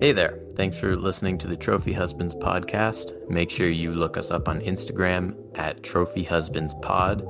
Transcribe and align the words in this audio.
Hey 0.00 0.12
there. 0.12 0.40
Thanks 0.54 0.78
for 0.78 0.96
listening 0.96 1.36
to 1.36 1.46
the 1.46 1.58
Trophy 1.58 1.92
Husbands 1.92 2.34
podcast. 2.34 3.12
Make 3.28 3.50
sure 3.50 3.68
you 3.68 3.92
look 3.92 4.16
us 4.16 4.30
up 4.30 4.48
on 4.48 4.58
Instagram 4.62 5.36
at 5.58 5.82
Trophy 5.82 6.24
Husbands 6.24 6.74
Pod 6.80 7.20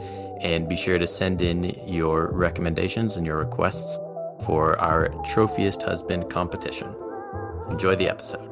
and 0.40 0.68
be 0.68 0.76
sure 0.76 0.96
to 0.96 1.06
send 1.08 1.42
in 1.42 1.76
your 1.84 2.30
recommendations 2.30 3.16
and 3.16 3.26
your 3.26 3.38
requests 3.38 3.98
for 4.46 4.78
our 4.78 5.08
Trophiest 5.34 5.82
Husband 5.82 6.30
competition. 6.30 6.94
Enjoy 7.70 7.96
the 7.96 8.08
episode. 8.08 8.49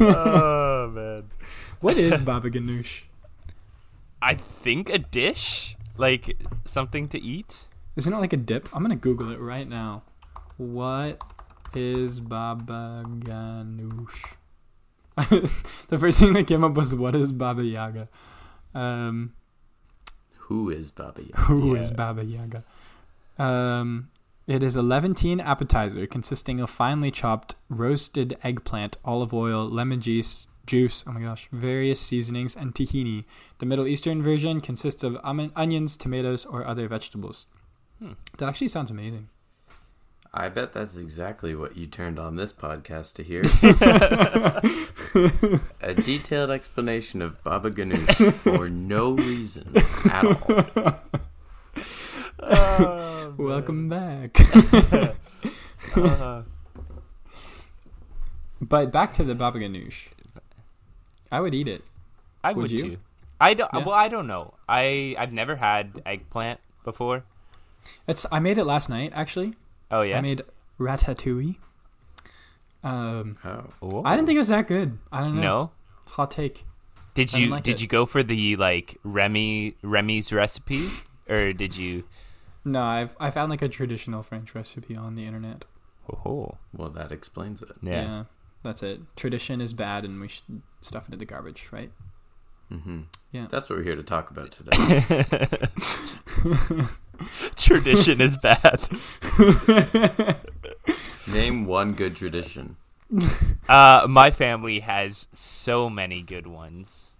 Oh 0.00 0.90
man. 0.94 1.24
What 1.80 1.96
is 1.96 2.20
baba 2.20 2.50
ganoush? 2.50 3.02
I 4.20 4.34
think 4.34 4.90
a 4.90 4.98
dish, 4.98 5.76
like 5.96 6.36
something 6.64 7.08
to 7.08 7.18
eat. 7.20 7.56
Isn't 7.96 8.12
it 8.12 8.18
like 8.18 8.32
a 8.32 8.36
dip? 8.36 8.68
I'm 8.74 8.82
gonna 8.82 8.96
Google 8.96 9.30
it 9.30 9.40
right 9.40 9.68
now. 9.68 10.02
What 10.56 11.22
is 11.74 12.20
baba 12.20 13.04
ganoush? 13.06 14.34
the 15.88 15.98
first 15.98 16.20
thing 16.20 16.32
that 16.34 16.46
came 16.46 16.62
up 16.64 16.74
was 16.74 16.94
what 16.94 17.14
is 17.16 17.32
baba 17.32 17.64
yaga? 17.64 18.08
Um, 18.74 19.32
Who 20.48 20.70
is 20.70 20.90
Baba 20.90 21.22
Yaga? 21.22 21.40
who 21.42 21.74
is 21.74 21.90
Yeah. 21.90 21.96
baba 21.96 22.24
yaga? 22.24 22.64
Um, 23.38 24.10
it 24.48 24.62
is 24.62 24.74
a 24.74 24.82
Levantine 24.82 25.40
appetizer 25.40 26.06
consisting 26.06 26.58
of 26.58 26.70
finely 26.70 27.10
chopped 27.10 27.54
roasted 27.68 28.38
eggplant, 28.42 28.96
olive 29.04 29.34
oil, 29.34 29.68
lemon 29.68 30.00
juice, 30.00 30.48
juice, 30.66 31.04
oh 31.06 31.12
my 31.12 31.20
gosh, 31.20 31.48
various 31.52 32.00
seasonings, 32.00 32.56
and 32.56 32.74
tahini. 32.74 33.26
The 33.58 33.66
Middle 33.66 33.86
Eastern 33.86 34.22
version 34.22 34.62
consists 34.62 35.04
of 35.04 35.18
onions, 35.22 35.98
tomatoes, 35.98 36.46
or 36.46 36.66
other 36.66 36.88
vegetables. 36.88 37.44
Hmm. 37.98 38.12
That 38.38 38.48
actually 38.48 38.68
sounds 38.68 38.90
amazing. 38.90 39.28
I 40.32 40.48
bet 40.48 40.72
that's 40.72 40.96
exactly 40.96 41.54
what 41.54 41.76
you 41.76 41.86
turned 41.86 42.18
on 42.18 42.36
this 42.36 42.52
podcast 42.52 43.12
to 43.14 43.22
hear. 43.22 43.42
A 45.82 45.94
detailed 45.94 46.50
explanation 46.50 47.20
of 47.20 47.42
Baba 47.44 47.70
Ganoush 47.70 48.32
for 48.32 48.70
no 48.70 49.10
reason 49.10 49.74
at 50.10 50.24
all. 50.24 51.00
Oh, 52.40 53.27
Welcome 53.38 53.88
back. 53.88 54.36
Uh, 55.96 56.42
but 58.60 58.92
back 58.92 59.12
to 59.14 59.24
the 59.24 59.34
baba 59.34 59.58
ganoush. 59.58 60.08
I 61.32 61.40
would 61.40 61.54
eat 61.54 61.66
it. 61.66 61.82
I 62.44 62.52
Would 62.52 62.62
would, 62.62 62.70
you? 62.72 62.78
too. 62.78 62.96
I 63.40 63.54
don't. 63.54 63.70
Yeah. 63.72 63.84
Well, 63.84 63.94
I 63.94 64.08
don't 64.08 64.26
know. 64.26 64.54
I 64.68 65.16
I've 65.18 65.32
never 65.32 65.56
had 65.56 66.02
eggplant 66.04 66.60
before. 66.84 67.24
It's. 68.06 68.26
I 68.30 68.38
made 68.40 68.58
it 68.58 68.64
last 68.64 68.90
night. 68.90 69.12
Actually, 69.14 69.54
Oh 69.90 70.02
yeah. 70.02 70.18
I 70.18 70.20
made 70.20 70.42
ratatouille. 70.78 71.56
Um, 72.84 73.38
Oh. 73.82 74.02
I 74.04 74.14
didn't 74.14 74.26
think 74.26 74.36
it 74.36 74.40
was 74.40 74.48
that 74.48 74.66
good. 74.68 74.98
I 75.10 75.20
don't 75.20 75.36
know. 75.36 75.42
No. 75.42 75.70
Hot 76.06 76.30
take. 76.30 76.64
Did 77.14 77.32
you 77.32 77.48
like 77.48 77.64
did 77.64 77.76
it. 77.76 77.80
you 77.80 77.86
go 77.88 78.04
for 78.06 78.22
the 78.22 78.56
like 78.56 78.98
Remy 79.04 79.76
Remy's 79.82 80.32
recipe 80.32 80.88
or 81.28 81.52
did 81.52 81.76
you? 81.76 82.04
No, 82.68 82.82
I've 82.82 83.16
I 83.18 83.30
found 83.30 83.50
like 83.50 83.62
a 83.62 83.68
traditional 83.68 84.22
French 84.22 84.54
recipe 84.54 84.94
on 84.94 85.14
the 85.14 85.24
internet. 85.24 85.64
Oh 86.26 86.56
Well, 86.76 86.90
that 86.90 87.12
explains 87.12 87.62
it. 87.62 87.72
yeah. 87.82 88.24
that's 88.62 88.82
it. 88.82 89.00
Tradition 89.16 89.60
is 89.60 89.72
bad, 89.72 90.04
and 90.04 90.20
we 90.20 90.28
should 90.28 90.62
stuff 90.80 91.08
it 91.08 91.14
in 91.14 91.18
the 91.18 91.24
garbage, 91.24 91.68
right? 91.72 91.90
Mm-hmm. 92.70 93.02
Yeah. 93.32 93.46
That's 93.50 93.70
what 93.70 93.78
we're 93.78 93.84
here 93.84 93.96
to 93.96 94.02
talk 94.02 94.30
about 94.30 94.50
today. 94.50 94.76
Tradition 97.56 98.20
is 98.20 98.36
bad. 98.36 98.86
Name 101.26 101.64
one 101.64 101.94
good 101.94 102.16
tradition. 102.16 102.76
Uh, 103.68 104.06
my 104.08 104.30
family 104.30 104.80
has 104.80 105.28
so 105.32 105.88
many 105.88 106.20
good 106.22 106.46
ones. 106.46 107.12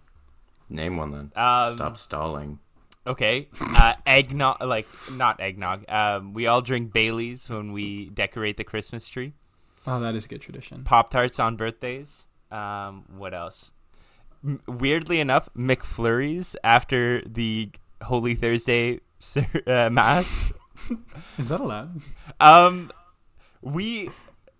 Name 0.69 0.99
one 0.99 1.13
then. 1.13 1.33
Um, 1.35 1.73
Stop 1.75 1.97
stalling. 1.97 2.59
Okay. 3.09 3.49
Uh, 3.61 3.95
eggnog, 4.07 4.63
like 4.63 4.87
not 5.13 5.41
eggnog. 5.41 5.89
Um, 5.89 6.35
we 6.35 6.47
all 6.47 6.61
drink 6.61 6.93
Bailey's 6.93 7.49
when 7.49 7.73
we 7.73 8.11
decorate 8.11 8.57
the 8.59 8.65
Christmas 8.65 9.09
tree. 9.09 9.33
Oh, 9.87 9.99
that 10.01 10.15
is 10.15 10.27
a 10.27 10.29
good 10.29 10.43
tradition. 10.43 10.85
Pop 10.85 11.09
tarts 11.11 11.41
on 11.41 11.57
birthdays. 11.57 12.27
Um, 12.51 13.05
what 13.17 13.33
else? 13.33 13.73
M- 14.45 14.61
weirdly 14.67 15.21
enough, 15.21 15.49
McFlurries 15.57 16.55
after 16.63 17.23
the 17.27 17.71
Holy 18.03 18.35
Thursday 18.35 19.01
uh, 19.67 19.89
mass. 19.91 20.53
Is 21.39 21.49
that 21.49 21.61
allowed? 21.61 22.01
Um, 22.39 22.93
we, 23.63 24.11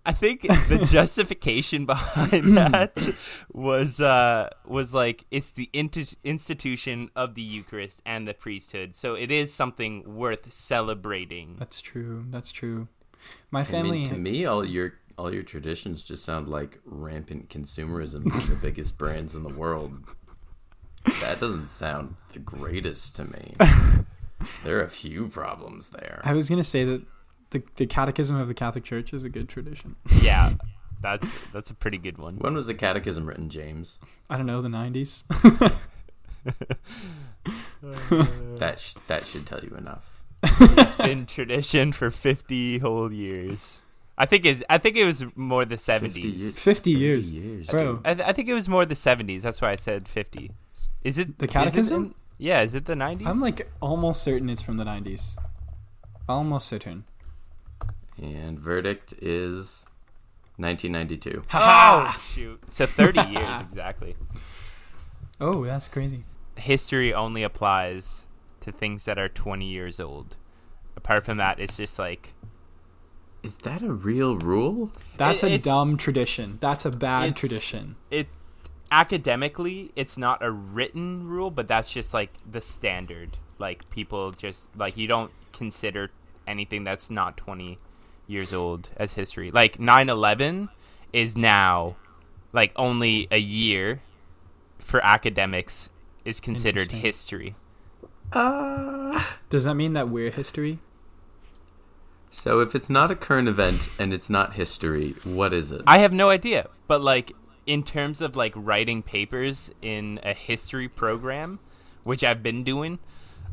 I 0.05 0.13
think 0.13 0.41
the 0.43 0.85
justification 0.91 1.85
behind 1.85 2.57
that 2.57 3.13
was 3.51 3.99
uh 3.99 4.49
was 4.65 4.93
like 4.93 5.25
it's 5.29 5.51
the 5.51 5.69
inti- 5.73 6.15
institution 6.23 7.09
of 7.15 7.35
the 7.35 7.41
Eucharist 7.41 8.01
and 8.05 8.27
the 8.27 8.33
priesthood, 8.33 8.95
so 8.95 9.13
it 9.15 9.29
is 9.31 9.53
something 9.53 10.15
worth 10.15 10.51
celebrating. 10.51 11.57
That's 11.59 11.81
true. 11.81 12.25
That's 12.29 12.51
true. 12.51 12.87
My 13.51 13.61
I 13.61 13.63
family. 13.65 13.99
mean, 13.99 14.07
to 14.07 14.17
me, 14.17 14.45
all 14.45 14.65
your 14.65 14.93
all 15.17 15.33
your 15.33 15.43
traditions 15.43 16.01
just 16.01 16.23
sound 16.23 16.47
like 16.47 16.79
rampant 16.85 17.49
consumerism 17.49 18.31
from 18.31 18.55
the 18.55 18.59
biggest 18.61 18.97
brands 18.97 19.35
in 19.35 19.43
the 19.43 19.53
world. 19.53 19.99
That 21.21 21.39
doesn't 21.39 21.67
sound 21.67 22.15
the 22.33 22.39
greatest 22.39 23.15
to 23.17 23.25
me. 23.25 23.55
There 24.63 24.79
are 24.79 24.83
a 24.83 24.89
few 24.89 25.27
problems 25.27 25.89
there. 25.89 26.21
I 26.23 26.31
was 26.31 26.47
gonna 26.47 26.63
say 26.63 26.85
that 26.85 27.01
the 27.51 27.63
the 27.75 27.85
Catechism 27.85 28.35
of 28.35 28.47
the 28.47 28.53
Catholic 28.53 28.83
Church 28.83 29.13
is 29.13 29.23
a 29.23 29.29
good 29.29 29.49
tradition. 29.49 29.95
Yeah, 30.21 30.53
that's 31.01 31.29
that's 31.53 31.69
a 31.69 31.73
pretty 31.73 31.97
good 31.97 32.17
one. 32.17 32.35
When 32.37 32.53
was 32.53 32.67
the 32.67 32.73
catechism 32.73 33.25
written, 33.25 33.49
James? 33.49 33.99
I 34.29 34.37
don't 34.37 34.45
know 34.45 34.61
the 34.61 34.69
'90s. 34.69 35.23
That 38.59 38.79
sh- 38.79 38.95
that 39.07 39.25
should 39.25 39.45
tell 39.45 39.61
you 39.63 39.75
enough. 39.77 40.21
It's 40.43 40.95
been 40.95 41.25
tradition 41.25 41.91
for 41.93 42.11
fifty 42.11 42.79
whole 42.79 43.11
years. 43.11 43.81
I 44.17 44.25
think 44.25 44.45
it's 44.45 44.63
I 44.69 44.77
think 44.77 44.97
it 44.97 45.05
was 45.05 45.23
more 45.35 45.63
the 45.65 45.77
50 45.77 45.83
seventies. 45.83 46.41
years. 46.41 46.59
50 46.59 46.91
years. 46.91 47.31
years, 47.31 47.67
Bro. 47.67 48.01
I, 48.03 48.13
th- 48.15 48.27
I 48.27 48.33
think 48.33 48.49
it 48.49 48.53
was 48.53 48.67
more 48.67 48.85
the 48.85 48.95
seventies. 48.95 49.43
That's 49.43 49.61
why 49.61 49.71
I 49.71 49.75
said 49.77 50.07
fifty. 50.07 50.51
Is 51.03 51.17
it 51.17 51.39
The 51.39 51.45
is 51.45 51.49
it 51.49 51.53
Catechism? 51.53 52.03
in- 52.05 52.15
yeah, 52.37 52.61
is 52.61 52.73
it 52.73 52.85
the 52.85 52.95
nineties? 52.95 53.27
I'm 53.27 53.39
like 53.41 53.69
almost 53.81 54.21
certain 54.23 54.49
it's 54.49 54.61
from 54.61 54.77
the 54.77 54.83
'90s. 54.85 55.35
Almost 56.27 56.67
certain. 56.67 57.05
And 58.21 58.59
verdict 58.59 59.13
is 59.21 59.85
1992. 60.57 61.43
Oh 61.53 62.17
shoot! 62.33 62.59
So 62.71 62.85
thirty 62.85 63.21
years 63.31 63.61
exactly. 63.61 64.15
Oh, 65.39 65.63
that's 65.65 65.87
crazy. 65.87 66.23
History 66.57 67.13
only 67.13 67.43
applies 67.43 68.25
to 68.61 68.71
things 68.71 69.05
that 69.05 69.17
are 69.17 69.29
twenty 69.29 69.67
years 69.67 69.99
old. 69.99 70.35
Apart 70.97 71.23
from 71.23 71.37
that, 71.37 71.59
it's 71.61 71.77
just 71.77 71.97
like 71.97 72.33
Is 73.41 73.55
that 73.57 73.81
a 73.81 73.93
real 73.93 74.35
rule? 74.35 74.91
That's 75.15 75.43
It- 75.43 75.51
a 75.53 75.57
dumb 75.57 75.95
tradition. 75.95 76.57
That's 76.59 76.83
a 76.85 76.91
bad 76.91 77.37
tradition. 77.37 77.95
it. 78.11 78.27
Academically, 78.91 79.91
it's 79.95 80.17
not 80.17 80.43
a 80.43 80.49
written 80.51 81.27
rule, 81.27 81.51
but 81.51 81.67
that's 81.67 81.91
just 81.91 82.11
like 82.13 82.31
the 82.49 82.59
standard. 82.59 83.37
Like 83.59 83.89
people 83.91 84.31
just 84.31 84.75
like 84.75 84.97
you 84.97 85.07
don't 85.07 85.31
consider 85.53 86.11
anything 86.47 86.83
that's 86.83 87.09
not 87.09 87.37
twenty 87.37 87.77
years 88.29 88.53
old 88.53 88.89
as 88.95 89.13
history. 89.13 89.51
Like 89.51 89.77
9-11 89.77 90.69
is 91.11 91.35
now 91.35 91.95
like 92.53 92.71
only 92.75 93.27
a 93.31 93.39
year 93.39 94.01
for 94.77 95.03
academics 95.03 95.89
is 96.23 96.39
considered 96.39 96.81
Interesting. 96.91 96.99
history. 97.01 97.55
Uh, 98.31 99.23
Does 99.49 99.63
that 99.65 99.73
mean 99.75 99.93
that 99.93 100.09
we're 100.09 100.29
history? 100.31 100.79
So 102.31 102.59
if 102.59 102.75
it's 102.75 102.89
not 102.89 103.09
a 103.09 103.15
current 103.15 103.47
event 103.47 103.89
and 103.97 104.13
it's 104.13 104.29
not 104.29 104.53
history, 104.53 105.15
what 105.23 105.51
is 105.51 105.71
it? 105.71 105.81
I 105.87 105.97
have 105.97 106.13
no 106.13 106.29
idea, 106.29 106.69
but 106.87 107.01
like 107.01 107.33
in 107.65 107.83
terms 107.83 108.21
of 108.21 108.35
like 108.35 108.53
writing 108.55 109.01
papers 109.01 109.71
in 109.81 110.19
a 110.23 110.33
history 110.33 110.87
program, 110.87 111.59
which 112.03 112.23
I've 112.23 112.43
been 112.43 112.63
doing, 112.63 112.99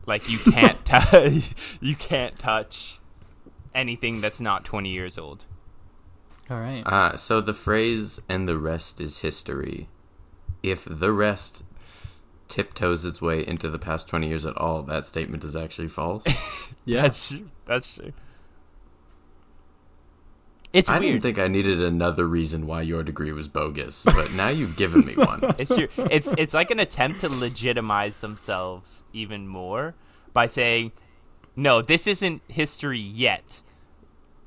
like 0.05 0.29
you 0.31 0.39
can't 0.39 0.85
tou- 0.85 1.41
you 1.81 1.95
can't 1.97 2.39
touch 2.39 3.01
anything 3.77 4.21
that's 4.21 4.41
not 4.41 4.65
20 4.65 4.89
years 4.89 5.17
old. 5.19 5.45
All 6.51 6.61
right. 6.61 6.83
Ah, 6.87 7.17
so 7.17 7.41
the 7.41 7.55
phrase 7.55 8.21
"and 8.29 8.49
the 8.49 8.57
rest 8.59 9.01
is 9.01 9.19
history." 9.19 9.89
If 10.63 10.85
the 10.89 11.13
rest 11.13 11.65
tiptoes 12.49 13.05
its 13.05 13.21
way 13.21 13.45
into 13.45 13.69
the 13.69 13.81
past 13.81 14.07
twenty 14.07 14.29
years 14.29 14.47
at 14.47 14.57
all, 14.57 14.83
that 14.85 15.07
statement 15.07 15.43
is 15.43 15.57
actually 15.57 15.89
false. 15.89 16.25
yeah. 16.85 17.03
That's 17.03 17.29
true. 17.29 17.51
That's 17.67 17.95
true. 17.95 18.13
It's 20.73 20.89
I 20.89 20.99
weird. 20.99 21.13
didn't 21.15 21.23
think 21.23 21.39
I 21.39 21.49
needed 21.49 21.83
another 21.83 22.27
reason 22.27 22.67
why 22.67 22.83
your 22.83 23.03
degree 23.03 23.33
was 23.33 23.49
bogus, 23.49 24.05
but 24.05 24.33
now 24.35 24.49
you've 24.49 24.77
given 24.77 25.05
me 25.05 25.15
one. 25.15 25.41
it's 25.59 25.75
true. 25.75 25.89
It's 26.11 26.29
it's 26.39 26.55
like 26.55 26.71
an 26.71 26.79
attempt 26.79 27.21
to 27.21 27.29
legitimize 27.29 28.21
themselves 28.21 29.03
even 29.13 29.49
more 29.49 29.95
by 30.33 30.47
saying, 30.47 30.93
"No, 31.57 31.83
this 31.83 32.07
isn't 32.07 32.43
history 32.47 33.01
yet. 33.01 33.63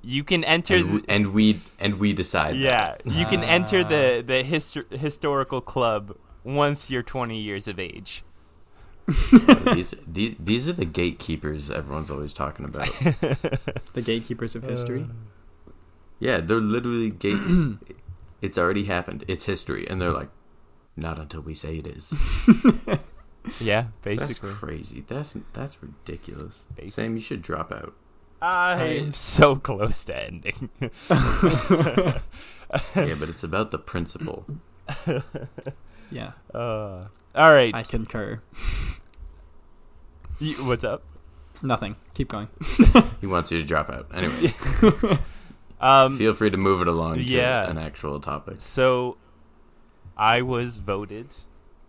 You 0.02 0.24
can 0.24 0.44
enter." 0.44 0.76
And, 0.76 0.90
the- 0.90 0.94
we- 0.94 1.06
and 1.08 1.34
we 1.34 1.62
and 1.80 1.96
we 1.96 2.14
decide. 2.14 2.56
yeah, 2.56 2.84
that. 2.84 3.06
you 3.06 3.26
can 3.26 3.44
enter 3.44 3.84
the 3.84 4.20
ah. 4.20 4.28
the 4.28 4.44
histor- 4.44 4.90
historical 4.92 5.62
club 5.62 6.16
once 6.44 6.90
you're 6.90 7.04
20 7.04 7.38
years 7.38 7.68
of 7.68 7.80
age. 7.80 8.24
these, 9.74 9.96
these 10.08 10.36
these 10.40 10.70
are 10.70 10.74
the 10.74 10.86
gatekeepers 10.86 11.72
everyone's 11.72 12.12
always 12.12 12.34
talking 12.34 12.66
about. 12.66 12.90
The 13.94 14.02
gatekeepers 14.04 14.56
of 14.56 14.64
history. 14.64 15.02
Uh, 15.10 15.72
yeah, 16.20 16.40
they're 16.40 16.62
literally 16.62 17.10
gate. 17.10 17.40
it's 18.42 18.58
already 18.58 18.86
happened. 18.86 19.26
It's 19.28 19.46
history, 19.46 19.88
and 19.90 20.00
they're 20.00 20.12
like, 20.14 20.30
not 20.96 21.18
until 21.18 21.42
we 21.42 21.54
say 21.54 21.78
it 21.78 21.88
is. 21.88 22.14
Yeah, 23.60 23.86
basically. 24.04 24.50
That's 24.50 24.60
crazy. 24.60 25.04
That's 25.08 25.36
that's 25.54 25.82
ridiculous. 25.82 26.66
Basically. 26.76 26.90
Sam, 26.92 27.16
you 27.16 27.22
should 27.22 27.42
drop 27.42 27.72
out. 27.72 27.94
I'm 28.42 29.14
so 29.14 29.56
close 29.58 30.06
to 30.06 30.16
ending. 30.16 30.70
yeah, 31.10 32.22
but 33.20 33.30
it's 33.30 33.44
about 33.44 33.72
the 33.72 33.80
principle. 33.80 34.46
Yeah, 36.12 36.32
Uh, 36.52 37.06
all 37.36 37.52
right. 37.52 37.76
I 37.76 37.84
concur. 37.84 38.42
You- 40.40 40.66
what's 40.66 40.84
up? 40.84 41.04
Nothing. 41.62 41.98
Keep 42.16 42.30
going. 42.30 42.48
He 43.22 43.28
wants 43.28 43.52
you 43.52 43.60
to 43.60 43.66
drop 43.66 43.92
out. 43.92 44.08
Anyway, 44.14 44.54
Um, 45.82 46.18
feel 46.18 46.34
free 46.34 46.50
to 46.50 46.58
move 46.58 46.82
it 46.82 46.88
along 46.88 47.18
to 47.18 47.22
yeah. 47.24 47.70
an 47.70 47.78
actual 47.78 48.20
topic. 48.20 48.56
So, 48.60 49.18
I 50.18 50.42
was 50.42 50.78
voted, 50.78 51.28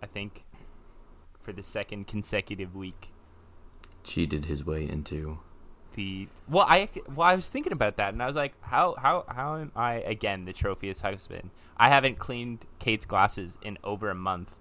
I 0.03 0.07
think, 0.07 0.45
for 1.41 1.53
the 1.53 1.63
second 1.63 2.07
consecutive 2.07 2.75
week. 2.77 3.11
Cheated 4.05 4.45
his 4.45 4.65
way 4.67 4.87
into. 4.89 5.39
The 5.97 6.29
well, 6.49 6.67
I 6.69 6.89
well, 7.15 7.27
I 7.27 7.35
was 7.35 7.49
thinking 7.49 7.73
about 7.73 7.97
that, 7.97 8.13
and 8.13 8.23
I 8.23 8.27
was 8.27 8.37
like, 8.37 8.55
how 8.63 8.95
how 8.99 9.25
how 9.29 9.57
am 9.57 9.73
I 9.75 9.95
again 9.95 10.45
the 10.45 10.53
trophiest 10.53 11.03
husband? 11.03 11.51
I 11.77 11.89
haven't 11.89 12.19
cleaned 12.19 12.65
Kate's 12.79 13.07
glasses 13.07 13.59
in 13.63 13.77
over 13.83 14.09
a 14.09 14.15
month, 14.15 14.55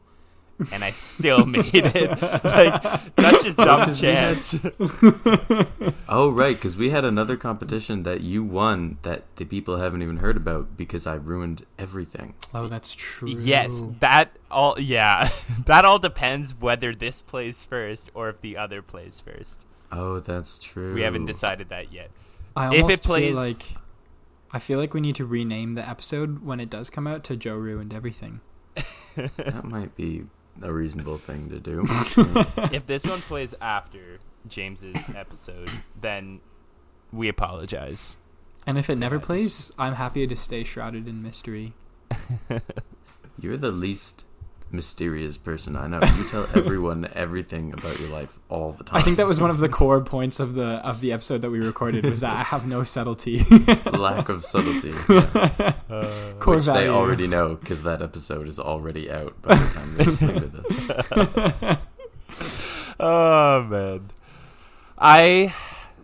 and 0.72 0.84
I 0.84 0.90
still 0.92 1.46
made 1.46 1.70
it. 1.76 2.22
like 2.22 3.16
that's 3.16 3.44
just 3.44 3.58
dumb 3.58 3.82
Because 3.82 4.02
we 4.02 4.08
had- 4.08 4.40
chance. 4.40 4.56
Oh 6.12 6.30
right, 6.32 6.56
because 6.56 6.76
we 6.76 6.90
had 6.90 7.06
another 7.06 7.38
competition 7.38 8.02
that 8.04 8.22
you 8.22 8.44
won 8.44 8.98
that 9.04 9.24
the 9.36 9.46
people 9.46 9.78
haven't 9.78 10.02
even 10.02 10.18
heard 10.18 10.36
about 10.38 10.76
because 10.76 11.06
I 11.06 11.14
ruined 11.14 11.66
everything. 11.78 12.34
Oh, 12.54 12.68
that's 12.68 12.96
true. 12.96 13.30
Yes, 13.30 13.84
that 14.00 14.32
all 14.50 14.80
yeah, 14.80 15.30
that 15.68 15.86
all 15.86 16.00
depends 16.00 16.56
whether 16.60 16.96
this 16.96 17.22
plays 17.22 17.64
first 17.66 18.10
or 18.16 18.30
if 18.30 18.42
the 18.42 18.58
other 18.58 18.82
plays 18.82 19.20
first. 19.20 19.66
Oh, 19.92 20.20
that's 20.20 20.60
true. 20.60 20.94
We 20.94 21.02
haven't 21.02 21.26
decided 21.26 21.70
that 21.70 21.92
yet. 21.92 22.12
I 22.56 22.76
If 22.76 22.90
it 22.90 23.02
plays- 23.04 23.28
feel 23.30 23.36
like 23.36 23.62
I 24.52 24.60
feel 24.60 24.80
like 24.80 24.94
we 24.94 25.02
need 25.02 25.16
to 25.18 25.26
rename 25.26 25.74
the 25.76 25.88
episode 25.88 26.44
when 26.44 26.60
it 26.60 26.70
does 26.70 26.90
come 26.90 27.06
out 27.08 27.24
to 27.26 27.36
Joe 27.38 27.56
ruined 27.56 27.94
everything. 27.94 28.42
That 29.16 29.66
might 29.66 29.96
be 29.96 30.24
a 30.62 30.72
reasonable 30.72 31.18
thing 31.18 31.50
to 31.50 31.60
do. 31.60 31.84
if 32.72 32.86
this 32.88 33.04
one 33.04 33.20
plays 33.22 33.54
after 33.62 34.20
James's 34.48 34.96
episode, 35.16 35.70
then 36.00 36.40
we 37.12 37.28
apologize. 37.28 38.16
And 38.66 38.78
if 38.78 38.90
it 38.90 38.96
never 38.96 39.16
Yeah, 39.16 39.22
plays, 39.22 39.72
I'm 39.78 39.96
happy 39.96 40.26
to 40.26 40.36
stay 40.36 40.64
shrouded 40.64 41.08
in 41.08 41.22
mystery. 41.22 41.74
You're 43.40 43.58
the 43.58 43.72
least 43.72 44.26
mysterious 44.72 45.38
person 45.38 45.76
I 45.76 45.88
know. 45.88 46.00
You 46.02 46.30
tell 46.30 46.48
everyone 46.56 47.10
everything 47.14 47.74
about 47.74 48.00
your 48.00 48.10
life 48.10 48.40
all 48.50 48.72
the 48.72 48.84
time. 48.84 48.98
I 48.98 49.02
think 49.02 49.18
that 49.18 49.28
was 49.28 49.42
one 49.42 49.50
of 49.50 49.60
the 49.60 49.70
core 49.70 50.02
points 50.02 50.40
of 50.40 50.54
the 50.54 50.86
of 50.86 51.02
the 51.02 51.12
episode 51.12 51.42
that 51.42 51.50
we 51.50 51.60
recorded 51.60 52.06
was 52.06 52.22
that 52.22 52.36
I 52.36 52.44
have 52.44 52.68
no 52.68 52.84
subtlety. 52.84 53.44
lack 53.94 54.30
of 54.30 54.44
subtlety. 54.44 54.94
yeah. 55.10 55.74
core 56.40 56.56
Which 56.56 56.66
they 56.66 56.88
already 56.88 57.28
know 57.28 57.56
because 57.56 57.84
that 57.84 58.02
episode 58.02 58.48
is 58.48 58.60
already 58.60 59.12
out 59.12 59.42
by 59.42 59.56
the 59.56 59.74
time 59.74 59.96
they're 59.96 60.06
listening 60.08 60.40
to 60.42 60.48
this. 60.48 61.78
Oh 63.00 63.64
man, 63.64 64.10
I 64.98 65.54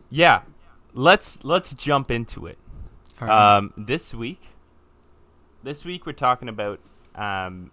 yeah. 0.10 0.42
Let's 0.94 1.44
let's 1.44 1.74
jump 1.74 2.10
into 2.10 2.46
it. 2.46 2.58
All 3.22 3.28
right. 3.28 3.58
Um, 3.58 3.74
this 3.76 4.14
week, 4.14 4.42
this 5.62 5.84
week 5.84 6.06
we're 6.06 6.14
talking 6.14 6.48
about 6.48 6.80
um, 7.16 7.72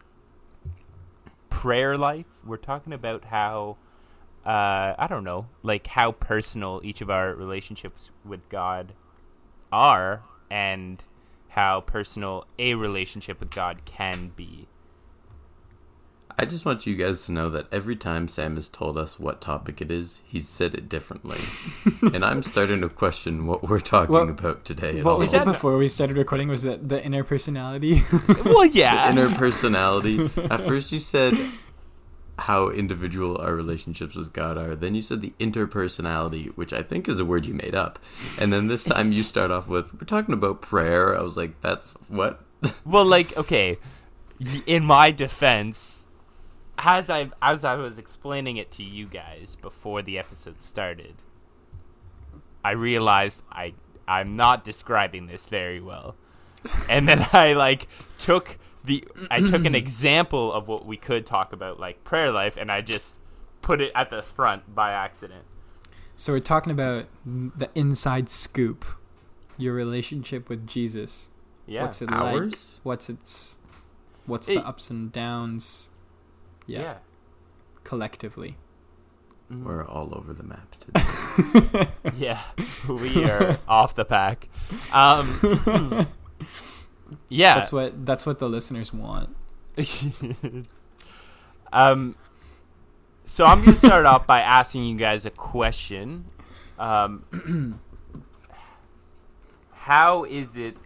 prayer 1.62 1.97
life. 1.97 2.26
We're 2.44 2.56
talking 2.56 2.93
about 2.93 3.26
how 3.26 3.76
uh, 4.44 4.97
I 4.99 5.06
don't 5.09 5.23
know, 5.23 5.47
like 5.62 5.87
how 5.87 6.11
personal 6.11 6.81
each 6.82 7.00
of 7.00 7.09
our 7.09 7.32
relationships 7.37 8.11
with 8.25 8.49
God 8.49 8.94
are, 9.70 10.25
and 10.50 11.05
how 11.50 11.81
personal 11.82 12.49
a 12.59 12.75
relationship 12.75 13.38
with 13.38 13.50
God 13.50 13.85
can 13.85 14.32
be. 14.35 14.67
I 16.38 16.44
just 16.44 16.64
want 16.64 16.87
you 16.87 16.94
guys 16.96 17.26
to 17.26 17.32
know 17.32 17.50
that 17.50 17.67
every 17.73 17.96
time 17.96 18.26
Sam 18.29 18.55
has 18.56 18.69
told 18.69 18.96
us 18.96 19.19
what 19.20 19.40
topic 19.40 19.81
it 19.81 19.90
is, 19.90 20.20
he's 20.25 20.49
said 20.49 20.75
it 20.75 20.88
differently. 20.88 21.38
and 22.14 22.25
I'm 22.25 22.43
starting 22.43 22.81
to 22.81 22.88
question 22.88 23.46
what 23.46 23.69
we're 23.69 23.81
talking 23.81 24.14
Well, 24.14 24.29
about 24.29 24.64
today 24.64 25.02
what 25.02 25.12
all. 25.12 25.19
we 25.19 25.26
said 25.26 25.40
that- 25.40 25.52
before 25.52 25.76
we 25.76 25.88
started 25.88 26.17
recording 26.17 26.49
was 26.49 26.62
that 26.62 26.88
the 26.88 27.05
inner 27.05 27.25
personality. 27.25 28.02
well, 28.44 28.64
yeah, 28.64 29.11
Inner 29.11 29.31
personality. 29.34 30.31
At 30.50 30.61
first 30.67 30.93
you 30.93 30.99
said 30.99 31.34
how 32.38 32.70
individual 32.70 33.37
our 33.38 33.55
relationships 33.55 34.17
with 34.17 34.32
God 34.32 34.56
are. 34.56 34.75
Then 34.75 34.94
you 34.94 35.02
said 35.02 35.20
the 35.20 35.35
interpersonality, 35.38 36.49
which 36.56 36.73
I 36.73 36.82
think 36.82 37.08
is 37.08 37.20
a 37.20 37.25
word 37.25 37.46
you 37.46 37.55
made 37.55 37.75
up. 37.75 37.99
And 38.40 38.52
then 38.52 38.69
this 38.69 38.85
time 38.85 39.12
you 39.12 39.23
start 39.23 39.50
off 39.50 39.69
with, 39.69 39.93
we're 39.94 40.06
talking 40.06 40.32
about 40.32 40.62
prayer. 40.62 41.17
I 41.17 41.23
was 41.23 41.37
like, 41.37 41.61
that's 41.61 41.93
what? 42.08 42.40
Well, 42.85 43.05
like, 43.05 43.37
okay, 43.37 43.78
in 44.67 44.85
my 44.85 45.11
defense, 45.11 46.01
as 46.79 47.11
I 47.11 47.31
as 47.41 47.65
I 47.65 47.75
was 47.77 47.99
explaining 47.99 48.57
it 48.57 48.71
to 48.73 48.83
you 48.83 49.07
guys 49.07 49.57
before 49.61 50.03
the 50.03 50.19
episode 50.19 50.61
started, 50.61 51.15
I 52.64 52.73
realized 52.73 53.43
I 53.50 53.75
I'm 54.09 54.37
not 54.37 54.64
describing 54.64 55.26
this 55.26 55.47
very 55.47 55.81
well, 55.81 56.17
and 56.88 57.07
then 57.09 57.26
I 57.33 57.52
like 57.52 57.88
took 58.19 58.59
the 58.85 59.05
I 59.31 59.41
took 59.41 59.64
an 59.64 59.75
example 59.85 60.52
of 60.52 60.69
what 60.69 60.87
we 60.87 60.97
could 60.97 61.26
talk 61.26 61.52
about, 61.52 61.79
like 61.79 62.02
prayer 62.05 62.33
life, 62.33 62.57
and 62.57 62.71
I 62.71 62.81
just 62.81 63.19
put 63.62 63.81
it 63.81 63.93
at 63.95 64.11
the 64.11 64.23
front 64.23 64.75
by 64.75 64.93
accident. 64.93 65.45
so 66.17 66.33
we're 66.33 66.41
talking 66.41 66.73
about 66.73 67.07
the 67.25 67.71
inside 67.75 68.29
scoop, 68.29 68.85
your 69.57 69.73
relationship 69.75 70.49
with 70.49 70.67
Jesus. 70.67 71.29
Yeah, 71.64 71.83
What's 71.83 72.02
it 72.02 72.11
like? 72.11 72.55
What's 72.83 73.09
its 73.09 73.59
what's 74.26 74.49
It- 74.49 74.57
the 74.57 74.67
ups 74.67 74.91
and 74.91 75.12
downs? 75.12 75.91
Yeah, 76.66 76.81
yeah. 76.81 76.95
collectively. 77.85 78.57
Mhm. 79.50 79.64
We're 79.64 79.85
all 79.87 80.14
over 80.16 80.33
the 80.33 80.42
map 80.45 80.76
today. 80.81 81.88
Yeah, 82.16 82.40
we 82.88 83.25
are 83.25 83.59
off 83.69 83.95
the 83.95 84.04
pack. 84.04 84.49
Um, 84.92 85.26
yeah, 87.28 87.54
That's 87.57 87.73
what 87.73 88.04
that's 88.07 88.26
what 88.26 88.38
the 88.38 88.49
listeners 88.49 88.92
want. 88.92 89.35
um, 91.73 92.14
so 93.26 93.47
I'm 93.47 93.64
gonna 93.64 93.76
start 93.76 94.04
off 94.07 94.26
by 94.26 94.40
asking 94.40 94.85
you 94.85 94.97
guys 94.97 95.25
a 95.26 95.31
question. 95.31 96.26
Um, 96.78 97.25
how 99.73 100.25
is 100.25 100.57
it? 100.57 100.76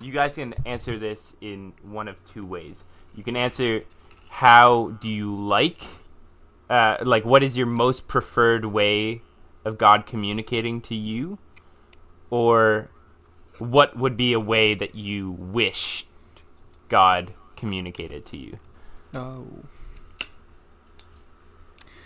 You 0.00 0.12
guys 0.12 0.34
can 0.34 0.54
answer 0.66 0.98
this 0.98 1.34
in 1.40 1.72
one 1.82 2.08
of 2.08 2.22
two 2.24 2.44
ways. 2.44 2.84
You 3.14 3.22
can 3.22 3.36
answer 3.36 3.82
how 4.34 4.96
do 5.00 5.08
you 5.08 5.32
like, 5.32 5.82
uh, 6.68 6.96
like 7.02 7.24
what 7.24 7.44
is 7.44 7.56
your 7.56 7.68
most 7.68 8.08
preferred 8.08 8.64
way 8.64 9.22
of 9.64 9.78
God 9.78 10.06
communicating 10.06 10.80
to 10.80 10.94
you, 10.96 11.38
or 12.30 12.90
what 13.60 13.96
would 13.96 14.16
be 14.16 14.32
a 14.32 14.40
way 14.40 14.74
that 14.74 14.96
you 14.96 15.30
wish 15.30 16.06
God 16.88 17.32
communicated 17.54 18.26
to 18.26 18.36
you? 18.36 18.58
Oh, 19.14 19.46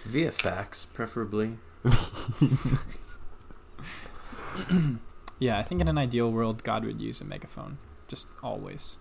Via 0.04 0.30
fax, 0.30 0.84
preferably. 0.84 1.56
yeah. 5.38 5.58
I 5.58 5.62
think 5.62 5.80
in 5.80 5.88
an 5.88 5.96
ideal 5.96 6.30
world, 6.30 6.62
God 6.62 6.84
would 6.84 7.00
use 7.00 7.22
a 7.22 7.24
megaphone, 7.24 7.78
just 8.06 8.26
always. 8.42 8.98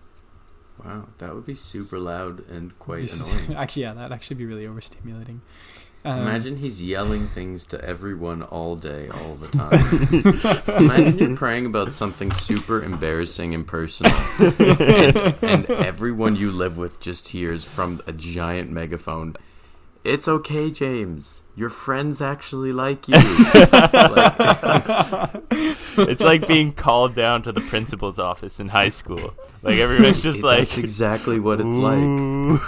Wow, 0.84 1.08
that 1.18 1.34
would 1.34 1.44
be 1.44 1.54
super 1.54 1.98
loud 1.98 2.48
and 2.48 2.78
quite 2.78 3.12
annoying. 3.12 3.54
actually, 3.56 3.82
yeah, 3.82 3.94
that'd 3.94 4.12
actually 4.12 4.36
be 4.36 4.46
really 4.46 4.66
overstimulating. 4.66 5.40
Um, 6.04 6.20
Imagine 6.20 6.58
he's 6.58 6.80
yelling 6.80 7.26
things 7.26 7.66
to 7.66 7.84
everyone 7.84 8.42
all 8.42 8.76
day, 8.76 9.08
all 9.08 9.34
the 9.34 9.48
time. 10.68 10.76
Imagine 10.84 11.18
you're 11.18 11.36
praying 11.36 11.66
about 11.66 11.92
something 11.92 12.30
super 12.32 12.82
embarrassing 12.82 13.52
and 13.52 13.66
personal, 13.66 14.14
and, 14.60 15.34
and 15.42 15.70
everyone 15.70 16.36
you 16.36 16.52
live 16.52 16.78
with 16.78 17.00
just 17.00 17.28
hears 17.28 17.64
from 17.64 18.00
a 18.06 18.12
giant 18.12 18.70
megaphone. 18.70 19.36
It's 20.04 20.28
okay, 20.28 20.70
James. 20.70 21.42
Your 21.58 21.70
friends 21.70 22.20
actually 22.22 22.72
like 22.72 23.08
you. 23.08 23.14
like, 23.16 23.26
it's 25.98 26.22
like 26.22 26.46
being 26.46 26.70
called 26.70 27.16
down 27.16 27.42
to 27.42 27.50
the 27.50 27.62
principal's 27.62 28.20
office 28.20 28.60
in 28.60 28.68
high 28.68 28.90
school. 28.90 29.34
Like 29.62 29.78
everyone's 29.78 30.22
just 30.22 30.40
like 30.44 30.68
that's 30.68 30.78
exactly 30.78 31.40
what 31.40 31.60
it's 31.60 31.74
like. 31.74 32.60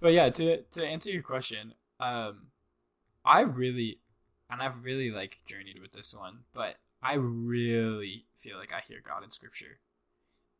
But 0.00 0.12
yeah, 0.12 0.30
to 0.30 0.62
to 0.62 0.84
answer 0.84 1.10
your 1.10 1.22
question, 1.22 1.74
um, 2.00 2.48
I 3.24 3.42
really, 3.42 4.00
and 4.50 4.60
I've 4.60 4.82
really 4.82 5.12
like 5.12 5.38
journeyed 5.46 5.78
with 5.80 5.92
this 5.92 6.12
one, 6.12 6.40
but 6.52 6.78
I 7.00 7.14
really 7.14 8.26
feel 8.36 8.58
like 8.58 8.72
I 8.72 8.82
hear 8.88 8.98
God 9.04 9.22
in 9.22 9.30
Scripture, 9.30 9.78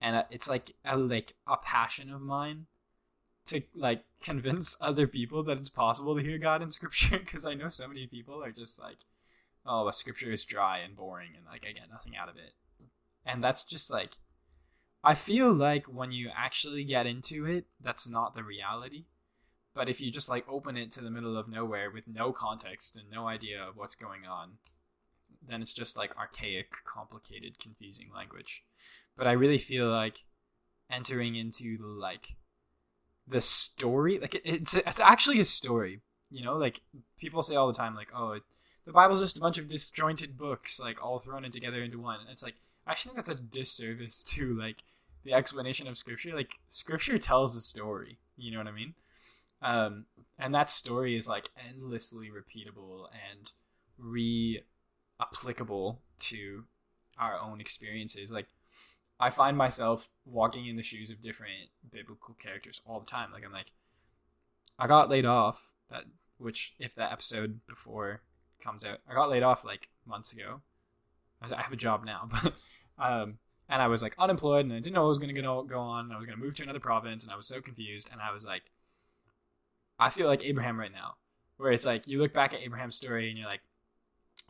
and 0.00 0.14
uh, 0.14 0.22
it's 0.30 0.48
like 0.48 0.70
a 0.84 0.96
like 0.96 1.34
a 1.48 1.56
passion 1.56 2.12
of 2.12 2.20
mine 2.20 2.66
to 3.50 3.62
like 3.74 4.04
convince 4.22 4.76
other 4.80 5.06
people 5.06 5.42
that 5.44 5.58
it's 5.58 5.70
possible 5.70 6.16
to 6.16 6.22
hear 6.22 6.38
God 6.38 6.62
in 6.62 6.70
Scripture, 6.70 7.18
because 7.24 7.46
I 7.46 7.54
know 7.54 7.68
so 7.68 7.86
many 7.86 8.06
people 8.06 8.42
are 8.42 8.52
just 8.52 8.80
like, 8.80 8.98
oh, 9.66 9.84
well, 9.84 9.92
Scripture 9.92 10.32
is 10.32 10.44
dry 10.44 10.78
and 10.78 10.96
boring, 10.96 11.30
and 11.36 11.44
like 11.46 11.66
I 11.68 11.72
get 11.72 11.90
nothing 11.90 12.16
out 12.16 12.28
of 12.28 12.36
it, 12.36 12.54
and 13.24 13.44
that's 13.44 13.62
just 13.62 13.90
like. 13.90 14.12
I 15.02 15.14
feel 15.14 15.54
like 15.54 15.86
when 15.86 16.12
you 16.12 16.28
actually 16.36 16.84
get 16.84 17.06
into 17.06 17.46
it, 17.46 17.64
that's 17.80 18.06
not 18.06 18.34
the 18.34 18.44
reality. 18.44 19.06
But 19.74 19.88
if 19.88 19.98
you 19.98 20.10
just 20.10 20.28
like 20.28 20.44
open 20.46 20.76
it 20.76 20.92
to 20.92 21.00
the 21.00 21.10
middle 21.10 21.38
of 21.38 21.48
nowhere 21.48 21.90
with 21.90 22.06
no 22.06 22.32
context 22.32 22.98
and 22.98 23.10
no 23.10 23.26
idea 23.26 23.62
of 23.62 23.78
what's 23.78 23.94
going 23.94 24.26
on, 24.26 24.58
then 25.46 25.62
it's 25.62 25.72
just 25.72 25.96
like 25.96 26.14
archaic, 26.18 26.74
complicated, 26.84 27.58
confusing 27.58 28.10
language. 28.14 28.62
But 29.16 29.26
I 29.26 29.32
really 29.32 29.56
feel 29.56 29.88
like 29.88 30.24
entering 30.90 31.34
into 31.34 31.78
the 31.78 31.86
like 31.86 32.36
the 33.30 33.40
story, 33.40 34.18
like 34.18 34.34
it, 34.34 34.42
it's 34.44 34.74
it's 34.74 35.00
actually 35.00 35.40
a 35.40 35.44
story. 35.44 36.00
You 36.30 36.44
know, 36.44 36.56
like 36.56 36.80
people 37.18 37.42
say 37.42 37.56
all 37.56 37.66
the 37.66 37.72
time, 37.72 37.94
like, 37.94 38.10
oh, 38.14 38.38
the 38.84 38.92
Bible's 38.92 39.20
just 39.20 39.36
a 39.36 39.40
bunch 39.40 39.58
of 39.58 39.68
disjointed 39.68 40.38
books, 40.38 40.80
like 40.80 41.04
all 41.04 41.18
thrown 41.18 41.44
in 41.44 41.52
together 41.52 41.82
into 41.82 42.00
one. 42.00 42.20
And 42.20 42.28
it's 42.30 42.42
like 42.42 42.56
I 42.86 42.92
actually 42.92 43.14
think 43.14 43.26
that's 43.26 43.40
a 43.40 43.42
disservice 43.42 44.24
to 44.34 44.58
like 44.58 44.84
the 45.24 45.32
explanation 45.32 45.86
of 45.86 45.98
Scripture. 45.98 46.34
Like 46.34 46.52
Scripture 46.68 47.18
tells 47.18 47.56
a 47.56 47.60
story. 47.60 48.18
You 48.36 48.52
know 48.52 48.58
what 48.58 48.68
I 48.68 48.72
mean? 48.72 48.94
um, 49.62 50.06
and 50.38 50.54
that 50.54 50.70
story 50.70 51.16
is 51.16 51.28
like 51.28 51.50
endlessly 51.68 52.30
repeatable 52.30 53.08
and 53.30 53.52
re-applicable 53.98 56.00
to 56.18 56.64
our 57.18 57.38
own 57.38 57.60
experiences 57.60 58.32
like 58.32 58.46
i 59.20 59.30
find 59.30 59.56
myself 59.56 60.10
walking 60.24 60.66
in 60.66 60.76
the 60.76 60.82
shoes 60.82 61.10
of 61.10 61.22
different 61.22 61.68
biblical 61.92 62.34
characters 62.34 62.80
all 62.86 62.98
the 63.00 63.06
time. 63.06 63.30
Like 63.32 63.44
i'm 63.44 63.52
like 63.52 63.72
i 64.78 64.86
got 64.86 65.10
laid 65.10 65.26
off 65.26 65.72
that 65.90 66.04
which 66.38 66.74
if 66.78 66.94
that 66.94 67.12
episode 67.12 67.60
before 67.68 68.22
comes 68.60 68.84
out 68.84 68.98
i 69.08 69.14
got 69.14 69.30
laid 69.30 69.42
off 69.42 69.64
like 69.64 69.88
months 70.06 70.32
ago. 70.32 70.62
I 71.40 71.46
was- 71.46 71.52
I 71.52 71.62
have 71.62 71.72
a 71.72 71.76
job 71.76 72.04
now 72.04 72.28
but 72.42 72.54
um 72.98 73.38
and 73.68 73.80
i 73.80 73.86
was 73.86 74.02
like 74.02 74.14
unemployed 74.18 74.64
and 74.64 74.72
i 74.72 74.76
didn't 74.76 74.94
know 74.94 75.02
what 75.02 75.08
was 75.08 75.18
going 75.18 75.34
to 75.34 75.40
go 75.40 75.78
on. 75.80 76.10
I 76.12 76.16
was 76.16 76.26
going 76.26 76.38
to 76.38 76.44
move 76.44 76.54
to 76.56 76.62
another 76.62 76.80
province 76.80 77.24
and 77.24 77.32
i 77.32 77.36
was 77.36 77.46
so 77.46 77.60
confused 77.60 78.08
and 78.12 78.20
i 78.20 78.32
was 78.32 78.44
like 78.46 78.64
I 80.02 80.08
feel 80.08 80.26
like 80.28 80.42
Abraham 80.44 80.80
right 80.80 80.90
now, 80.90 81.16
where 81.58 81.72
it's 81.72 81.84
like 81.84 82.08
you 82.08 82.18
look 82.20 82.32
back 82.32 82.54
at 82.54 82.60
Abraham's 82.62 82.96
story 82.96 83.28
and 83.28 83.36
you're 83.38 83.46
like, 83.46 83.60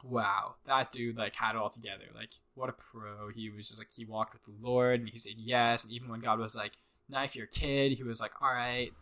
wow, 0.04 0.54
that 0.66 0.92
dude 0.92 1.16
like 1.16 1.34
had 1.36 1.50
it 1.54 1.58
all 1.58 1.70
together. 1.70 2.04
Like, 2.14 2.30
what 2.54 2.68
a 2.68 2.72
pro. 2.72 3.28
He 3.34 3.50
was 3.50 3.68
just 3.68 3.78
like 3.80 3.88
he 3.94 4.04
walked 4.04 4.32
with 4.34 4.42
the 4.44 4.66
Lord 4.66 5.00
and 5.00 5.08
he 5.08 5.18
said 5.18 5.34
yes. 5.36 5.84
And 5.84 5.92
even 5.92 6.08
when 6.08 6.20
God 6.20 6.38
was 6.38 6.54
like, 6.56 6.72
knife 7.08 7.34
your 7.36 7.46
kid, 7.46 7.92
he 7.92 8.02
was 8.02 8.20
like, 8.20 8.32
all 8.42 8.52
right. 8.52 8.92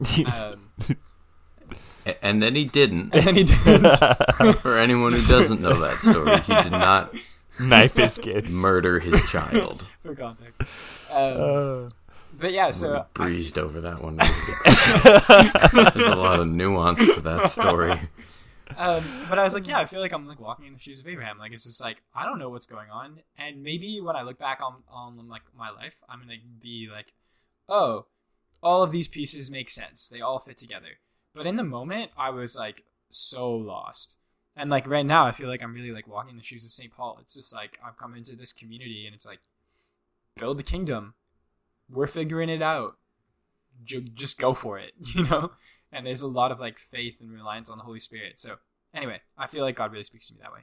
Um, 0.32 0.70
And 2.22 2.42
then 2.42 2.54
he 2.54 2.64
didn't. 2.64 3.14
and 3.14 3.26
then 3.26 3.34
he 3.36 3.44
didn't. 3.44 4.54
For 4.60 4.78
anyone 4.78 5.12
who 5.12 5.18
doesn't 5.26 5.60
know 5.60 5.78
that 5.80 5.96
story, 5.98 6.38
he 6.40 6.54
did 6.62 6.72
not 6.72 7.12
Knife 7.60 7.96
his 7.96 8.16
kid. 8.16 8.48
murder 8.48 8.98
his 9.00 9.22
child. 9.30 9.86
for 10.02 10.14
context. 10.14 10.62
Um, 11.10 11.16
Uh, 11.84 11.88
but 12.38 12.52
yeah, 12.52 12.66
we 12.66 12.72
so 12.72 12.98
I- 13.00 13.04
breezed 13.12 13.58
over 13.58 13.80
that 13.82 14.00
one. 14.00 14.16
There's 14.16 16.06
a 16.06 16.14
lot 16.16 16.38
of 16.40 16.46
nuance 16.46 17.14
to 17.16 17.20
that 17.22 17.50
story. 17.50 18.00
Um, 18.76 19.04
but 19.28 19.38
I 19.38 19.44
was 19.44 19.54
like, 19.54 19.66
yeah, 19.66 19.78
I 19.78 19.86
feel 19.86 20.00
like 20.00 20.12
I'm 20.12 20.26
like 20.26 20.40
walking 20.40 20.66
in 20.66 20.72
the 20.72 20.78
shoes 20.78 21.00
of 21.00 21.08
Abraham. 21.08 21.38
Like 21.38 21.52
it's 21.52 21.64
just 21.64 21.82
like 21.82 22.02
I 22.14 22.24
don't 22.24 22.38
know 22.38 22.50
what's 22.50 22.66
going 22.66 22.90
on, 22.90 23.20
and 23.38 23.62
maybe 23.62 24.00
when 24.00 24.16
I 24.16 24.22
look 24.22 24.38
back 24.38 24.60
on 24.60 24.82
on 24.88 25.28
like 25.28 25.42
my 25.56 25.70
life, 25.70 26.02
I'm 26.08 26.20
gonna 26.20 26.34
be 26.60 26.88
like, 26.90 27.14
oh, 27.68 28.06
all 28.62 28.82
of 28.82 28.90
these 28.90 29.08
pieces 29.08 29.50
make 29.50 29.70
sense. 29.70 30.08
They 30.08 30.20
all 30.20 30.38
fit 30.38 30.58
together. 30.58 30.98
But 31.34 31.46
in 31.46 31.56
the 31.56 31.64
moment, 31.64 32.10
I 32.16 32.30
was 32.30 32.56
like 32.56 32.84
so 33.10 33.50
lost. 33.50 34.18
And 34.56 34.70
like 34.70 34.88
right 34.88 35.06
now, 35.06 35.24
I 35.24 35.32
feel 35.32 35.48
like 35.48 35.62
I'm 35.62 35.74
really 35.74 35.92
like 35.92 36.08
walking 36.08 36.30
in 36.30 36.36
the 36.36 36.42
shoes 36.42 36.64
of 36.64 36.70
St. 36.70 36.92
Paul. 36.92 37.18
It's 37.22 37.34
just 37.34 37.54
like 37.54 37.78
I've 37.84 37.96
come 37.96 38.16
into 38.16 38.34
this 38.34 38.52
community, 38.52 39.04
and 39.06 39.14
it's 39.14 39.26
like 39.26 39.40
build 40.36 40.58
the 40.58 40.64
kingdom. 40.64 41.14
We're 41.88 42.06
figuring 42.06 42.48
it 42.48 42.62
out. 42.62 42.96
Ju- 43.84 44.00
just 44.00 44.38
go 44.38 44.54
for 44.54 44.78
it, 44.78 44.92
you 45.14 45.24
know. 45.24 45.52
And 45.92 46.06
there's 46.06 46.20
a 46.22 46.26
lot 46.26 46.52
of 46.52 46.60
like 46.60 46.78
faith 46.78 47.16
and 47.20 47.32
reliance 47.32 47.70
on 47.70 47.78
the 47.78 47.84
Holy 47.84 48.00
Spirit. 48.00 48.40
So 48.40 48.56
anyway, 48.94 49.20
I 49.36 49.46
feel 49.46 49.64
like 49.64 49.76
God 49.76 49.92
really 49.92 50.04
speaks 50.04 50.28
to 50.28 50.34
me 50.34 50.40
that 50.42 50.52
way. 50.52 50.60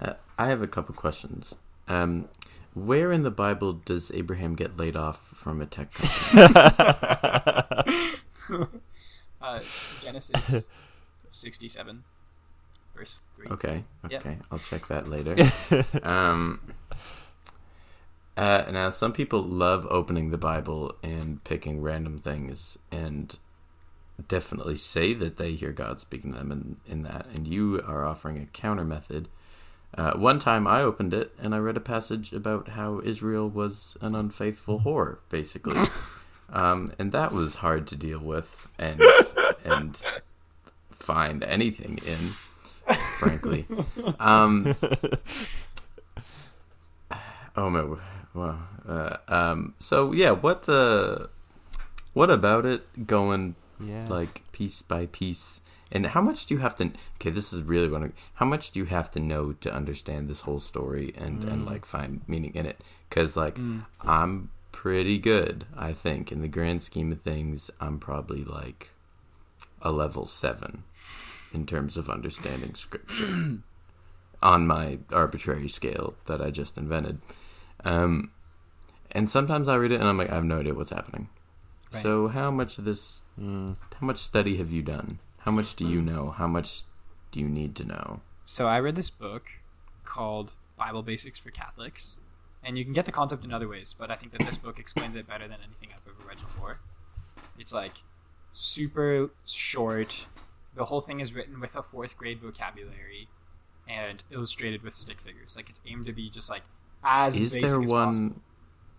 Uh, 0.00 0.14
I 0.38 0.48
have 0.48 0.62
a 0.62 0.66
couple 0.66 0.94
questions. 0.94 1.54
Um, 1.88 2.28
where 2.74 3.12
in 3.12 3.22
the 3.22 3.30
Bible 3.30 3.72
does 3.74 4.10
Abraham 4.12 4.54
get 4.54 4.76
laid 4.76 4.96
off 4.96 5.18
from 5.18 5.60
a 5.60 5.66
tech 5.66 5.92
company? 5.92 6.48
Uh, 9.42 9.58
Genesis 10.00 10.68
67, 11.30 12.04
verse 12.94 13.20
3. 13.34 13.48
Okay, 13.50 13.84
Yeah. 14.08 14.18
okay, 14.18 14.38
I'll 14.52 14.58
check 14.60 14.86
that 14.86 15.08
later. 15.08 15.34
um, 16.04 16.60
uh, 18.36 18.64
now, 18.70 18.88
some 18.90 19.12
people 19.12 19.42
love 19.42 19.84
opening 19.90 20.30
the 20.30 20.38
Bible 20.38 20.94
and 21.02 21.42
picking 21.42 21.80
random 21.82 22.20
things, 22.20 22.78
and 22.92 23.36
definitely 24.28 24.76
say 24.76 25.14
that 25.14 25.36
they 25.36 25.52
hear 25.52 25.72
God 25.72 26.00
speaking 26.00 26.32
to 26.32 26.38
them 26.38 26.52
in, 26.52 26.76
in 26.86 27.02
that. 27.02 27.26
And 27.34 27.46
you 27.46 27.82
are 27.86 28.04
offering 28.04 28.38
a 28.38 28.46
counter 28.46 28.84
method. 28.84 29.28
Uh, 29.96 30.12
one 30.12 30.38
time, 30.38 30.66
I 30.66 30.80
opened 30.82 31.12
it 31.12 31.34
and 31.40 31.54
I 31.54 31.58
read 31.58 31.76
a 31.76 31.80
passage 31.80 32.32
about 32.32 32.70
how 32.70 33.00
Israel 33.04 33.48
was 33.48 33.96
an 34.00 34.14
unfaithful 34.14 34.80
whore, 34.80 35.18
basically. 35.28 35.78
um, 36.52 36.92
and 36.98 37.12
that 37.12 37.32
was 37.32 37.56
hard 37.56 37.86
to 37.88 37.96
deal 37.96 38.20
with 38.20 38.68
and 38.78 39.02
and 39.64 40.00
find 40.90 41.42
anything 41.44 41.98
in 42.06 42.34
frankly. 43.18 43.66
Um, 44.18 44.74
oh 47.56 47.70
my, 47.70 47.96
wow. 48.34 48.58
Uh, 48.86 49.16
um, 49.28 49.74
so 49.78 50.12
yeah, 50.12 50.30
what 50.30 50.68
uh, 50.68 51.26
what 52.12 52.30
about 52.30 52.66
it 52.66 53.06
going 53.06 53.54
yeah. 53.86 54.06
like 54.08 54.42
piece 54.52 54.82
by 54.82 55.06
piece? 55.06 55.60
And 55.90 56.06
how 56.06 56.22
much 56.22 56.46
do 56.46 56.54
you 56.54 56.60
have 56.60 56.76
to? 56.76 56.90
Okay, 57.20 57.30
this 57.30 57.52
is 57.52 57.62
really 57.62 57.88
one. 57.88 58.12
How 58.34 58.46
much 58.46 58.70
do 58.70 58.80
you 58.80 58.86
have 58.86 59.10
to 59.10 59.20
know 59.20 59.52
to 59.52 59.72
understand 59.74 60.28
this 60.28 60.40
whole 60.40 60.60
story 60.60 61.12
and 61.16 61.44
and 61.44 61.62
Mm. 61.62 61.66
like 61.70 61.84
find 61.84 62.22
meaning 62.26 62.52
in 62.54 62.64
it? 62.66 62.80
Because 63.08 63.36
like 63.36 63.56
Mm. 63.56 63.84
I'm 64.00 64.50
pretty 64.72 65.18
good, 65.18 65.66
I 65.76 65.92
think, 65.92 66.32
in 66.32 66.40
the 66.40 66.48
grand 66.48 66.82
scheme 66.82 67.12
of 67.12 67.20
things. 67.20 67.70
I'm 67.78 67.98
probably 67.98 68.42
like 68.44 68.90
a 69.82 69.92
level 69.92 70.24
seven 70.26 70.84
in 71.52 71.66
terms 71.66 71.98
of 71.98 72.08
understanding 72.08 72.74
scripture 72.74 73.58
on 74.42 74.66
my 74.66 74.98
arbitrary 75.12 75.68
scale 75.68 76.14
that 76.26 76.40
I 76.40 76.50
just 76.50 76.78
invented. 76.78 77.20
Um, 77.84 78.30
and 79.10 79.28
sometimes 79.28 79.68
I 79.68 79.74
read 79.74 79.92
it 79.92 80.00
and 80.00 80.08
I'm 80.08 80.16
like, 80.16 80.30
I 80.30 80.34
have 80.36 80.44
no 80.44 80.60
idea 80.60 80.72
what's 80.74 80.90
happening. 80.90 81.28
Right. 81.92 82.02
So, 82.02 82.28
how 82.28 82.50
much 82.50 82.78
of 82.78 82.84
this, 82.84 83.21
Mm. 83.40 83.76
how 83.98 84.06
much 84.06 84.18
study 84.18 84.56
have 84.56 84.70
you 84.70 84.82
done? 84.82 85.18
How 85.38 85.50
much 85.52 85.74
do 85.74 85.86
you 85.86 86.00
know? 86.02 86.30
How 86.30 86.46
much 86.46 86.82
do 87.30 87.40
you 87.40 87.48
need 87.48 87.74
to 87.76 87.84
know? 87.84 88.20
So 88.44 88.66
I 88.68 88.78
read 88.80 88.94
this 88.96 89.10
book 89.10 89.46
called 90.04 90.52
Bible 90.76 91.02
Basics 91.02 91.38
for 91.38 91.50
Catholics, 91.50 92.20
and 92.62 92.76
you 92.78 92.84
can 92.84 92.92
get 92.92 93.06
the 93.06 93.12
concept 93.12 93.44
in 93.44 93.52
other 93.52 93.68
ways, 93.68 93.94
but 93.98 94.10
I 94.10 94.14
think 94.16 94.32
that 94.32 94.42
this 94.42 94.56
book 94.56 94.78
explains 94.78 95.16
it 95.16 95.26
better 95.26 95.48
than 95.48 95.58
anything 95.64 95.88
I've 95.94 96.06
ever 96.06 96.28
read 96.28 96.38
before. 96.38 96.80
It's 97.58 97.72
like 97.72 97.92
super 98.52 99.30
short. 99.46 100.26
The 100.74 100.84
whole 100.86 101.00
thing 101.00 101.20
is 101.20 101.32
written 101.34 101.60
with 101.60 101.74
a 101.74 101.82
fourth 101.82 102.16
grade 102.16 102.40
vocabulary 102.40 103.28
and 103.88 104.22
illustrated 104.30 104.82
with 104.82 104.94
stick 104.94 105.20
figures. 105.20 105.56
Like 105.56 105.70
it's 105.70 105.80
aimed 105.86 106.06
to 106.06 106.12
be 106.12 106.30
just 106.30 106.48
like 106.50 106.62
as 107.02 107.38
Is 107.38 107.52
basic 107.52 107.68
there 107.68 107.82
as 107.82 107.90
one 107.90 108.06
possible. 108.06 108.42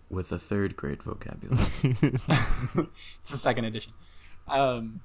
with 0.09 0.31
a 0.31 0.39
third 0.39 0.75
grade 0.75 1.01
vocabulary? 1.03 1.63
it's 1.83 3.31
the 3.31 3.37
second 3.37 3.65
edition. 3.65 3.93
Um, 4.47 5.01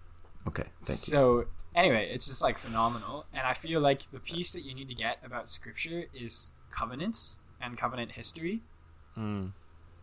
Okay, 0.47 0.64
thank 0.85 0.88
you. 0.88 0.95
so 0.95 1.45
anyway, 1.75 2.11
it's 2.12 2.26
just 2.26 2.42
like 2.42 2.59
phenomenal, 2.59 3.26
and 3.33 3.47
I 3.47 3.54
feel 3.54 3.80
like 3.80 4.11
the 4.11 4.21
piece 4.21 4.52
that 4.52 4.62
you 4.62 4.75
need 4.75 4.88
to 4.88 4.95
get 4.95 5.18
about 5.25 5.50
Scripture 5.50 6.04
is 6.14 6.52
covenants 6.71 7.40
and 7.61 7.76
covenant 7.76 8.12
history. 8.12 8.62
Mm. 9.16 9.52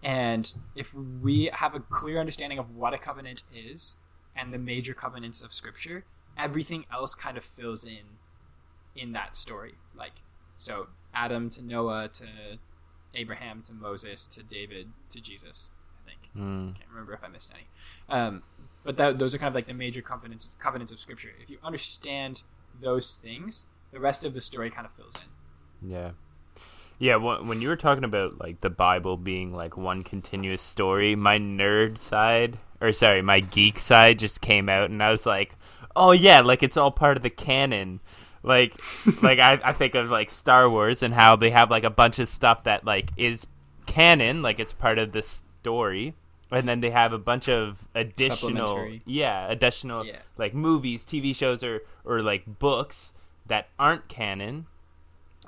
And 0.04 0.54
if 0.76 0.94
we 0.94 1.50
have 1.52 1.74
a 1.74 1.80
clear 1.80 2.20
understanding 2.20 2.60
of 2.60 2.76
what 2.76 2.94
a 2.94 2.98
covenant 2.98 3.44
is 3.54 3.98
and 4.36 4.54
the 4.54 4.60
major 4.60 4.94
covenants 4.94 5.42
of 5.42 5.52
Scripture, 5.54 6.06
everything 6.38 6.86
else 6.94 7.16
kind 7.16 7.38
of 7.38 7.46
fills 7.46 7.84
in 7.86 8.20
in 8.96 9.14
that 9.14 9.36
story. 9.36 9.76
Like, 9.98 10.14
so 10.58 10.88
Adam 11.14 11.50
to 11.52 11.64
Noah 11.64 12.10
to 12.14 12.26
Abraham 13.16 13.64
to 13.64 13.74
Moses 13.74 14.26
to 14.28 14.44
David 14.44 14.90
to 15.12 15.22
Jesus, 15.22 15.72
I 16.06 16.10
think. 16.10 16.22
Mm. 16.36 16.76
Can't 16.76 16.90
remember 16.90 17.14
if 17.14 17.24
I 17.24 17.28
missed 17.28 17.52
any. 17.54 17.68
Um, 18.10 18.44
but 18.86 18.96
that, 18.98 19.20
those 19.20 19.36
are 19.36 19.38
kind 19.38 19.50
of 19.50 19.56
like 19.56 19.68
the 19.68 19.74
major 19.74 20.02
covenants 20.02 20.48
covenants 20.60 20.94
of 20.94 21.00
Scripture. 21.00 21.32
If 21.42 21.50
you 21.50 21.58
understand 21.64 22.44
those 22.80 23.16
things, 23.16 23.66
the 23.92 24.00
rest 24.00 24.24
of 24.24 24.34
the 24.34 24.42
story 24.42 24.70
kind 24.70 24.86
of 24.86 24.94
fills 24.94 25.16
in. 25.18 25.92
Yeah. 25.92 26.12
Yeah, 26.98 27.18
when 27.18 27.60
you 27.62 27.68
were 27.68 27.76
talking 27.76 28.06
about 28.06 28.40
like 28.40 28.62
the 28.62 28.70
Bible 28.70 29.18
being 29.18 29.54
like 29.54 29.76
one 29.76 30.04
continuous 30.04 30.62
story, 30.62 31.14
my 31.14 31.38
nerd 31.38 31.98
side 31.98 32.58
or 32.80 32.92
sorry, 32.92 33.22
my 33.22 33.40
geek 33.40 33.80
side 33.80 34.20
just 34.20 34.42
came 34.42 34.70
out 34.70 34.90
and 34.90 35.02
I 35.02 35.12
was 35.12 35.26
like, 35.26 35.56
"Oh 35.96 36.12
yeah, 36.12 36.42
like 36.42 36.64
it's 36.64 36.78
all 36.78 36.92
part 36.92 37.18
of 37.18 37.24
the 37.24 37.30
canon." 37.30 38.00
Like 38.44 38.80
like 39.22 39.40
I, 39.40 39.60
I 39.64 39.74
think 39.74 39.96
of 39.96 40.10
like 40.10 40.30
Star 40.30 40.70
Wars 40.70 41.04
and 41.04 41.14
how 41.14 41.36
they 41.36 41.50
have 41.50 41.72
like 41.72 41.84
a 41.84 41.90
bunch 41.90 42.20
of 42.20 42.28
stuff 42.28 42.64
that 42.64 42.86
like 42.86 43.12
is 43.18 43.48
canon, 43.86 44.42
like 44.42 44.60
it's 44.60 44.74
part 44.74 45.00
of 45.00 45.12
the 45.12 45.24
story. 45.24 46.16
And 46.52 46.68
then 46.70 46.80
they 46.82 46.92
have 46.92 47.12
a 47.12 47.18
bunch 47.18 47.50
of 47.50 47.88
additional 47.96 48.98
yeah, 49.06 49.48
additional 49.50 50.06
Yeah. 50.06 50.20
like 50.38 50.54
movies, 50.54 51.04
TV 51.06 51.36
shows 51.36 51.64
or 51.64 51.82
or 52.04 52.22
like 52.22 52.60
books 52.60 53.14
that 53.48 53.68
aren't 53.80 54.08
canon 54.08 54.68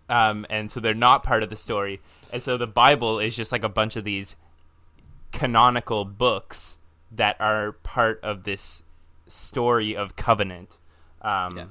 um, 0.10 0.46
and 0.50 0.72
so 0.72 0.80
they're 0.80 0.94
not 0.94 1.24
part 1.24 1.44
of 1.44 1.50
the 1.50 1.56
story. 1.58 2.00
And 2.32 2.42
so 2.42 2.56
the 2.58 2.68
Bible 2.68 3.20
is 3.20 3.36
just 3.36 3.52
like 3.52 3.64
a 3.64 3.70
bunch 3.70 3.96
of 3.98 4.04
these 4.06 4.36
canonical 5.32 6.06
books 6.06 6.78
that 7.12 7.36
are 7.42 7.74
part 7.74 8.20
of 8.24 8.44
this 8.44 8.84
story 9.28 9.96
of 9.96 10.16
covenant, 10.16 10.78
um, 11.22 11.58
Yeah. 11.58 11.66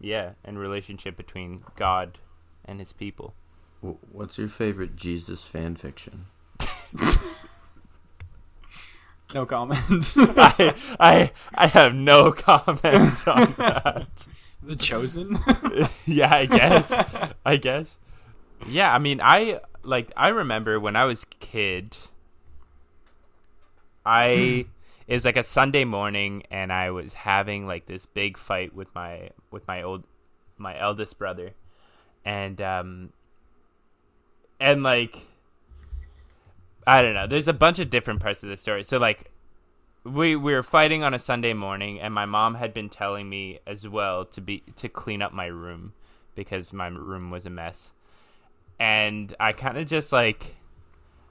yeah. 0.00 0.30
and 0.44 0.58
relationship 0.58 1.16
between 1.16 1.64
God 1.76 2.18
and 2.64 2.78
His 2.78 2.92
people. 2.92 3.34
What's 3.80 4.38
your 4.38 4.48
favorite 4.48 4.94
Jesus 4.94 5.44
fan 5.48 5.74
fiction? 5.76 6.26
No 9.34 9.46
comment. 9.46 9.78
I, 10.16 10.74
I 10.98 11.32
I 11.54 11.66
have 11.68 11.94
no 11.94 12.32
comment 12.32 13.28
on 13.28 13.52
that. 13.58 14.26
the 14.62 14.76
Chosen. 14.76 15.38
yeah, 16.06 16.34
I 16.34 16.46
guess. 16.46 16.92
I 17.44 17.56
guess. 17.56 17.96
Yeah, 18.66 18.94
I 18.94 18.98
mean, 18.98 19.20
I 19.22 19.60
like 19.82 20.10
I 20.16 20.28
remember 20.28 20.80
when 20.80 20.96
I 20.96 21.04
was 21.04 21.22
a 21.22 21.34
kid. 21.36 21.96
I 24.04 24.66
it 25.06 25.14
was 25.14 25.24
like 25.24 25.36
a 25.36 25.42
Sunday 25.42 25.84
morning, 25.84 26.42
and 26.50 26.72
I 26.72 26.90
was 26.90 27.14
having 27.14 27.66
like 27.66 27.86
this 27.86 28.06
big 28.06 28.36
fight 28.36 28.74
with 28.74 28.92
my 28.94 29.30
with 29.50 29.66
my 29.68 29.82
old 29.82 30.04
my 30.58 30.78
eldest 30.78 31.18
brother, 31.18 31.52
and 32.24 32.60
um, 32.60 33.12
and 34.58 34.82
like 34.82 35.16
I 36.90 37.02
don't 37.02 37.14
know. 37.14 37.28
There's 37.28 37.46
a 37.46 37.52
bunch 37.52 37.78
of 37.78 37.88
different 37.88 38.18
parts 38.18 38.42
of 38.42 38.48
the 38.48 38.56
story. 38.56 38.82
So 38.82 38.98
like 38.98 39.30
we 40.02 40.34
we 40.34 40.52
were 40.52 40.64
fighting 40.64 41.04
on 41.04 41.14
a 41.14 41.20
Sunday 41.20 41.52
morning, 41.52 42.00
and 42.00 42.12
my 42.12 42.24
mom 42.24 42.56
had 42.56 42.74
been 42.74 42.88
telling 42.88 43.28
me 43.28 43.60
as 43.64 43.86
well 43.86 44.24
to 44.24 44.40
be 44.40 44.64
to 44.74 44.88
clean 44.88 45.22
up 45.22 45.32
my 45.32 45.46
room 45.46 45.92
because 46.34 46.72
my 46.72 46.88
room 46.88 47.30
was 47.30 47.46
a 47.46 47.50
mess. 47.50 47.92
And 48.80 49.36
I 49.38 49.52
kind 49.52 49.78
of 49.78 49.86
just 49.86 50.10
like 50.10 50.56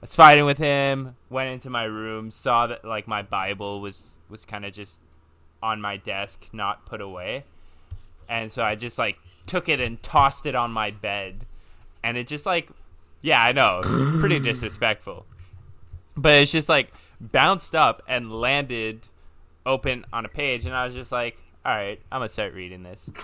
was 0.00 0.14
fighting 0.14 0.46
with 0.46 0.56
him, 0.56 1.16
went 1.28 1.50
into 1.50 1.68
my 1.68 1.84
room, 1.84 2.30
saw 2.30 2.66
that 2.66 2.82
like 2.82 3.06
my 3.06 3.20
Bible 3.20 3.82
was 3.82 4.16
was 4.30 4.46
kind 4.46 4.64
of 4.64 4.72
just 4.72 5.02
on 5.62 5.78
my 5.78 5.98
desk, 5.98 6.48
not 6.54 6.86
put 6.86 7.02
away. 7.02 7.44
And 8.30 8.50
so 8.50 8.62
I 8.62 8.76
just 8.76 8.96
like 8.96 9.18
took 9.46 9.68
it 9.68 9.78
and 9.78 10.02
tossed 10.02 10.46
it 10.46 10.54
on 10.54 10.70
my 10.70 10.90
bed. 10.90 11.44
And 12.02 12.16
it 12.16 12.28
just 12.28 12.46
like 12.46 12.70
yeah, 13.20 13.42
I 13.42 13.52
know, 13.52 13.82
pretty 14.20 14.38
disrespectful. 14.50 15.26
But 16.16 16.34
it's 16.42 16.52
just 16.52 16.68
like 16.68 16.92
bounced 17.20 17.74
up 17.74 18.02
and 18.08 18.32
landed 18.32 19.02
open 19.66 20.04
on 20.12 20.24
a 20.24 20.28
page 20.28 20.64
and 20.64 20.74
I 20.74 20.84
was 20.86 20.94
just 20.94 21.12
like, 21.12 21.38
"All 21.64 21.74
right, 21.74 22.00
I'm 22.10 22.20
going 22.20 22.28
to 22.28 22.32
start 22.32 22.54
reading 22.54 22.82
this." 22.82 23.08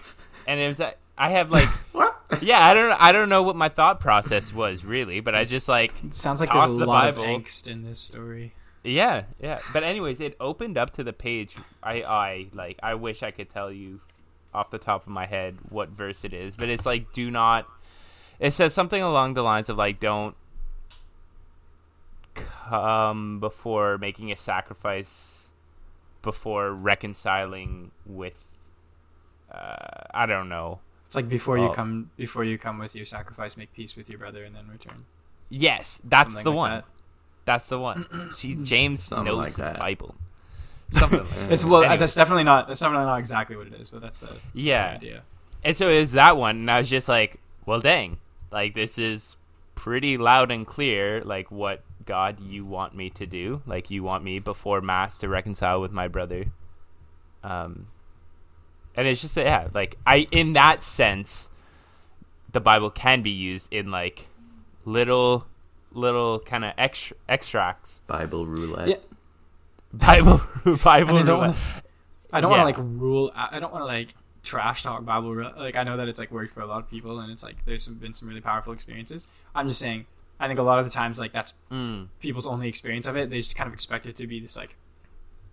And 0.49 0.61
it 0.61 0.68
was 0.68 0.79
like 0.79 0.96
I 1.18 1.31
have 1.31 1.51
like 1.51 1.66
What? 1.92 2.14
yeah, 2.40 2.64
I 2.64 2.72
don't 2.72 2.92
I 2.92 3.11
don't 3.11 3.29
know 3.29 3.42
what 3.42 3.57
my 3.57 3.68
thought 3.68 3.99
process 3.99 4.53
was 4.55 4.85
really, 4.85 5.18
but 5.18 5.35
I 5.35 5.44
just 5.44 5.66
like 5.66 5.92
It 6.05 6.14
sounds 6.14 6.38
like 6.38 6.51
Toss 6.51 6.68
there's 6.70 6.83
a 6.83 6.85
the 6.85 6.87
lot 6.87 7.16
Bible. 7.16 7.25
of 7.25 7.42
angst 7.42 7.68
in 7.68 7.83
this 7.83 7.99
story. 7.99 8.53
yeah, 8.85 9.25
yeah. 9.40 9.59
But 9.72 9.83
anyways, 9.83 10.20
it 10.20 10.37
opened 10.38 10.79
up 10.79 10.92
to 10.92 11.03
the 11.03 11.12
page. 11.12 11.57
I 11.83 12.03
I 12.03 12.46
like 12.53 12.79
I 12.81 12.94
wish 12.94 13.25
I 13.25 13.33
could 13.33 13.51
tell 13.51 13.72
you 13.72 14.01
off 14.55 14.70
the 14.70 14.79
top 14.79 15.03
of 15.03 15.09
my 15.09 15.27
head 15.27 15.57
what 15.68 15.88
verse 15.88 16.22
it 16.25 16.33
is, 16.33 16.55
but 16.55 16.68
it's 16.70 16.87
like 16.87 17.12
do 17.12 17.29
not 17.29 17.66
it 18.38 18.55
says 18.55 18.72
something 18.72 19.03
along 19.03 19.35
the 19.35 19.42
lines 19.42 19.68
of 19.68 19.77
like 19.77 19.99
don't 19.99 20.37
come 22.37 23.40
before 23.40 23.99
making 23.99 24.31
a 24.33 24.37
sacrifice 24.37 25.49
before 26.22 26.72
reconciling 26.72 27.90
with 28.05 28.51
uh, 29.53 30.05
I 30.12 30.27
don't 30.27 30.49
know. 30.49 30.81
It's 31.07 31.14
like 31.14 31.29
before 31.29 31.57
you 31.59 31.70
come 31.70 32.11
before 32.16 32.44
you 32.44 32.59
come 32.59 32.79
with 32.79 32.96
your 32.96 33.05
sacrifice, 33.07 33.57
make 33.57 33.72
peace 33.72 33.94
with 33.96 34.09
your 34.11 34.18
brother, 34.18 34.42
and 34.44 34.55
then 34.57 34.68
return. 34.68 34.96
Yes, 35.49 36.01
that's 36.03 36.35
Something 36.35 36.44
the 36.44 36.51
like 36.51 36.57
one. 36.57 36.70
that. 36.70 36.85
That's 37.44 37.66
the 37.68 37.79
one. 37.79 38.33
See, 38.33 38.55
James 38.64 39.03
Something 39.05 39.27
knows 39.27 39.37
like 39.38 39.46
his 39.49 39.57
that. 39.57 39.79
Bible. 39.79 40.16
Something 40.90 41.20
like 41.20 41.29
Yeah. 41.37 41.46
It's 41.51 41.64
well, 41.64 41.83
Anyway. 41.85 41.96
that's 41.99 42.14
definitely 42.14 42.42
not 42.44 42.66
that's 42.66 42.81
definitely 42.81 43.07
not 43.07 43.18
exactly 43.20 43.57
what 43.57 43.68
it 43.68 43.75
is, 43.75 43.90
but 43.90 44.01
that's 44.03 44.20
the, 44.20 44.27
that's 44.27 44.40
the 44.55 44.61
Yeah. 44.61 44.92
idea. 44.96 45.22
And 45.62 45.77
so 45.77 45.88
it 45.88 45.99
was 46.01 46.12
that 46.12 46.37
one, 46.37 46.57
and 46.57 46.70
I 46.70 46.79
was 46.81 46.88
just 46.90 47.09
like, 47.09 47.40
well, 47.64 47.81
dang. 47.81 48.18
Like, 48.51 48.75
this 48.75 48.99
is 48.99 49.37
pretty 49.75 50.16
loud 50.18 50.51
and 50.51 50.66
clear, 50.66 51.22
like, 51.25 51.51
what 51.51 51.83
God 52.07 52.40
you 52.40 52.64
want 52.64 52.95
me 52.95 53.11
to 53.11 53.27
do. 53.27 53.62
Like, 53.66 53.90
you 53.90 54.03
want 54.03 54.25
me 54.25 54.38
before 54.38 54.81
Mass 54.81 55.19
to 55.19 55.29
reconcile 55.29 55.81
with 55.81 55.92
my 55.92 56.09
brother. 56.09 56.47
Um, 57.42 57.88
and 58.95 59.07
it's 59.07 59.21
just, 59.21 59.37
yeah, 59.37 59.69
like, 59.75 59.99
I, 60.07 60.27
in 60.31 60.55
that 60.55 60.83
sense, 60.85 61.51
the 62.53 62.61
Bible 62.61 62.90
can 62.90 63.23
be 63.23 63.31
used 63.31 63.73
in, 63.73 63.90
like, 63.90 64.29
little, 64.85 65.47
little 65.92 66.38
kind 66.40 66.64
of 66.64 66.73
extra, 66.79 67.16
extracts. 67.29 68.01
Bible 68.07 68.47
roulette. 68.47 68.88
Yeah. 68.88 68.97
Bible, 69.92 70.40
Bible, 70.64 71.16
I 71.19 71.23
don't 71.23 71.27
roulette. 71.27 71.29
wanna, 71.29 71.57
I 72.33 72.40
don't 72.40 72.51
Yeah. 72.53 72.64
want 72.64 72.77
to 72.77 72.83
like 72.83 72.90
rule. 73.01 73.33
I 73.35 73.61
don't 73.61 73.73
want 73.73 73.83
to 73.83 73.87
like 73.87 74.11
trash 74.42 74.83
talk 74.83 75.05
Bible. 75.05 75.35
re- 75.35 75.53
Like 75.57 75.77
I 75.77 75.85
know 75.85 75.97
that 75.97 76.09
it's 76.09 76.19
like 76.19 76.31
worked 76.31 76.53
for 76.53 76.61
a 76.61 76.66
lot 76.66 76.79
of 76.83 76.90
people, 76.90 77.21
and 77.21 77.31
it's 77.33 77.42
like 77.42 77.64
there's 77.64 77.83
some, 77.85 77.95
been 77.95 78.12
some 78.12 78.29
really 78.29 78.40
powerful 78.40 78.73
experiences. 78.73 79.27
I'm 79.55 79.69
just 79.69 79.81
saying. 79.81 80.07
I 80.38 80.46
think 80.49 80.59
a 80.59 80.62
lot 80.62 80.79
of 80.79 80.85
the 80.85 80.90
times 80.90 81.18
like 81.18 81.33
that's 81.33 81.55
Mm, 81.70 82.09
people's 82.20 82.46
only 82.46 82.68
experience 82.68 83.07
of 83.07 83.16
it. 83.16 83.31
They 83.31 83.38
just 83.38 83.57
kind 83.57 83.68
of 83.68 83.75
expect 83.75 84.07
it 84.07 84.16
to 84.16 84.27
be 84.27 84.40
this 84.40 84.57
like 84.57 84.77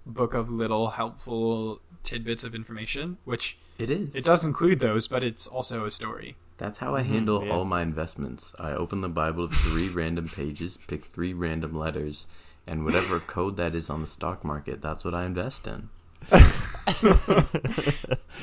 book 0.05 0.33
of 0.33 0.49
little 0.51 0.89
helpful 0.89 1.81
tidbits 2.03 2.43
of 2.43 2.53
information, 2.53 3.17
which 3.23 3.57
It 3.79 3.89
is. 3.89 4.13
it 4.13 4.25
does 4.25 4.43
include 4.43 4.79
those, 4.79 5.07
but 5.07 5.23
it's 5.23 5.47
also 5.47 5.85
a 5.85 5.91
story. 5.91 6.35
That's 6.57 6.79
how 6.79 6.95
I 6.95 7.01
handle 7.01 7.43
yeah. 7.45 7.53
all 7.53 7.65
my 7.65 7.81
investments. 7.81 8.53
I 8.59 8.71
open 8.71 9.01
the 9.01 9.09
Bible 9.09 9.43
of 9.45 9.53
three 9.53 9.89
random 10.01 10.27
pages, 10.27 10.77
pick 10.87 11.05
three 11.05 11.33
random 11.33 11.73
letters, 11.75 12.27
and 12.67 12.83
whatever 12.85 13.19
code 13.19 13.57
that 13.57 13.73
is 13.73 13.89
on 13.89 14.01
the 14.01 14.07
stock 14.07 14.43
market, 14.43 14.81
that's 14.81 15.03
what 15.05 15.13
I 15.15 15.25
invest 15.25 15.65
in. 15.67 15.89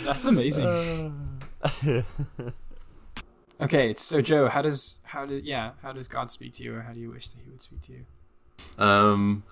That's 0.05 0.27
amazing. 0.27 1.39
okay, 3.61 3.95
so 3.97 4.21
Joe, 4.21 4.49
how 4.49 4.63
does 4.63 5.01
how 5.05 5.27
did 5.27 5.45
yeah 5.45 5.73
how 5.83 5.93
does 5.93 6.09
God 6.09 6.31
speak 6.31 6.55
to 6.55 6.63
you, 6.65 6.77
or 6.77 6.83
how 6.83 6.93
do 6.93 7.01
you 7.01 7.11
wish 7.11 7.29
that 7.29 7.39
He 7.45 7.51
would 7.51 7.63
speak 7.63 7.83
to 7.83 7.93
you? 7.93 8.05
Um, 8.79 9.45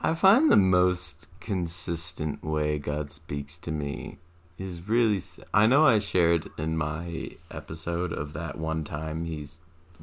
I 0.00 0.14
find 0.14 0.50
the 0.50 0.56
most 0.56 1.28
consistent 1.40 2.42
way 2.42 2.78
God 2.78 3.10
speaks 3.10 3.58
to 3.58 3.70
me 3.70 4.18
is 4.58 4.88
really. 4.88 5.20
I 5.52 5.66
know 5.66 5.86
I 5.86 5.98
shared 5.98 6.48
in 6.58 6.76
my 6.76 7.30
episode 7.50 8.12
of 8.12 8.32
that 8.34 8.58
one 8.58 8.84
time 8.84 9.24
he 9.24 9.46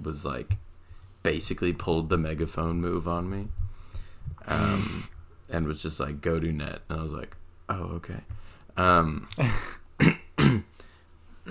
was 0.02 0.26
like 0.26 0.58
basically 1.24 1.74
pulled 1.74 2.10
the 2.10 2.18
megaphone 2.18 2.80
move 2.80 3.08
on 3.08 3.30
me, 3.30 3.48
um, 4.48 5.10
and 5.50 5.66
was 5.66 5.82
just 5.82 6.00
like 6.00 6.22
go 6.22 6.40
to 6.40 6.52
net, 6.52 6.82
and 6.90 7.00
I 7.00 7.04
was 7.04 7.14
like, 7.14 7.36
oh 7.70 7.84
okay, 7.96 8.22
um. 8.76 9.28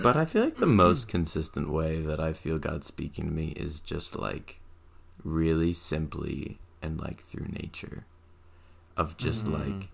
But 0.01 0.15
I 0.15 0.25
feel 0.25 0.43
like 0.43 0.57
the 0.57 0.65
most 0.85 1.07
consistent 1.07 1.69
way 1.69 2.01
that 2.01 2.19
I 2.19 2.33
feel 2.33 2.57
God 2.59 2.83
speaking 2.83 3.25
to 3.25 3.31
me 3.31 3.47
is 3.55 3.79
just 3.79 4.15
like 4.15 4.59
really 5.23 5.73
simply 5.73 6.59
and 6.81 6.99
like 6.99 7.21
through 7.21 7.47
nature 7.47 8.05
of 8.95 9.17
just 9.17 9.45
Mhm. 9.45 9.53
like 9.53 9.89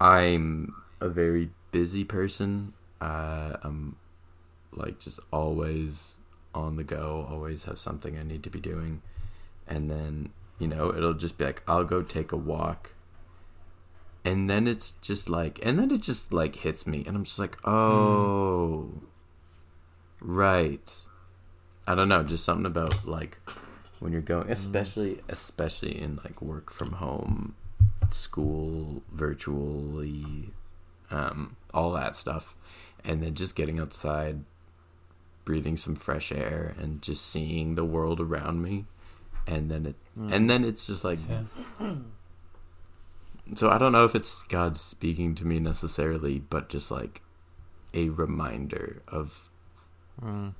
I'm 0.00 0.74
a 1.00 1.08
very 1.08 1.50
busy 1.72 2.04
person. 2.04 2.72
Uh, 3.00 3.56
I'm 3.62 3.96
like 4.72 4.98
just 4.98 5.20
always 5.32 6.16
on 6.54 6.76
the 6.76 6.84
go, 6.84 7.26
always 7.30 7.64
have 7.64 7.78
something 7.78 8.18
I 8.18 8.22
need 8.22 8.42
to 8.44 8.50
be 8.50 8.60
doing. 8.60 9.02
And 9.66 9.90
then, 9.90 10.30
you 10.58 10.68
know, 10.68 10.94
it'll 10.94 11.14
just 11.14 11.38
be 11.38 11.44
like, 11.44 11.62
I'll 11.66 11.84
go 11.84 12.02
take 12.02 12.32
a 12.32 12.36
walk. 12.36 12.92
And 14.26 14.50
then 14.50 14.66
it's 14.66 14.90
just 15.02 15.30
like, 15.30 15.60
and 15.62 15.78
then 15.78 15.92
it 15.92 16.02
just 16.02 16.32
like 16.32 16.56
hits 16.56 16.84
me. 16.84 17.04
And 17.06 17.16
I'm 17.16 17.22
just 17.22 17.38
like, 17.38 17.56
mm. 17.58 17.70
oh, 17.70 18.90
right. 20.20 20.96
I 21.86 21.94
don't 21.94 22.08
know, 22.08 22.24
just 22.24 22.44
something 22.44 22.66
about 22.66 23.06
like 23.06 23.38
when 24.00 24.10
you're 24.10 24.20
going, 24.20 24.48
mm. 24.48 24.50
especially, 24.50 25.20
especially 25.28 26.02
in 26.02 26.18
like 26.24 26.42
work 26.42 26.72
from 26.72 26.94
home, 26.94 27.54
school, 28.10 29.04
virtually, 29.12 30.50
um, 31.12 31.54
all 31.72 31.92
that 31.92 32.16
stuff. 32.16 32.56
And 33.04 33.22
then 33.22 33.34
just 33.34 33.54
getting 33.54 33.78
outside, 33.78 34.42
breathing 35.44 35.76
some 35.76 35.94
fresh 35.94 36.32
air 36.32 36.74
and 36.80 37.00
just 37.00 37.24
seeing 37.24 37.76
the 37.76 37.84
world 37.84 38.20
around 38.20 38.60
me 38.60 38.86
and 39.46 39.70
then 39.70 39.86
it 39.86 39.94
and 40.16 40.30
mm. 40.30 40.48
then 40.48 40.64
it's 40.64 40.88
just 40.88 41.04
like 41.04 41.20
Yeah. 41.28 41.94
so 43.54 43.70
i 43.70 43.78
don't 43.78 43.92
know 43.92 44.04
if 44.04 44.14
it's 44.14 44.42
god 44.44 44.76
speaking 44.76 45.34
to 45.34 45.46
me 45.46 45.58
necessarily 45.60 46.38
but 46.38 46.68
just 46.68 46.90
like 46.90 47.22
a 47.94 48.08
reminder 48.08 49.02
of 49.08 49.48
Mm. 50.22 50.54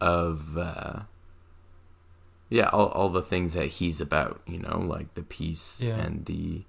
of 0.00 0.56
uh 0.56 1.00
yeah 2.48 2.68
all, 2.68 2.86
all 2.88 3.08
the 3.08 3.20
things 3.22 3.54
that 3.54 3.66
he's 3.66 4.00
about 4.00 4.40
you 4.46 4.58
know 4.58 4.78
like 4.78 5.14
the 5.14 5.22
peace 5.22 5.80
Yeah. 5.82 5.96
and 5.96 6.24
the 6.26 6.62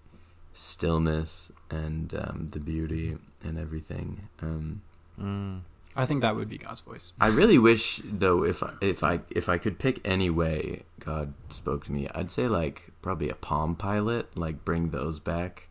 stillness 0.53 1.51
and 1.69 2.13
um 2.15 2.49
the 2.51 2.59
beauty 2.59 3.17
and 3.43 3.57
everything 3.59 4.27
um 4.41 4.81
Mm. 5.21 5.61
I 5.95 6.05
think 6.05 6.21
that 6.21 6.35
would 6.35 6.49
be 6.49 6.57
God's 6.57 6.81
voice. 6.81 7.13
I 7.21 7.27
really 7.27 7.57
wish 7.59 8.01
though 8.03 8.43
if 8.43 8.63
I, 8.63 8.73
if 8.81 9.03
I 9.03 9.19
if 9.29 9.47
I 9.49 9.57
could 9.57 9.77
pick 9.79 9.99
any 10.03 10.29
way 10.29 10.83
God 10.99 11.33
spoke 11.49 11.85
to 11.85 11.91
me, 11.91 12.07
I'd 12.15 12.31
say 12.31 12.47
like 12.47 12.91
probably 13.01 13.29
a 13.29 13.35
Palm 13.35 13.75
Pilot, 13.75 14.35
like 14.37 14.65
bring 14.65 14.89
those 14.89 15.19
back. 15.19 15.69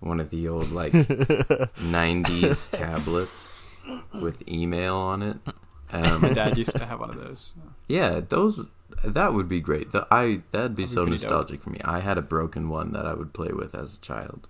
One 0.00 0.20
of 0.20 0.28
the 0.30 0.46
old 0.48 0.70
like 0.70 0.92
90s 1.78 2.70
tablets 2.70 3.66
with 4.12 4.46
email 4.48 4.96
on 4.96 5.22
it. 5.22 5.36
My 5.92 6.00
Um, 6.00 6.34
dad 6.34 6.58
used 6.58 6.76
to 6.76 6.84
have 6.86 7.00
one 7.00 7.10
of 7.10 7.16
those. 7.16 7.54
yeah, 7.88 8.20
those 8.20 8.66
that 9.04 9.32
would 9.32 9.48
be 9.48 9.60
great. 9.60 9.92
The, 9.92 10.06
I 10.10 10.42
that'd 10.50 10.50
be 10.50 10.50
That'd 10.52 10.76
be 10.76 10.86
so 10.86 11.04
pretty 11.06 11.22
dope. 11.22 11.30
nostalgic 11.30 11.62
for 11.62 11.70
me. 11.70 11.78
I 11.84 12.00
had 12.00 12.18
a 12.18 12.22
broken 12.22 12.68
one 12.68 12.92
that 12.92 13.06
I 13.06 13.14
would 13.14 13.32
play 13.32 13.48
with 13.52 13.74
as 13.74 13.96
a 13.96 14.00
child. 14.00 14.48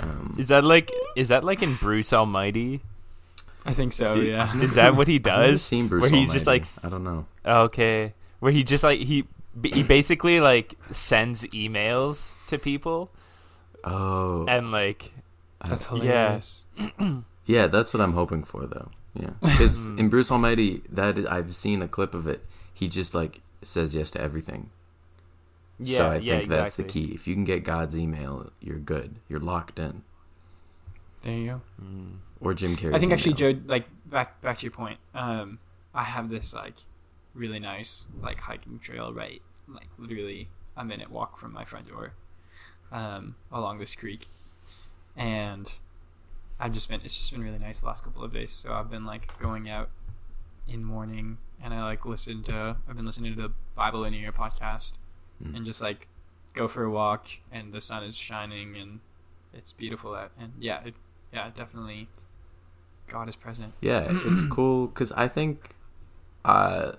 Um, 0.00 0.34
Is 0.38 0.48
that 0.48 0.64
like 0.64 0.90
is 1.16 1.28
that 1.28 1.42
like 1.44 1.62
in 1.62 1.74
Bruce 1.76 2.12
Almighty? 2.12 2.82
I 3.66 3.72
think 3.72 3.92
so. 3.92 4.14
Yeah. 4.14 4.54
Is 4.56 4.74
that 4.74 4.94
what 4.96 5.08
he 5.08 5.16
I've 5.16 5.22
does? 5.22 5.62
seen 5.62 5.88
Bruce 5.88 6.02
where 6.02 6.10
he 6.10 6.16
Almighty. 6.18 6.32
just 6.32 6.46
like 6.46 6.64
I 6.84 6.88
don't 6.88 7.04
know. 7.04 7.26
Okay, 7.44 8.14
where 8.40 8.52
he 8.52 8.62
just 8.64 8.84
like 8.84 9.00
he 9.00 9.24
he 9.64 9.82
basically 9.82 10.40
like 10.40 10.74
sends 10.90 11.42
emails 11.46 12.34
to 12.48 12.58
people 12.58 13.10
Oh, 13.84 14.44
and 14.48 14.70
like 14.72 15.12
That's 15.64 15.86
Yeah. 15.90 15.98
hilarious. 15.98 16.64
Yeah, 17.46 17.68
that's 17.68 17.94
what 17.94 18.00
I'm 18.00 18.14
hoping 18.14 18.42
for, 18.42 18.66
though. 18.66 18.90
Yeah, 19.14 19.30
because 19.40 19.86
Hmm. 19.86 19.98
in 20.00 20.08
Bruce 20.08 20.32
Almighty, 20.32 20.82
that 20.90 21.16
I've 21.30 21.54
seen 21.54 21.80
a 21.80 21.86
clip 21.86 22.12
of 22.12 22.26
it. 22.26 22.44
He 22.74 22.88
just 22.88 23.14
like 23.14 23.40
says 23.62 23.94
yes 23.94 24.10
to 24.12 24.20
everything. 24.20 24.70
yeah 25.78 25.98
so 25.98 26.10
I 26.10 26.16
yeah 26.16 26.38
think 26.38 26.48
that's 26.50 26.74
the 26.74 26.82
key. 26.82 27.12
If 27.14 27.28
you 27.28 27.34
can 27.34 27.44
get 27.44 27.62
God's 27.62 27.96
email, 27.96 28.50
you're 28.60 28.80
good. 28.80 29.20
You're 29.28 29.38
locked 29.40 29.78
in. 29.78 30.02
There 31.22 31.32
you 31.38 31.46
go. 31.46 31.60
Mm. 31.80 32.16
Or 32.40 32.54
Jim 32.54 32.76
Carrey. 32.76 32.94
I 32.94 32.98
think 32.98 33.12
actually, 33.12 33.34
Joe, 33.34 33.54
like 33.66 33.86
back 34.06 34.40
back 34.42 34.58
to 34.58 34.62
your 34.64 34.72
point. 34.72 34.98
Um, 35.14 35.58
I 35.94 36.04
have 36.04 36.28
this 36.30 36.54
like 36.54 36.74
really 37.34 37.58
nice 37.58 38.08
like 38.22 38.40
hiking 38.40 38.78
trail 38.78 39.12
right, 39.12 39.40
like 39.68 39.88
literally 39.98 40.48
a 40.76 40.84
minute 40.84 41.10
walk 41.10 41.38
from 41.38 41.52
my 41.52 41.64
front 41.64 41.88
door, 41.88 42.12
um, 42.92 43.36
along 43.50 43.78
this 43.78 43.94
creek, 43.94 44.26
and 45.16 45.72
I've 46.60 46.72
just 46.72 46.88
been 46.88 47.00
it's 47.02 47.16
just 47.16 47.32
been 47.32 47.42
really 47.42 47.58
nice 47.58 47.80
the 47.80 47.86
last 47.86 48.04
couple 48.04 48.22
of 48.22 48.32
days. 48.32 48.52
So 48.52 48.72
I've 48.72 48.90
been 48.90 49.06
like 49.06 49.38
going 49.38 49.68
out 49.68 49.90
in 50.68 50.84
morning, 50.84 51.38
and 51.62 51.72
I 51.72 51.82
like 51.84 52.04
listened 52.04 52.44
to 52.46 52.76
I've 52.88 52.96
been 52.96 53.06
listening 53.06 53.34
to 53.34 53.40
the 53.42 53.52
Bible 53.74 54.04
in 54.04 54.14
a 54.14 54.16
Year 54.18 54.32
podcast, 54.32 54.94
Mm. 55.42 55.54
and 55.56 55.66
just 55.66 55.82
like 55.82 56.08
go 56.54 56.66
for 56.66 56.84
a 56.84 56.90
walk, 56.90 57.26
and 57.52 57.72
the 57.74 57.80
sun 57.80 58.02
is 58.04 58.16
shining, 58.16 58.74
and 58.76 59.00
it's 59.52 59.72
beautiful 59.72 60.14
out, 60.14 60.30
and 60.38 60.52
yeah, 60.58 60.82
it, 60.84 60.94
yeah, 61.32 61.50
definitely. 61.54 62.08
God 63.08 63.28
is 63.28 63.36
present. 63.36 63.72
Yeah, 63.80 64.06
it's 64.08 64.44
cool 64.50 64.88
because 64.88 65.12
I 65.12 65.28
think, 65.28 65.70
uh, 66.44 66.92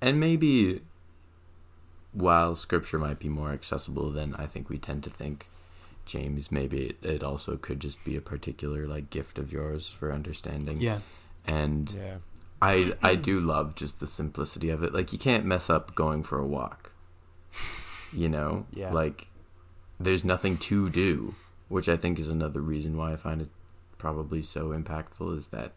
and 0.00 0.18
maybe 0.18 0.82
while 2.12 2.54
Scripture 2.54 2.98
might 2.98 3.18
be 3.18 3.28
more 3.28 3.52
accessible 3.52 4.10
than 4.10 4.34
I 4.34 4.46
think 4.46 4.68
we 4.68 4.78
tend 4.78 5.04
to 5.04 5.10
think, 5.10 5.46
James, 6.06 6.50
maybe 6.50 6.86
it, 6.86 7.04
it 7.04 7.22
also 7.22 7.56
could 7.56 7.80
just 7.80 8.02
be 8.04 8.16
a 8.16 8.20
particular 8.20 8.86
like 8.86 9.10
gift 9.10 9.38
of 9.38 9.52
yours 9.52 9.88
for 9.88 10.12
understanding. 10.12 10.80
Yeah. 10.80 11.00
and 11.46 11.90
Yeah. 11.92 12.16
I 12.60 12.94
I 13.02 13.14
do 13.30 13.40
love 13.40 13.74
just 13.74 14.00
the 14.00 14.06
simplicity 14.06 14.70
of 14.70 14.82
it. 14.82 14.92
Like 14.92 15.12
you 15.12 15.18
can't 15.18 15.44
mess 15.44 15.70
up 15.70 15.94
going 15.94 16.22
for 16.22 16.38
a 16.38 16.46
walk. 16.46 16.92
You 18.12 18.28
know? 18.28 18.66
Yeah. 18.72 18.92
Like 18.92 19.28
there's 20.00 20.24
nothing 20.24 20.56
to 20.58 20.90
do, 20.90 21.34
which 21.68 21.88
I 21.88 21.96
think 21.96 22.18
is 22.18 22.28
another 22.28 22.60
reason 22.60 22.96
why 22.96 23.12
I 23.12 23.16
find 23.16 23.40
it 23.42 23.50
probably 24.00 24.42
so 24.42 24.70
impactful 24.70 25.36
is 25.36 25.48
that 25.48 25.72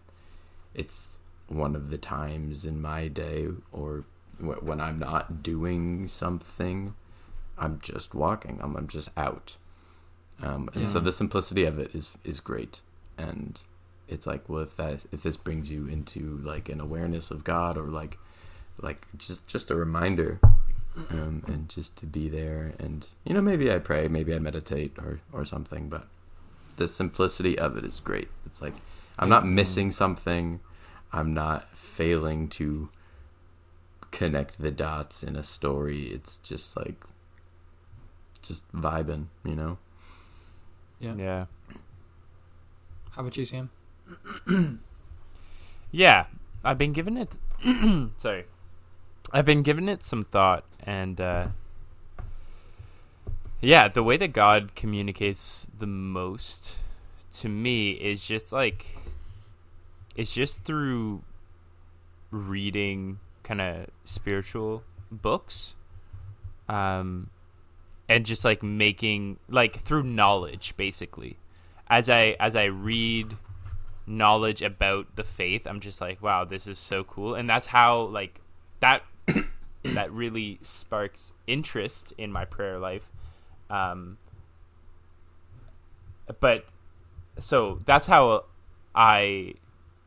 it's 0.73 1.19
one 1.47 1.75
of 1.75 1.89
the 1.89 1.97
times 1.97 2.65
in 2.65 2.81
my 2.81 3.07
day 3.07 3.49
or 3.71 4.05
wh- 4.39 4.63
when 4.63 4.79
I'm 4.81 4.97
not 4.97 5.43
doing 5.43 6.07
something, 6.07 6.95
I'm 7.57 7.79
just 7.81 8.15
walking. 8.15 8.59
I'm, 8.63 8.75
I'm 8.75 8.87
just 8.87 9.09
out. 9.15 9.57
Um, 10.41 10.69
and 10.73 10.87
so 10.87 10.99
the 10.99 11.11
simplicity 11.11 11.63
of 11.65 11.77
it 11.77 11.93
is 11.93 12.17
is 12.23 12.39
great. 12.39 12.81
And 13.17 13.61
it's 14.07 14.27
like 14.27 14.47
well 14.49 14.61
if 14.61 14.75
that 14.75 15.05
if 15.11 15.23
this 15.23 15.37
brings 15.37 15.69
you 15.69 15.87
into 15.87 16.37
like 16.43 16.69
an 16.69 16.79
awareness 16.79 17.31
of 17.31 17.43
god 17.43 17.77
or 17.77 17.87
like 17.87 18.17
like 18.81 19.07
just 19.17 19.45
just 19.47 19.71
a 19.71 19.75
reminder 19.75 20.39
um 21.09 21.43
and 21.47 21.69
just 21.69 21.95
to 21.95 22.05
be 22.05 22.27
there 22.29 22.73
and 22.79 23.07
you 23.23 23.33
know 23.33 23.41
maybe 23.41 23.71
i 23.71 23.79
pray 23.79 24.07
maybe 24.07 24.33
i 24.33 24.39
meditate 24.39 24.93
or 24.97 25.19
or 25.31 25.45
something 25.45 25.89
but 25.89 26.07
the 26.77 26.87
simplicity 26.87 27.57
of 27.57 27.77
it 27.77 27.85
is 27.85 27.99
great 27.99 28.29
it's 28.45 28.61
like 28.61 28.73
i'm 29.19 29.29
not 29.29 29.45
missing 29.45 29.91
something 29.91 30.59
i'm 31.11 31.33
not 31.33 31.75
failing 31.77 32.47
to 32.47 32.89
connect 34.11 34.61
the 34.61 34.71
dots 34.71 35.23
in 35.23 35.35
a 35.35 35.43
story 35.43 36.03
it's 36.07 36.37
just 36.37 36.75
like 36.77 37.03
just 38.41 38.69
vibing 38.73 39.27
you 39.45 39.55
know 39.55 39.77
Yeah. 40.99 41.15
Yeah. 41.17 41.45
How 43.11 43.21
about 43.21 43.35
you, 43.37 43.45
Sam? 43.45 43.69
Yeah, 45.91 46.25
I've 46.63 46.77
been 46.77 46.93
giving 46.93 47.17
it. 47.17 47.37
sorry, 48.17 48.45
I've 49.31 49.45
been 49.45 49.61
giving 49.61 49.87
it 49.89 50.03
some 50.03 50.23
thought, 50.23 50.63
and 50.83 51.19
uh, 51.21 51.47
yeah, 53.63 53.87
the 53.87 54.03
way 54.03 54.17
that 54.17 54.33
God 54.33 54.75
communicates 54.75 55.67
the 55.77 55.87
most 55.87 56.75
to 57.33 57.49
me 57.49 57.91
is 57.91 58.25
just 58.25 58.51
like 58.51 58.85
it's 60.15 60.33
just 60.33 60.63
through 60.63 61.23
reading 62.29 63.19
kind 63.43 63.61
of 63.61 63.87
spiritual 64.05 64.83
books, 65.11 65.75
um, 66.67 67.29
and 68.09 68.25
just 68.25 68.43
like 68.43 68.61
making 68.61 69.39
like 69.47 69.79
through 69.79 70.03
knowledge, 70.03 70.75
basically. 70.77 71.37
As 71.87 72.09
I 72.09 72.35
as 72.39 72.55
I 72.55 72.65
read 72.65 73.37
knowledge 74.05 74.61
about 74.61 75.15
the 75.15 75.23
faith 75.23 75.65
i'm 75.65 75.79
just 75.79 76.01
like 76.01 76.21
wow 76.21 76.43
this 76.43 76.67
is 76.67 76.77
so 76.77 77.03
cool 77.03 77.35
and 77.35 77.49
that's 77.49 77.67
how 77.67 78.01
like 78.01 78.41
that 78.81 79.01
that 79.83 80.11
really 80.11 80.59
sparks 80.61 81.31
interest 81.47 82.11
in 82.17 82.31
my 82.31 82.43
prayer 82.43 82.77
life 82.77 83.12
um 83.69 84.17
but 86.39 86.65
so 87.39 87.81
that's 87.85 88.05
how 88.05 88.45
i 88.95 89.53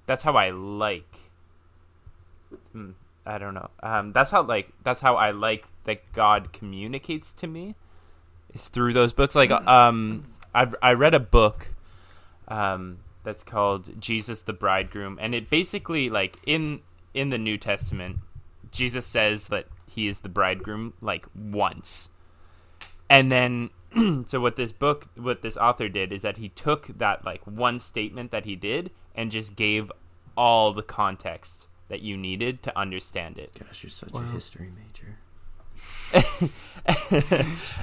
that's 0.06 0.22
how 0.22 0.34
i 0.36 0.50
like 0.50 1.16
hmm, 2.72 2.90
i 3.24 3.38
don't 3.38 3.54
know. 3.54 3.70
Um 3.82 4.12
that's 4.12 4.30
how 4.30 4.42
like 4.42 4.70
that's 4.82 5.00
how 5.00 5.16
i 5.16 5.30
like 5.30 5.66
that 5.84 6.00
god 6.12 6.52
communicates 6.52 7.32
to 7.34 7.46
me 7.46 7.74
is 8.54 8.68
through 8.68 8.92
those 8.92 9.12
books. 9.12 9.34
Like 9.34 9.50
um 9.50 10.26
i've 10.54 10.74
i 10.80 10.92
read 10.92 11.14
a 11.14 11.20
book 11.20 11.74
um 12.48 12.98
that's 13.26 13.42
called 13.42 14.00
Jesus 14.00 14.42
the 14.42 14.52
Bridegroom, 14.52 15.18
and 15.20 15.34
it 15.34 15.50
basically 15.50 16.08
like 16.08 16.38
in 16.46 16.80
in 17.12 17.30
the 17.30 17.38
New 17.38 17.58
Testament, 17.58 18.18
Jesus 18.70 19.04
says 19.04 19.48
that 19.48 19.66
he 19.88 20.06
is 20.06 20.20
the 20.20 20.28
bridegroom 20.28 20.94
like 21.00 21.26
once, 21.34 22.08
and 23.08 23.30
then 23.30 23.70
so 24.26 24.40
what 24.40 24.56
this 24.56 24.72
book, 24.72 25.08
what 25.16 25.42
this 25.42 25.56
author 25.56 25.88
did, 25.88 26.12
is 26.12 26.22
that 26.22 26.36
he 26.36 26.48
took 26.48 26.86
that 26.98 27.24
like 27.24 27.46
one 27.46 27.78
statement 27.78 28.30
that 28.30 28.44
he 28.44 28.56
did 28.56 28.90
and 29.14 29.30
just 29.30 29.56
gave 29.56 29.90
all 30.36 30.72
the 30.72 30.82
context 30.82 31.66
that 31.88 32.02
you 32.02 32.16
needed 32.16 32.62
to 32.64 32.78
understand 32.78 33.38
it. 33.38 33.52
Gosh, 33.58 33.84
you're 33.84 33.90
such 33.90 34.12
Wow. 34.12 34.22
a 34.22 34.24
history 34.24 34.70
major. 34.74 35.18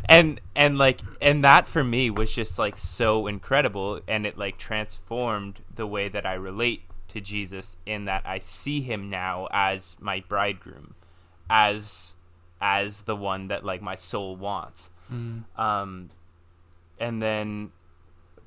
and 0.10 0.42
and 0.56 0.78
like 0.78 1.00
and 1.22 1.44
that 1.44 1.68
for 1.68 1.84
me 1.84 2.10
was 2.10 2.34
just 2.34 2.58
like 2.58 2.78
so 2.78 3.28
incredible 3.28 4.00
and 4.08 4.26
it 4.26 4.38
like 4.38 4.58
transformed 4.58 5.62
the 5.76 5.86
way 5.86 6.08
that 6.10 6.26
I 6.26 6.34
relate 6.34 6.84
to 7.10 7.22
Jesus 7.22 7.78
in 7.86 8.06
that 8.06 8.24
I 8.26 8.40
see 8.40 8.82
him 8.82 9.10
now 9.10 9.48
as 9.52 9.96
my 10.00 10.24
bridegroom 10.28 10.96
as 11.50 12.16
as 12.60 13.02
the 13.02 13.16
one 13.16 13.48
that 13.50 13.64
like 13.64 13.82
my 13.82 13.96
soul 13.96 14.36
wants 14.36 14.90
Mm. 15.12 15.44
um 15.58 16.10
and 17.00 17.22
then 17.22 17.72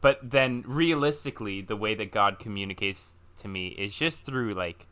but 0.01 0.19
then 0.23 0.65
realistically 0.67 1.61
the 1.61 1.77
way 1.77 1.95
that 1.95 2.11
god 2.11 2.39
communicates 2.39 3.17
to 3.39 3.49
me 3.49 3.69
is 3.69 3.95
just 3.95 4.25
through 4.25 4.55
like 4.55 4.87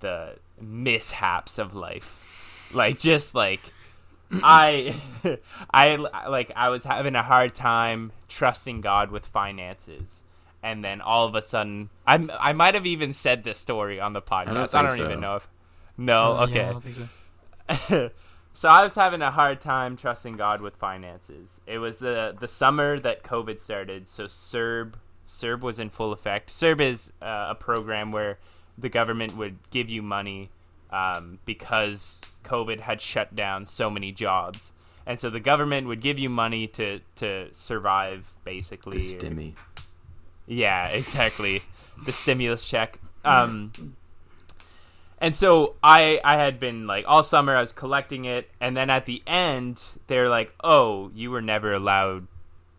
the 0.00 0.36
mishaps 0.60 1.58
of 1.58 1.74
life 1.74 2.70
like 2.74 2.98
just 2.98 3.34
like 3.34 3.60
i 4.32 4.94
i 5.70 5.96
like 5.96 6.52
i 6.56 6.68
was 6.68 6.84
having 6.84 7.14
a 7.14 7.22
hard 7.22 7.54
time 7.54 8.12
trusting 8.28 8.80
god 8.80 9.10
with 9.10 9.24
finances 9.24 10.22
and 10.62 10.84
then 10.84 11.00
all 11.00 11.26
of 11.26 11.34
a 11.34 11.42
sudden 11.42 11.88
i'm 12.06 12.30
i 12.40 12.52
might 12.52 12.74
have 12.74 12.86
even 12.86 13.12
said 13.12 13.44
this 13.44 13.58
story 13.58 14.00
on 14.00 14.12
the 14.12 14.22
podcast 14.22 14.74
i 14.74 14.82
don't, 14.82 14.90
think 14.90 14.98
so. 14.98 15.04
even 15.04 15.20
know 15.20 15.36
if 15.36 15.48
no 15.96 16.38
okay 16.38 16.56
yeah, 16.56 16.68
I 16.68 16.72
don't 16.72 16.82
think 16.82 16.96
so. 17.88 18.10
So 18.58 18.68
I 18.68 18.82
was 18.82 18.96
having 18.96 19.22
a 19.22 19.30
hard 19.30 19.60
time 19.60 19.96
trusting 19.96 20.36
God 20.36 20.60
with 20.60 20.74
finances. 20.74 21.60
It 21.64 21.78
was 21.78 22.00
the 22.00 22.34
the 22.40 22.48
summer 22.48 22.98
that 22.98 23.22
COVID 23.22 23.60
started, 23.60 24.08
so 24.08 24.24
CERB 24.24 24.94
CERB 25.28 25.60
was 25.60 25.78
in 25.78 25.90
full 25.90 26.12
effect. 26.12 26.50
CERB 26.50 26.80
is 26.80 27.12
uh, 27.22 27.46
a 27.50 27.54
program 27.54 28.10
where 28.10 28.40
the 28.76 28.88
government 28.88 29.36
would 29.36 29.58
give 29.70 29.88
you 29.88 30.02
money 30.02 30.50
um, 30.90 31.38
because 31.44 32.20
COVID 32.42 32.80
had 32.80 33.00
shut 33.00 33.36
down 33.36 33.64
so 33.64 33.88
many 33.88 34.10
jobs, 34.10 34.72
and 35.06 35.20
so 35.20 35.30
the 35.30 35.38
government 35.38 35.86
would 35.86 36.00
give 36.00 36.18
you 36.18 36.28
money 36.28 36.66
to 36.66 36.98
to 37.14 37.54
survive, 37.54 38.34
basically. 38.42 38.98
The 38.98 39.18
or- 39.18 39.20
stimmy. 39.20 39.54
yeah, 40.48 40.88
exactly. 40.88 41.62
the 42.04 42.12
stimulus 42.12 42.68
check. 42.68 42.98
Um, 43.24 43.70
and 45.20 45.34
so 45.34 45.74
I 45.82 46.20
I 46.24 46.36
had 46.36 46.58
been 46.58 46.86
like 46.86 47.04
all 47.06 47.22
summer 47.22 47.56
I 47.56 47.60
was 47.60 47.72
collecting 47.72 48.24
it, 48.24 48.50
and 48.60 48.76
then 48.76 48.90
at 48.90 49.06
the 49.06 49.22
end 49.26 49.82
they're 50.06 50.28
like, 50.28 50.52
"Oh, 50.62 51.10
you 51.14 51.30
were 51.30 51.42
never 51.42 51.72
allowed 51.72 52.26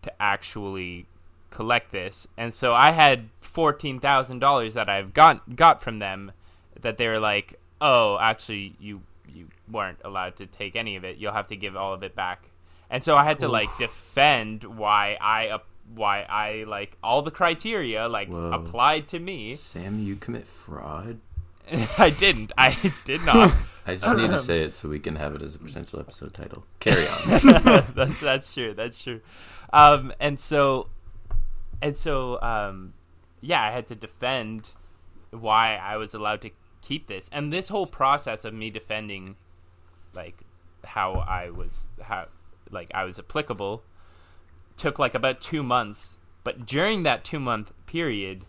to 0.04 0.22
actually 0.22 1.06
collect 1.50 1.92
this," 1.92 2.28
and 2.38 2.54
so 2.54 2.74
I 2.74 2.92
had 2.92 3.30
fourteen 3.42 4.00
thousand 4.00 4.40
dollars 4.40 4.74
that 4.74 4.90
I've 4.90 5.14
got 5.14 5.56
got 5.56 5.82
from 5.84 6.00
them 6.00 6.32
that 6.80 6.98
they 6.98 7.08
were 7.08 7.20
like, 7.20 7.60
"Oh, 7.82 8.18
actually 8.20 8.76
you 8.80 9.02
you 9.28 9.48
weren't 9.70 10.00
allowed 10.04 10.38
to 10.38 10.46
take 10.46 10.76
any 10.76 10.96
of 10.96 11.04
it. 11.04 11.18
You'll 11.18 11.34
have 11.34 11.48
to 11.48 11.56
give 11.56 11.76
all 11.76 11.94
of 11.94 12.04
it 12.04 12.16
back." 12.16 12.50
And 12.90 13.04
so 13.04 13.16
I 13.16 13.24
had 13.24 13.40
to 13.40 13.48
like 13.48 13.70
defend 13.78 14.64
why 14.64 15.18
I 15.22 15.50
up 15.50 15.66
why 15.94 16.22
I 16.22 16.66
like 16.68 16.96
all 17.04 17.22
the 17.22 17.32
criteria 17.32 18.08
like 18.08 18.30
Whoa. 18.30 18.52
applied 18.52 19.08
to 19.10 19.20
me. 19.20 19.56
Sam, 19.56 20.00
you 20.00 20.16
commit 20.16 20.48
fraud. 20.48 21.20
I 21.98 22.10
didn't. 22.10 22.52
I 22.58 22.78
did 23.06 23.24
not. 23.26 23.54
I 23.86 23.96
just 23.96 24.18
need 24.18 24.30
to 24.30 24.40
say 24.40 24.62
it 24.62 24.74
so 24.74 24.88
we 24.88 25.00
can 25.00 25.16
have 25.16 25.34
it 25.34 25.42
as 25.42 25.56
a 25.56 25.60
potential 25.60 26.00
episode 26.00 26.34
title. 26.34 26.66
Carry 26.80 27.08
on. 27.08 27.86
that's 27.96 28.22
that's 28.22 28.54
true. 28.54 28.74
That's 28.76 29.02
true. 29.02 29.22
Um, 29.74 30.14
and 30.20 30.40
so, 30.40 30.90
and 31.82 31.98
so, 31.98 32.40
um, 32.42 32.94
yeah, 33.42 33.64
I 33.64 33.72
had 33.72 33.88
to 33.88 33.96
defend 33.96 34.74
why 35.32 35.76
I 35.76 35.98
was 35.98 36.14
allowed 36.14 36.42
to 36.42 36.52
keep 36.82 37.08
this, 37.08 37.30
and 37.34 37.52
this 37.52 37.70
whole 37.70 37.88
process 37.88 38.46
of 38.46 38.54
me 38.54 38.70
defending, 38.70 39.38
like, 40.14 40.44
how 40.84 41.14
I 41.14 41.50
was 41.50 41.90
how 42.02 42.28
like 42.70 42.92
I 42.94 43.06
was 43.06 43.18
applicable, 43.18 43.84
took 44.78 45.00
like 45.00 45.16
about 45.16 45.42
two 45.42 45.64
months. 45.64 46.18
But 46.44 46.66
during 46.66 47.04
that 47.04 47.24
two 47.24 47.40
month 47.40 47.72
period, 47.86 48.46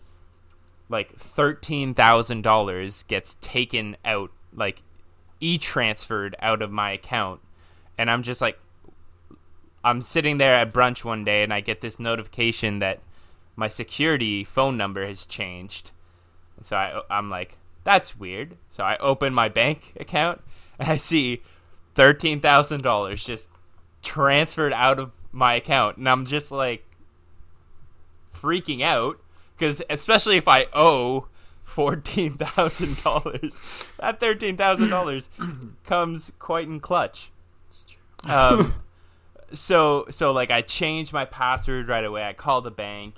like 0.91 1.17
thirteen 1.17 1.93
thousand 1.93 2.43
dollars 2.43 3.03
gets 3.03 3.37
taken 3.41 3.97
out, 4.05 4.31
like 4.53 4.83
e 5.39 5.57
transferred 5.57 6.35
out 6.39 6.61
of 6.61 6.71
my 6.71 6.91
account, 6.91 7.39
and 7.97 8.11
I'm 8.11 8.23
just 8.23 8.41
like, 8.41 8.59
I'm 9.83 10.01
sitting 10.01 10.37
there 10.37 10.53
at 10.53 10.73
brunch 10.73 11.03
one 11.03 11.23
day 11.23 11.43
and 11.43 11.53
I 11.53 11.61
get 11.61 11.81
this 11.81 11.99
notification 11.99 12.79
that 12.79 12.99
my 13.55 13.67
security 13.67 14.43
phone 14.43 14.77
number 14.77 15.05
has 15.05 15.25
changed. 15.25 15.91
And 16.57 16.65
so 16.65 16.75
I, 16.75 17.01
I'm 17.09 17.29
like, 17.29 17.57
that's 17.83 18.17
weird. 18.17 18.57
So 18.69 18.83
I 18.83 18.97
open 18.97 19.33
my 19.33 19.49
bank 19.49 19.93
account 19.99 20.41
and 20.77 20.89
I 20.89 20.97
see 20.97 21.41
$13,000 21.95 23.25
just 23.25 23.49
transferred 24.01 24.73
out 24.73 24.99
of 24.99 25.11
my 25.31 25.55
account. 25.55 25.97
And 25.97 26.07
I'm 26.07 26.25
just 26.25 26.51
like 26.51 26.85
freaking 28.33 28.81
out 28.81 29.19
because, 29.61 29.81
especially 29.91 30.37
if 30.37 30.47
I 30.47 30.65
owe 30.73 31.27
$14,000, 31.67 33.97
that 33.97 34.19
$13,000 34.19 35.73
comes 35.85 36.31
quite 36.39 36.67
in 36.67 36.79
clutch. 36.79 37.29
Um, 38.27 38.73
so 39.53 40.07
so 40.09 40.31
like 40.31 40.49
I 40.49 40.61
change 40.61 41.13
my 41.13 41.25
password 41.25 41.87
right 41.87 42.03
away. 42.03 42.23
I 42.23 42.33
call 42.33 42.61
the 42.61 42.71
bank, 42.71 43.15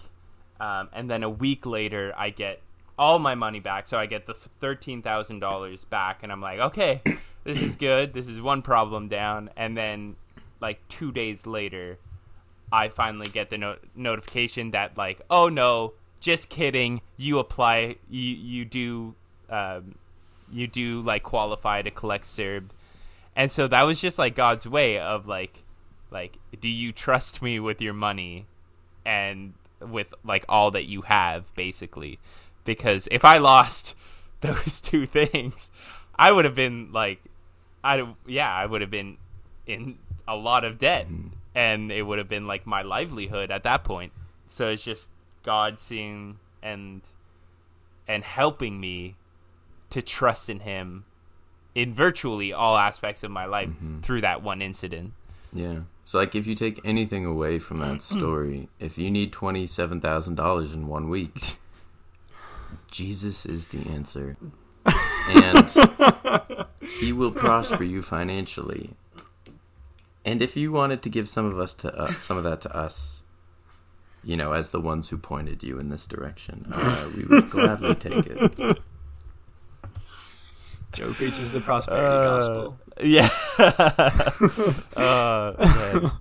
um, 0.59 0.89
and 0.91 1.09
then 1.09 1.23
a 1.23 1.29
week 1.29 1.65
later 1.65 2.13
I 2.17 2.29
get 2.29 2.59
all 2.99 3.19
my 3.19 3.35
money 3.35 3.61
back. 3.61 3.87
So 3.87 3.97
I 3.97 4.05
get 4.05 4.25
the 4.25 4.33
thirteen 4.33 5.01
thousand 5.01 5.39
dollars 5.39 5.85
back, 5.85 6.23
and 6.23 6.31
I'm 6.31 6.41
like, 6.41 6.59
okay, 6.59 7.01
this 7.45 7.61
is 7.61 7.77
good. 7.77 8.13
This 8.13 8.27
is 8.27 8.41
one 8.41 8.61
problem 8.61 9.07
down. 9.07 9.49
And 9.55 9.77
then 9.77 10.17
like 10.59 10.85
two 10.89 11.13
days 11.13 11.45
later, 11.45 11.99
I 12.71 12.89
finally 12.89 13.27
get 13.27 13.49
the 13.49 13.57
no- 13.57 13.77
notification 13.95 14.71
that 14.71 14.97
like, 14.97 15.21
oh 15.29 15.49
no, 15.49 15.93
just 16.23 16.49
kidding. 16.49 17.01
You 17.17 17.39
apply. 17.39 17.97
You 18.09 18.21
you 18.21 18.65
do. 18.65 19.15
Um, 19.49 19.95
you 20.51 20.67
do 20.67 21.01
like 21.01 21.23
qualify 21.23 21.81
to 21.81 21.91
collect 21.91 22.25
CERB, 22.25 22.69
And 23.35 23.51
so 23.51 23.67
that 23.67 23.83
was 23.83 23.99
just 23.99 24.17
like 24.19 24.35
God's 24.35 24.67
way 24.67 24.99
of 24.99 25.27
like 25.27 25.63
like 26.13 26.37
do 26.61 26.67
you 26.67 26.91
trust 26.91 27.41
me 27.41 27.59
with 27.59 27.81
your 27.81 27.93
money 27.93 28.45
and 29.05 29.53
with 29.81 30.13
like 30.23 30.45
all 30.47 30.71
that 30.71 30.85
you 30.85 31.01
have 31.01 31.53
basically 31.55 32.19
because 32.63 33.09
if 33.11 33.25
i 33.25 33.37
lost 33.37 33.95
those 34.41 34.79
two 34.79 35.05
things 35.05 35.69
i 36.15 36.31
would 36.31 36.45
have 36.45 36.55
been 36.55 36.91
like 36.93 37.19
i 37.83 38.07
yeah 38.25 38.53
i 38.53 38.65
would 38.65 38.79
have 38.79 38.91
been 38.91 39.17
in 39.65 39.97
a 40.27 40.35
lot 40.35 40.63
of 40.63 40.77
debt 40.77 41.07
and 41.55 41.91
it 41.91 42.03
would 42.03 42.19
have 42.19 42.29
been 42.29 42.47
like 42.47 42.65
my 42.65 42.81
livelihood 42.81 43.51
at 43.51 43.63
that 43.63 43.83
point 43.83 44.13
so 44.47 44.69
it's 44.69 44.83
just 44.83 45.09
god 45.43 45.77
seeing 45.77 46.37
and 46.61 47.01
and 48.07 48.23
helping 48.23 48.79
me 48.79 49.15
to 49.89 50.01
trust 50.01 50.49
in 50.49 50.61
him 50.61 51.05
in 51.75 51.93
virtually 51.93 52.51
all 52.53 52.77
aspects 52.77 53.23
of 53.23 53.31
my 53.31 53.45
life 53.45 53.69
through 54.01 54.21
that 54.21 54.41
one 54.41 54.61
incident 54.61 55.13
Yeah. 55.53 55.79
So, 56.05 56.17
like, 56.17 56.35
if 56.35 56.45
you 56.47 56.55
take 56.55 56.81
anything 56.83 57.25
away 57.25 57.59
from 57.59 57.77
that 57.79 58.01
story, 58.15 58.67
if 58.79 58.97
you 58.97 59.09
need 59.09 59.31
twenty-seven 59.31 60.01
thousand 60.01 60.35
dollars 60.35 60.73
in 60.73 60.87
one 60.87 61.07
week, 61.09 61.57
Jesus 62.91 63.45
is 63.45 63.67
the 63.69 63.87
answer, 63.89 64.35
and 64.85 66.67
He 66.99 67.13
will 67.13 67.31
prosper 67.31 67.83
you 67.83 68.01
financially. 68.01 68.91
And 70.25 70.41
if 70.41 70.57
you 70.57 70.71
wanted 70.71 71.01
to 71.03 71.09
give 71.09 71.29
some 71.29 71.45
of 71.45 71.57
us 71.57 71.73
to 71.75 71.93
uh, 71.95 72.11
some 72.13 72.37
of 72.37 72.43
that 72.43 72.59
to 72.61 72.75
us, 72.75 73.22
you 74.23 74.37
know, 74.37 74.53
as 74.53 74.69
the 74.69 74.79
ones 74.81 75.09
who 75.09 75.17
pointed 75.17 75.63
you 75.63 75.77
in 75.77 75.89
this 75.89 76.07
direction, 76.07 76.67
uh, 76.71 77.09
we 77.15 77.25
would 77.25 77.49
gladly 77.49 77.95
take 77.95 78.25
it. 78.27 78.79
Joe 80.93 81.11
preaches 81.13 81.51
the 81.51 81.59
prosperity 81.59 82.05
Uh, 82.05 82.37
gospel. 82.37 82.77
Yeah. 83.01 83.29
uh, 84.95 85.53
man. 85.59 86.11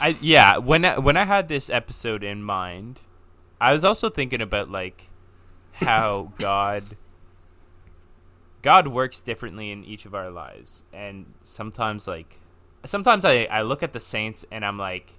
I 0.00 0.16
yeah, 0.20 0.56
when 0.56 0.84
I, 0.84 0.98
when 0.98 1.16
I 1.16 1.24
had 1.24 1.48
this 1.48 1.70
episode 1.70 2.24
in 2.24 2.42
mind, 2.42 3.00
I 3.60 3.72
was 3.72 3.84
also 3.84 4.10
thinking 4.10 4.40
about 4.40 4.70
like 4.70 5.08
how 5.74 6.32
God 6.38 6.96
God 8.62 8.88
works 8.88 9.22
differently 9.22 9.70
in 9.70 9.84
each 9.84 10.04
of 10.06 10.14
our 10.14 10.30
lives. 10.30 10.84
And 10.92 11.34
sometimes 11.44 12.08
like 12.08 12.40
sometimes 12.84 13.24
I 13.24 13.44
I 13.44 13.62
look 13.62 13.82
at 13.82 13.92
the 13.92 14.00
saints 14.00 14.44
and 14.50 14.64
I'm 14.64 14.78
like 14.78 15.12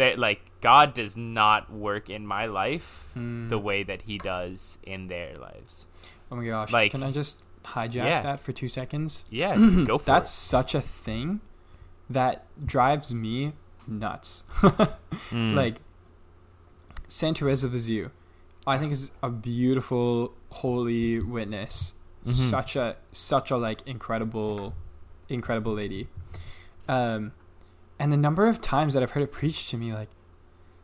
that 0.00 0.18
like 0.18 0.40
God 0.60 0.92
does 0.94 1.16
not 1.16 1.72
work 1.72 2.10
in 2.10 2.26
my 2.26 2.46
life 2.46 3.08
Hmm. 3.14 3.48
the 3.48 3.58
way 3.58 3.82
that 3.84 4.02
he 4.02 4.18
does 4.18 4.78
in 4.82 5.06
their 5.08 5.34
lives. 5.36 5.86
Oh 6.30 6.36
my 6.36 6.44
gosh! 6.46 6.72
like- 6.72 6.90
Can 6.92 7.02
I 7.02 7.10
just 7.12 7.42
hijack 7.64 7.94
Yeah. 8.10 8.20
that 8.22 8.40
for 8.40 8.52
two 8.52 8.68
seconds? 8.68 9.24
Yeah, 9.30 9.54
go 9.86 9.98
for 9.98 10.02
it. 10.02 10.06
That's 10.06 10.30
it. 10.30 10.34
such 10.56 10.74
a 10.74 10.80
thing 10.80 11.40
that 12.08 12.46
drives 12.64 13.12
me 13.14 13.52
nuts. 13.86 14.44
Mm. 15.30 15.54
Like 15.54 15.76
Saint 17.08 17.36
Teresa 17.36 17.66
of 17.66 17.72
Lisieux, 17.74 18.10
I 18.66 18.78
think 18.78 18.92
is 18.92 19.10
a 19.22 19.28
beautiful 19.30 20.32
holy 20.50 21.20
witness. 21.20 21.94
Mhm. 22.24 22.32
Such 22.32 22.76
a 22.76 22.96
such 23.12 23.50
a 23.50 23.56
like 23.56 23.80
incredible, 23.86 24.74
incredible 25.28 25.74
lady. 25.74 26.08
Um, 26.88 27.32
and 28.00 28.10
the 28.10 28.16
number 28.16 28.48
of 28.48 28.62
times 28.62 28.94
that 28.94 29.02
I've 29.02 29.10
heard 29.10 29.22
it 29.22 29.30
preached 29.30 29.68
to 29.70 29.76
me, 29.76 29.92
like 29.92 30.08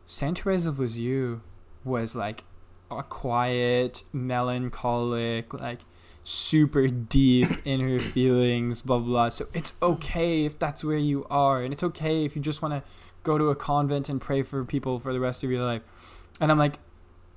Saint 0.05 0.37
Therese 0.37 0.67
of 0.67 0.77
Lisieux 0.77 1.41
was 1.83 2.15
like 2.15 2.43
a 2.91 3.01
quiet, 3.01 4.03
melancholic, 4.13 5.51
like 5.51 5.79
super 6.23 6.87
deep 6.87 7.49
in 7.65 7.79
her 7.79 7.99
feelings, 7.99 8.83
blah, 8.83 8.99
blah, 8.99 9.07
blah. 9.07 9.29
So 9.29 9.47
it's 9.51 9.73
okay 9.81 10.45
if 10.45 10.59
that's 10.59 10.83
where 10.83 10.97
you 10.97 11.25
are. 11.31 11.63
And 11.63 11.73
it's 11.73 11.81
okay 11.81 12.23
if 12.23 12.35
you 12.35 12.41
just 12.41 12.61
want 12.61 12.75
to 12.75 12.83
go 13.23 13.39
to 13.39 13.45
a 13.49 13.55
convent 13.55 14.09
and 14.09 14.21
pray 14.21 14.43
for 14.43 14.63
people 14.63 14.99
for 14.99 15.11
the 15.11 15.19
rest 15.19 15.43
of 15.43 15.49
your 15.49 15.63
life. 15.63 15.81
And 16.39 16.51
I'm 16.51 16.59
like, 16.59 16.77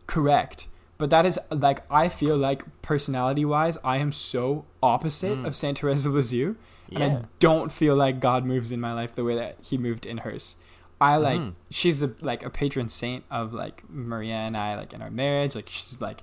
correct. 0.07 0.69
But 1.01 1.11
that 1.11 1.25
is 1.27 1.39
like, 1.51 1.83
I 1.91 2.09
feel 2.11 2.37
like 2.37 2.63
personality 2.83 3.45
wise, 3.45 3.79
I 3.83 3.97
am 3.97 4.13
so 4.13 4.67
opposite 4.83 5.37
Mm. 5.39 5.47
of 5.47 5.57
Saint 5.57 5.79
Therese 5.79 6.05
of 6.07 6.13
Lisieux. 6.15 6.55
And 6.93 7.03
I 7.05 7.23
don't 7.39 7.71
feel 7.73 7.95
like 7.97 8.21
God 8.21 8.45
moves 8.45 8.71
in 8.73 8.81
my 8.81 8.93
life 8.93 9.15
the 9.15 9.23
way 9.25 9.37
that 9.37 9.57
he 9.63 9.79
moved 9.79 10.05
in 10.07 10.19
hers. 10.19 10.57
I 11.01 11.17
like 11.17 11.41
Mhm. 11.41 11.55
she's 11.71 12.03
a 12.03 12.11
like 12.21 12.43
a 12.45 12.51
patron 12.51 12.89
saint 12.91 13.25
of 13.31 13.55
like 13.55 13.83
Maria 13.89 14.35
and 14.35 14.57
I 14.57 14.77
like 14.77 14.93
in 14.93 15.01
our 15.01 15.11
marriage. 15.11 15.55
Like 15.55 15.69
she's 15.71 16.01
like 16.01 16.21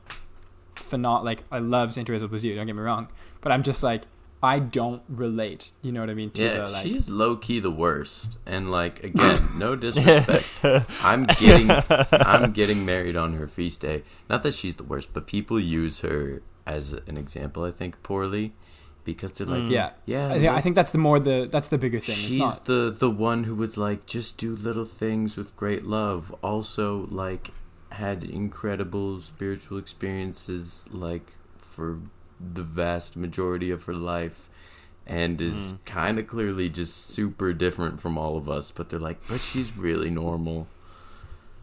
phenom 0.76 1.24
like 1.24 1.44
I 1.52 1.60
love 1.60 1.94
Saint 1.94 2.06
Teresa 2.08 2.26
of 2.26 2.32
Lisieux, 2.34 2.56
don't 2.56 2.68
get 2.68 2.76
me 2.76 2.82
wrong. 2.84 3.08
But 3.42 3.52
I'm 3.54 3.64
just 3.64 3.82
like 3.82 4.04
I 4.48 4.60
don't 4.60 5.04
relate. 5.10 5.74
You 5.82 5.92
know 5.92 6.02
what 6.02 6.10
I 6.10 6.14
mean? 6.14 6.32
To 6.32 6.42
Yeah, 6.44 6.54
the, 6.66 6.72
like, 6.72 6.84
she's 6.84 7.10
low 7.10 7.36
key 7.36 7.60
the 7.60 7.72
worst. 7.86 8.38
And 8.46 8.72
like 8.72 9.04
again, 9.04 9.40
no 9.58 9.76
disrespect. 9.76 10.48
I'm 11.04 11.26
getting 11.40 11.70
I'm 12.12 12.52
getting 12.54 12.86
married 12.86 13.16
on 13.16 13.34
her 13.40 13.48
feast 13.48 13.82
day. 13.82 14.04
Not 14.30 14.44
that 14.44 14.54
she's 14.56 14.76
the 14.76 14.84
worst, 14.84 15.10
but 15.14 15.28
people 15.28 15.60
use 15.60 16.00
her 16.00 16.42
as 16.66 16.94
an 17.12 17.18
example, 17.18 17.64
I 17.64 17.72
think, 17.72 18.02
poorly. 18.04 18.54
Because 19.04 19.32
they're 19.32 19.48
like, 19.48 19.62
Mm. 19.64 19.72
yeah. 19.72 19.90
yeah, 20.06 20.28
I, 20.28 20.34
think, 20.40 20.52
I 20.58 20.62
think 20.62 20.76
that's 20.76 20.92
the 20.92 20.98
more 21.08 21.18
the 21.30 21.48
that's 21.50 21.70
the 21.70 21.78
bigger 21.78 22.00
thing. 22.00 22.16
It's 22.20 22.28
she's 22.28 22.36
not 22.48 22.66
the 22.66 22.94
the 23.06 23.10
one 23.10 23.46
who 23.46 23.56
was 23.56 23.78
like, 23.78 24.06
just 24.06 24.38
do 24.38 24.54
little 24.54 24.84
things 25.04 25.38
with 25.38 25.56
great 25.56 25.86
love. 25.86 26.36
Also, 26.42 27.08
like, 27.26 27.52
had 28.04 28.26
incredible 28.26 29.22
spiritual 29.22 29.78
experiences, 29.78 30.84
like 30.92 31.38
for 31.58 32.00
the 32.40 32.64
vast 32.64 33.16
majority 33.18 33.72
of 33.72 33.84
her 33.86 33.94
life, 33.94 34.50
and 35.06 35.40
is 35.42 35.74
Mm. 35.74 35.86
kind 35.86 36.20
of 36.20 36.28
clearly 36.28 36.70
just 36.70 36.96
super 37.08 37.54
different 37.54 38.00
from 38.00 38.18
all 38.18 38.38
of 38.38 38.50
us. 38.50 38.72
But 38.72 38.90
they're 38.90 39.00
like, 39.00 39.20
but 39.28 39.40
she's 39.42 39.76
really 39.78 40.10
normal. 40.10 40.68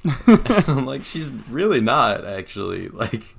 I'm 0.26 0.84
like, 0.86 1.04
she's 1.04 1.30
really 1.48 1.80
not 1.80 2.24
actually. 2.24 2.88
Like, 2.94 3.36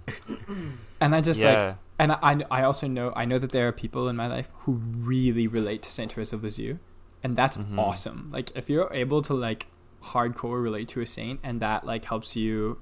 and 1.00 1.16
I 1.16 1.22
just 1.22 1.42
like 1.44 1.76
and 2.00 2.12
I 2.12 2.42
I 2.52 2.64
also 2.64 2.88
know 2.88 3.14
I 3.16 3.26
know 3.26 3.40
that 3.40 3.52
there 3.52 3.68
are 3.68 3.72
people 3.72 4.10
in 4.10 4.16
my 4.16 4.28
life 4.28 4.52
who 4.62 4.74
really 4.98 5.48
relate 5.48 5.82
to 5.84 5.92
Saint 5.92 6.12
Teresa 6.12 6.36
of 6.36 6.44
Lisieux, 6.44 6.78
and 7.24 7.36
that's 7.36 7.58
Mhm. 7.58 7.78
awesome. 7.78 8.30
Like 8.32 8.52
if 8.56 8.70
you're 8.70 8.92
able 8.94 9.22
to 9.24 9.34
like 9.34 9.68
hardcore 10.04 10.62
relate 10.62 10.88
to 10.90 11.02
a 11.02 11.06
saint 11.06 11.40
and 11.44 11.60
that 11.62 11.86
like 11.86 12.06
helps 12.06 12.36
you 12.36 12.80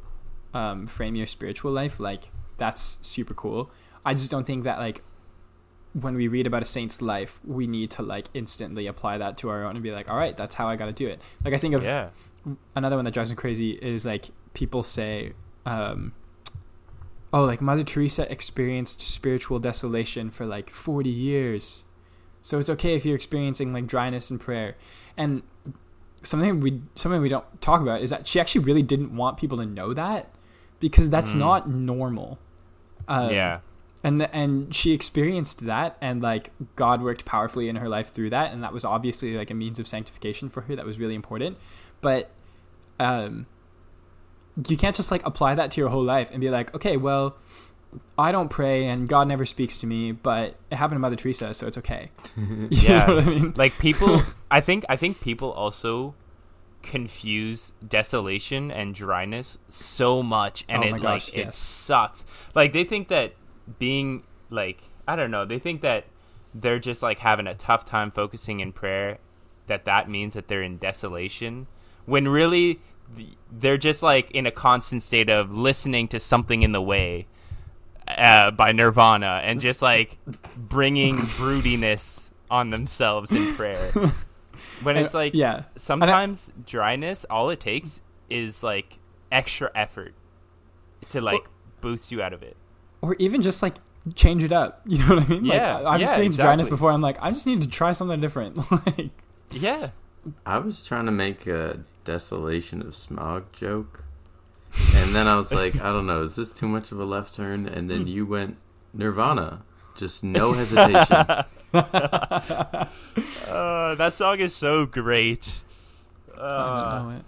um, 0.53 0.87
frame 0.87 1.15
your 1.15 1.27
spiritual 1.27 1.71
life, 1.71 1.99
like 1.99 2.29
that's 2.57 2.97
super 3.01 3.33
cool. 3.33 3.69
I 4.05 4.13
just 4.13 4.31
don't 4.31 4.45
think 4.45 4.63
that 4.63 4.79
like 4.79 5.01
when 5.93 6.15
we 6.15 6.27
read 6.27 6.47
about 6.47 6.61
a 6.63 6.65
saint's 6.65 7.01
life, 7.01 7.39
we 7.45 7.67
need 7.67 7.91
to 7.91 8.01
like 8.01 8.27
instantly 8.33 8.87
apply 8.87 9.19
that 9.19 9.37
to 9.37 9.49
our 9.49 9.63
own 9.63 9.75
and 9.75 9.83
be 9.83 9.91
like, 9.91 10.09
all 10.09 10.17
right, 10.17 10.35
that's 10.35 10.55
how 10.55 10.67
I 10.67 10.75
got 10.75 10.87
to 10.87 10.91
do 10.91 11.07
it. 11.07 11.21
Like 11.43 11.53
I 11.53 11.57
think 11.57 11.75
of 11.75 11.83
yeah. 11.83 12.09
another 12.75 12.95
one 12.95 13.05
that 13.05 13.13
drives 13.13 13.29
me 13.29 13.35
crazy 13.35 13.71
is 13.71 14.05
like 14.05 14.29
people 14.53 14.83
say, 14.83 15.33
um, 15.65 16.13
"Oh, 17.31 17.45
like 17.45 17.61
Mother 17.61 17.83
Teresa 17.83 18.29
experienced 18.31 19.01
spiritual 19.01 19.59
desolation 19.59 20.31
for 20.31 20.45
like 20.45 20.69
forty 20.69 21.09
years, 21.09 21.85
so 22.41 22.59
it's 22.59 22.69
okay 22.69 22.95
if 22.95 23.05
you're 23.05 23.15
experiencing 23.15 23.71
like 23.71 23.87
dryness 23.87 24.31
in 24.31 24.39
prayer." 24.39 24.75
And 25.15 25.43
something 26.23 26.59
we 26.59 26.81
something 26.95 27.21
we 27.21 27.29
don't 27.29 27.61
talk 27.61 27.81
about 27.81 28.01
is 28.01 28.09
that 28.09 28.27
she 28.27 28.39
actually 28.39 28.63
really 28.65 28.81
didn't 28.81 29.15
want 29.15 29.37
people 29.37 29.57
to 29.59 29.65
know 29.65 29.93
that 29.93 30.29
because 30.79 31.09
that's 31.09 31.33
Mm. 31.33 31.39
not 31.39 31.69
normal. 31.69 32.39
Um, 33.07 33.29
yeah. 33.31 33.59
And 34.03 34.19
the, 34.21 34.35
and 34.35 34.73
she 34.75 34.91
experienced 34.91 35.65
that 35.65 35.97
and 36.01 36.21
like 36.21 36.51
god 36.75 37.01
worked 37.01 37.25
powerfully 37.25 37.69
in 37.69 37.77
her 37.77 37.87
life 37.89 38.09
through 38.09 38.29
that. 38.31 38.51
And 38.51 38.63
that 38.63 38.73
was 38.73 38.83
obviously 38.83 39.35
like 39.35 39.49
a 39.49 39.53
means 39.53 39.79
of 39.79 39.87
sanctification 39.87 40.49
for 40.49 40.61
her 40.61 40.75
that 40.75 40.85
was 40.85 40.99
really 40.99 41.15
important. 41.15 41.57
But 42.01 42.29
um 42.99 43.45
you 44.69 44.77
can't 44.77 44.95
just 44.95 45.09
like 45.11 45.25
apply 45.25 45.55
that 45.55 45.71
to 45.71 45.81
your 45.81 45.89
whole 45.89 46.03
life 46.03 46.29
and 46.31 46.39
be 46.39 46.49
like 46.51 46.73
okay 46.75 46.95
well 46.95 47.35
i 48.19 48.31
don't 48.31 48.49
pray 48.49 48.85
and 48.85 49.07
god 49.07 49.27
never 49.27 49.47
speaks 49.47 49.79
to 49.79 49.87
me 49.87 50.11
but 50.11 50.55
it 50.69 50.75
happened 50.75 50.95
to 50.95 50.99
mother 50.99 51.15
teresa 51.15 51.53
so 51.55 51.65
it's 51.65 51.77
okay. 51.77 52.11
Yeah. 52.69 53.05
i 53.05 53.21
mean? 53.23 53.53
Like 53.55 53.77
people 53.79 54.21
i 54.51 54.61
think 54.61 54.85
i 54.89 54.95
think 54.95 55.21
people 55.21 55.51
also 55.51 56.13
confuse 56.83 57.73
desolation 57.87 58.69
and 58.69 58.93
dryness 58.93 59.57
so 59.69 60.21
much 60.21 60.65
and 60.69 60.83
Oh 60.83 60.87
it 60.95 61.01
gosh, 61.01 61.29
like 61.33 61.37
it 61.47 61.53
sucks. 61.53 62.25
Like 62.53 62.73
they 62.73 62.83
think 62.83 63.07
that 63.07 63.33
being 63.79 64.23
like 64.49 64.81
i 65.07 65.15
don't 65.15 65.31
know 65.31 65.45
they 65.45 65.59
think 65.59 65.81
that 65.81 66.05
they're 66.53 66.79
just 66.79 67.01
like 67.01 67.19
having 67.19 67.47
a 67.47 67.55
tough 67.55 67.85
time 67.85 68.11
focusing 68.11 68.59
in 68.59 68.71
prayer 68.71 69.17
that 69.67 69.85
that 69.85 70.09
means 70.09 70.33
that 70.33 70.47
they're 70.47 70.61
in 70.63 70.77
desolation 70.77 71.67
when 72.05 72.27
really 72.27 72.79
they're 73.51 73.77
just 73.77 74.03
like 74.03 74.29
in 74.31 74.45
a 74.45 74.51
constant 74.51 75.03
state 75.03 75.29
of 75.29 75.51
listening 75.51 76.07
to 76.07 76.19
something 76.19 76.61
in 76.61 76.71
the 76.71 76.81
way 76.81 77.27
uh, 78.07 78.51
by 78.51 78.71
Nirvana 78.71 79.41
and 79.43 79.59
just 79.59 79.81
like 79.81 80.17
bringing 80.57 81.17
broodiness 81.37 82.31
on 82.49 82.69
themselves 82.69 83.31
in 83.31 83.53
prayer. 83.55 83.91
When 84.81 84.97
it's 84.97 85.13
like 85.13 85.33
yeah 85.33 85.63
sometimes 85.75 86.51
dryness, 86.65 87.25
all 87.29 87.49
it 87.49 87.59
takes 87.59 88.01
is 88.29 88.63
like 88.63 88.97
extra 89.31 89.69
effort 89.75 90.13
to 91.09 91.21
like 91.21 91.43
boost 91.81 92.11
you 92.11 92.21
out 92.21 92.33
of 92.33 92.43
it. 92.43 92.55
Or 93.03 93.15
even 93.19 93.41
just 93.43 93.61
like 93.61 93.75
change 94.15 94.43
it 94.43 94.51
up 94.51 94.81
you 94.87 94.97
know 94.97 95.15
what 95.15 95.23
i 95.23 95.27
mean 95.27 95.45
Yeah, 95.45 95.75
like 95.77 95.85
i've 95.85 95.99
yeah, 95.99 96.05
experienced 96.05 96.39
dryness 96.39 96.67
before 96.69 96.91
i'm 96.91 97.01
like 97.01 97.17
i 97.21 97.31
just 97.31 97.45
need 97.47 97.61
to 97.61 97.67
try 97.69 97.91
something 97.93 98.19
different 98.19 98.57
like 98.71 99.11
Yeah. 99.51 99.89
I 100.45 100.57
was 100.57 100.81
trying 100.81 101.05
to 101.05 101.11
make 101.11 101.45
a 101.47 101.83
desolation 102.05 102.81
of 102.81 102.93
Smaug 102.93 103.51
joke. 103.51 104.05
And 104.95 105.13
then 105.13 105.27
I 105.27 105.35
was 105.35 105.51
like, 105.61 105.75
I 105.81 105.91
don't 105.91 106.05
know, 106.07 106.21
is 106.21 106.35
this 106.37 106.49
too 106.51 106.67
much 106.69 106.91
of 106.93 106.99
a 106.99 107.03
left 107.03 107.35
turn? 107.35 107.67
And 107.67 107.89
then 107.89 108.07
you 108.07 108.25
went 108.25 108.55
Nirvana. 108.93 109.63
Just 109.95 110.23
no 110.23 110.53
hesitation. 110.53 111.25
Uh, 113.47 113.95
that 113.95 114.13
song 114.13 114.39
is 114.39 114.55
so 114.55 114.85
great. 114.85 115.59
I 116.37 116.39
Uh, 116.41 116.99
don't 116.99 117.09
know 117.09 117.15
it. 117.17 117.25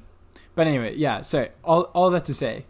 But 0.55 0.67
anyway, 0.67 0.95
yeah. 0.95 1.21
So 1.21 1.49
all 1.63 1.83
all 1.93 2.09
that 2.11 2.25
to 2.25 2.33
say, 2.33 2.65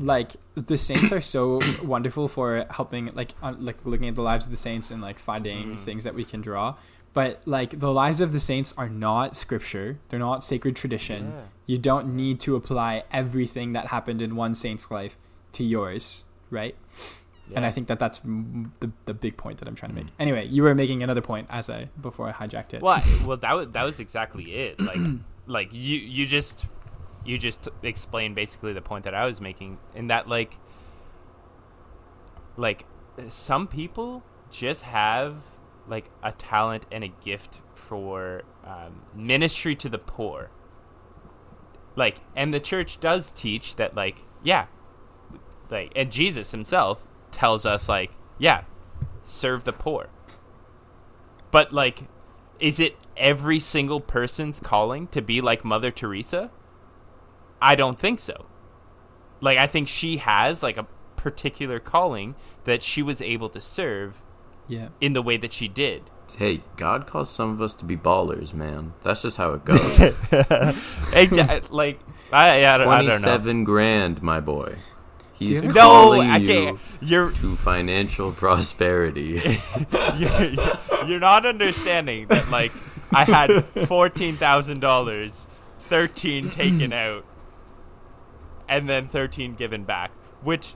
like 0.00 0.32
the 0.54 0.76
saints 0.78 1.12
are 1.12 1.20
so 1.20 1.60
wonderful 1.84 2.26
for 2.26 2.66
helping, 2.70 3.10
like 3.14 3.34
on, 3.42 3.64
like 3.64 3.84
looking 3.84 4.08
at 4.08 4.14
the 4.16 4.22
lives 4.22 4.46
of 4.46 4.50
the 4.50 4.56
saints 4.56 4.90
and 4.90 5.00
like 5.02 5.18
finding 5.18 5.76
Mm. 5.76 5.78
things 5.78 6.04
that 6.04 6.14
we 6.14 6.24
can 6.24 6.40
draw. 6.40 6.74
But 7.12 7.42
like 7.46 7.80
the 7.80 7.92
lives 7.92 8.20
of 8.20 8.32
the 8.32 8.40
saints 8.40 8.72
are 8.76 8.88
not 8.88 9.36
scripture; 9.36 9.98
they're 10.08 10.20
not 10.20 10.42
sacred 10.44 10.74
tradition. 10.76 11.32
yeah. 11.36 11.42
You 11.66 11.78
don't 11.78 12.14
need 12.16 12.40
to 12.40 12.56
apply 12.56 13.04
everything 13.12 13.72
that 13.74 13.86
happened 13.88 14.20
in 14.22 14.34
one 14.36 14.54
saint's 14.54 14.90
life 14.90 15.18
to 15.52 15.64
yours, 15.64 16.24
right? 16.50 16.74
And 17.54 17.66
I 17.66 17.72
think 17.72 17.88
that 17.88 17.98
that's 17.98 18.20
m- 18.24 18.72
the 18.80 18.92
the 19.06 19.14
big 19.14 19.36
point 19.36 19.58
that 19.58 19.66
I'm 19.66 19.74
trying 19.74 19.90
to 19.90 19.96
make. 19.96 20.06
Anyway, 20.20 20.46
you 20.46 20.62
were 20.62 20.74
making 20.74 21.02
another 21.02 21.20
point 21.20 21.48
as 21.50 21.68
I 21.68 21.88
before 22.00 22.28
I 22.28 22.32
hijacked 22.32 22.74
it. 22.74 22.80
Well, 22.82 23.02
well, 23.26 23.36
that 23.38 23.52
was 23.54 23.68
that 23.72 23.82
was 23.82 23.98
exactly 23.98 24.44
it. 24.54 24.80
Like, 24.80 25.00
like 25.46 25.68
you 25.72 25.98
you 25.98 26.26
just 26.26 26.64
you 27.24 27.38
just 27.38 27.68
explained 27.82 28.34
basically 28.34 28.72
the 28.72 28.82
point 28.82 29.04
that 29.04 29.14
I 29.14 29.26
was 29.26 29.40
making, 29.40 29.78
in 29.94 30.08
that 30.08 30.28
like, 30.28 30.58
like 32.56 32.84
some 33.28 33.66
people 33.66 34.22
just 34.50 34.82
have 34.82 35.36
like 35.88 36.10
a 36.22 36.32
talent 36.32 36.86
and 36.92 37.04
a 37.04 37.08
gift 37.08 37.60
for 37.74 38.42
um, 38.64 39.02
ministry 39.14 39.74
to 39.76 39.88
the 39.88 39.98
poor. 39.98 40.50
Like, 41.96 42.18
and 42.36 42.54
the 42.54 42.60
church 42.60 43.00
does 43.00 43.30
teach 43.32 43.76
that, 43.76 43.94
like, 43.94 44.18
yeah, 44.42 44.66
like, 45.70 45.92
and 45.96 46.10
Jesus 46.10 46.52
himself 46.52 47.02
tells 47.30 47.66
us, 47.66 47.88
like, 47.88 48.12
yeah, 48.38 48.62
serve 49.24 49.64
the 49.64 49.72
poor. 49.72 50.08
But 51.50 51.72
like, 51.72 52.04
is 52.58 52.78
it 52.78 52.96
every 53.16 53.58
single 53.58 54.00
person's 54.00 54.60
calling 54.60 55.08
to 55.08 55.20
be 55.20 55.40
like 55.40 55.64
Mother 55.64 55.90
Teresa? 55.90 56.50
I 57.62 57.74
don't 57.74 57.98
think 57.98 58.20
so. 58.20 58.46
Like 59.40 59.58
I 59.58 59.66
think 59.66 59.88
she 59.88 60.18
has 60.18 60.62
like 60.62 60.76
a 60.76 60.86
particular 61.16 61.78
calling 61.80 62.34
that 62.64 62.82
she 62.82 63.02
was 63.02 63.20
able 63.20 63.48
to 63.50 63.60
serve 63.60 64.20
yeah, 64.68 64.88
in 65.00 65.12
the 65.14 65.22
way 65.22 65.36
that 65.36 65.52
she 65.52 65.66
did. 65.68 66.02
hey, 66.38 66.62
God 66.76 67.06
calls 67.06 67.28
some 67.30 67.50
of 67.50 67.60
us 67.60 67.74
to 67.76 67.84
be 67.84 67.96
ballers, 67.96 68.54
man. 68.54 68.92
That's 69.02 69.22
just 69.22 69.36
how 69.36 69.52
it 69.54 69.64
goes. 69.64 69.78
Exa- 71.12 71.70
like 71.70 71.98
I, 72.32 72.60
yeah, 72.60 72.74
I, 72.74 72.78
don't, 72.78 72.88
I 72.88 72.96
don't 72.98 73.06
know. 73.06 73.10
Twenty-seven 73.18 73.64
grand, 73.64 74.22
my 74.22 74.40
boy. 74.40 74.76
He's 75.32 75.60
Do 75.60 75.68
you- 75.68 75.72
No, 75.72 75.80
calling 75.82 76.30
I 76.30 76.36
you 76.38 76.46
can't. 76.48 76.78
You're, 77.00 77.30
to 77.32 77.56
financial 77.56 78.32
prosperity. 78.32 79.42
you're 80.16 80.52
you're 81.06 81.18
not 81.20 81.46
understanding 81.46 82.26
that. 82.28 82.50
Like 82.50 82.72
I 83.12 83.24
had 83.24 83.64
fourteen 83.88 84.36
thousand 84.36 84.80
dollars, 84.80 85.46
thirteen 85.80 86.50
taken 86.50 86.92
out, 86.92 87.24
and 88.70 88.88
then 88.88 89.08
thirteen 89.08 89.54
given 89.54 89.84
back, 89.84 90.10
which 90.42 90.74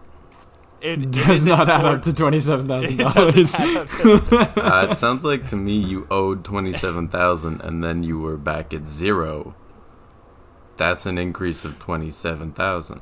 it 0.83 1.01
it 1.01 1.11
Does 1.13 1.29
isn't 1.47 1.51
add 1.53 1.71
up 1.71 2.03
to 2.03 2.13
twenty-seven 2.13 2.67
it 2.71 2.99
thousand 2.99 2.99
doesn't 2.99 3.15
dollars. 3.15 3.55
add 3.55 3.77
up 3.77 3.89
to- 3.89 4.63
uh, 4.75 4.93
it 4.93 4.99
sounds 4.99 5.25
like 5.25 5.49
to 5.49 5.57
me 5.57 5.79
you 5.79 6.07
owed 6.11 6.45
twenty-seven 6.45 7.09
thousand, 7.09 7.63
and 7.63 7.83
then 7.83 8.03
you 8.03 8.19
were 8.19 8.37
back 8.37 8.75
at 8.75 8.87
zero. 8.87 9.55
That's 10.77 11.07
an 11.07 11.17
increase 11.17 11.65
of 11.65 11.79
twenty-seven 11.79 12.53
thousand. 12.53 13.01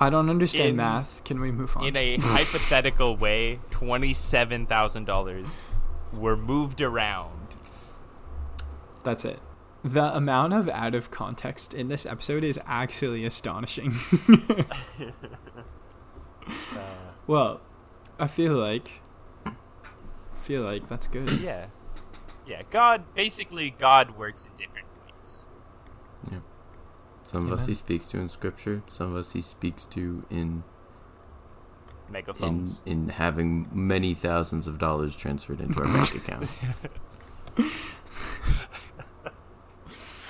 I 0.00 0.10
don't 0.10 0.28
understand 0.30 0.70
In- 0.70 0.76
math. 0.76 1.24
Can 1.24 1.40
we 1.40 1.50
move 1.50 1.76
on? 1.76 1.84
in 1.84 1.96
a 1.96 2.16
hypothetical 2.20 3.16
way, 3.16 3.60
twenty-seven 3.70 4.66
thousand 4.66 5.04
dollars 5.06 5.62
were 6.12 6.36
moved 6.36 6.80
around. 6.80 7.56
That's 9.04 9.24
it. 9.24 9.38
The 9.84 10.14
amount 10.16 10.54
of 10.54 10.68
out 10.68 10.94
of 10.94 11.10
context 11.10 11.72
in 11.72 11.88
this 11.88 12.04
episode 12.04 12.42
is 12.44 12.58
actually 12.66 13.24
astonishing. 13.24 13.92
Uh, 16.74 17.12
well, 17.26 17.60
I 18.18 18.26
feel 18.26 18.54
like 18.54 19.02
I 19.44 19.52
feel 20.42 20.62
like 20.62 20.88
that's 20.88 21.06
good. 21.06 21.30
Yeah, 21.30 21.66
yeah. 22.46 22.62
God, 22.70 23.04
basically, 23.14 23.70
God 23.70 24.16
works 24.16 24.46
in 24.46 24.52
different 24.56 24.86
ways. 25.04 25.46
Yeah. 26.30 26.38
Some 27.26 27.46
of 27.46 27.52
us 27.52 27.66
he 27.66 27.74
speaks 27.74 28.08
to 28.08 28.18
in 28.18 28.30
scripture. 28.30 28.82
Some 28.86 29.10
of 29.10 29.16
us 29.16 29.32
he 29.34 29.42
speaks 29.42 29.84
to 29.86 30.24
in 30.30 30.38
in 32.06 32.12
Megaphones. 32.12 32.80
in 32.86 33.10
having 33.10 33.68
many 33.72 34.14
thousands 34.14 34.66
of 34.66 34.78
dollars 34.78 35.14
transferred 35.14 35.60
into 35.60 35.82
our 35.82 35.92
bank 35.92 36.14
accounts. 36.14 36.68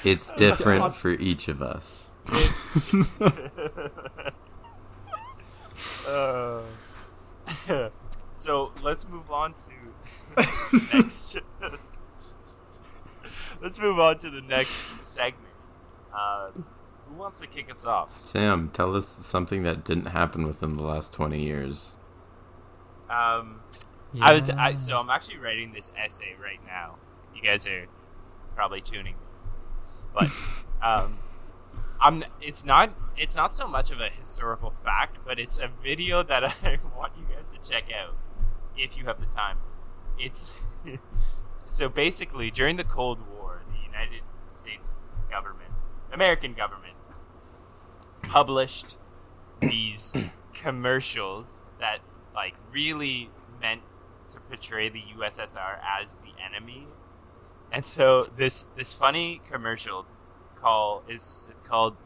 It's 0.04 0.32
different 0.36 0.94
for 0.94 1.10
each 1.10 1.48
of 1.48 1.62
us. 1.62 2.10
Uh, 6.08 6.62
so 8.30 8.72
let's 8.82 9.08
move 9.08 9.30
on 9.30 9.54
to 9.54 10.94
next. 10.94 11.38
let's 13.62 13.78
move 13.78 13.98
on 13.98 14.18
to 14.18 14.30
the 14.30 14.42
next 14.42 15.04
segment. 15.04 15.52
Uh, 16.12 16.50
who 17.08 17.14
wants 17.14 17.40
to 17.40 17.46
kick 17.46 17.70
us 17.70 17.84
off? 17.84 18.26
Sam, 18.26 18.70
tell 18.72 18.94
us 18.96 19.18
something 19.22 19.62
that 19.62 19.84
didn't 19.84 20.06
happen 20.06 20.46
within 20.46 20.76
the 20.76 20.82
last 20.82 21.12
20 21.12 21.42
years. 21.42 21.96
Um, 23.08 23.60
I 24.20 24.34
was 24.34 24.50
I, 24.50 24.74
so 24.74 24.98
I'm 24.98 25.10
actually 25.10 25.38
writing 25.38 25.72
this 25.72 25.92
essay 25.96 26.34
right 26.42 26.60
now. 26.66 26.96
You 27.34 27.42
guys 27.42 27.66
are 27.66 27.86
probably 28.54 28.80
tuning, 28.80 29.14
but 30.14 30.30
um, 30.82 31.18
I'm. 32.00 32.24
It's 32.40 32.64
not. 32.64 32.92
It's 33.16 33.36
not 33.36 33.54
so 33.54 33.66
much 33.66 33.90
of 33.90 34.00
a 34.00 34.08
historical 34.08 34.70
fact, 34.70 35.18
but 35.26 35.38
it's 35.38 35.58
a 35.58 35.68
video 35.82 36.22
that 36.22 36.44
I 36.64 36.78
want 36.96 37.12
you 37.18 37.26
guys 37.34 37.52
to 37.52 37.70
check 37.70 37.84
out 37.92 38.16
if 38.76 38.96
you 38.96 39.04
have 39.04 39.20
the 39.20 39.26
time. 39.26 39.58
It's 40.18 40.52
so 41.70 41.88
basically 41.88 42.50
during 42.50 42.76
the 42.76 42.84
Cold 42.84 43.20
War, 43.28 43.62
the 43.70 43.84
United 43.84 44.22
States 44.52 44.94
government, 45.30 45.70
American 46.12 46.54
government, 46.54 46.94
published 48.22 48.98
these 49.60 50.24
commercials 50.54 51.60
that 51.80 51.98
like 52.34 52.54
really 52.72 53.30
meant 53.60 53.82
to 54.30 54.40
portray 54.40 54.88
the 54.88 55.02
USSR 55.18 55.78
as 56.00 56.14
the 56.14 56.32
enemy. 56.44 56.86
And 57.72 57.84
so 57.84 58.24
this 58.36 58.68
this 58.76 58.94
funny 58.94 59.40
commercial 59.50 60.06
call 60.56 61.02
is 61.08 61.48
it's 61.50 61.62
called 61.62 61.96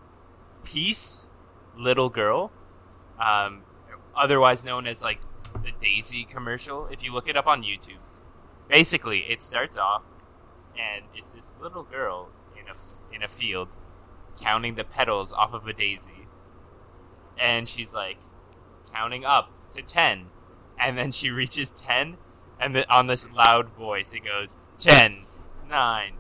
Peace 0.65 1.31
Little 1.77 2.09
Girl. 2.09 2.51
Um, 3.21 3.63
otherwise 4.17 4.65
known 4.65 4.87
as 4.87 5.03
like 5.03 5.21
the 5.63 5.73
Daisy 5.81 6.25
commercial. 6.25 6.87
If 6.87 7.03
you 7.03 7.13
look 7.13 7.29
it 7.29 7.37
up 7.37 7.47
on 7.47 7.63
YouTube. 7.63 8.01
Basically, 8.69 9.21
it 9.21 9.43
starts 9.43 9.77
off 9.77 10.03
and 10.79 11.05
it's 11.15 11.35
this 11.35 11.55
little 11.61 11.83
girl 11.83 12.31
in 12.59 12.65
a 12.69 13.15
in 13.15 13.23
a 13.23 13.29
field 13.29 13.77
counting 14.41 14.75
the 14.75 14.85
petals 14.85 15.33
off 15.33 15.53
of 15.53 15.67
a 15.67 15.73
daisy. 15.73 16.27
And 17.39 17.69
she's 17.69 17.93
like 17.93 18.19
counting 18.93 19.25
up 19.25 19.51
to 19.73 19.83
10 19.83 20.27
and 20.79 20.99
then 20.99 21.11
she 21.13 21.31
reaches 21.31 21.71
10 21.71 22.17
and 22.61 22.77
then 22.77 22.85
on 22.91 23.07
this 23.07 23.31
loud 23.31 23.69
voice 23.71 24.13
it 24.13 24.23
goes 24.25 24.57
10 24.79 25.25
9 25.69 26.13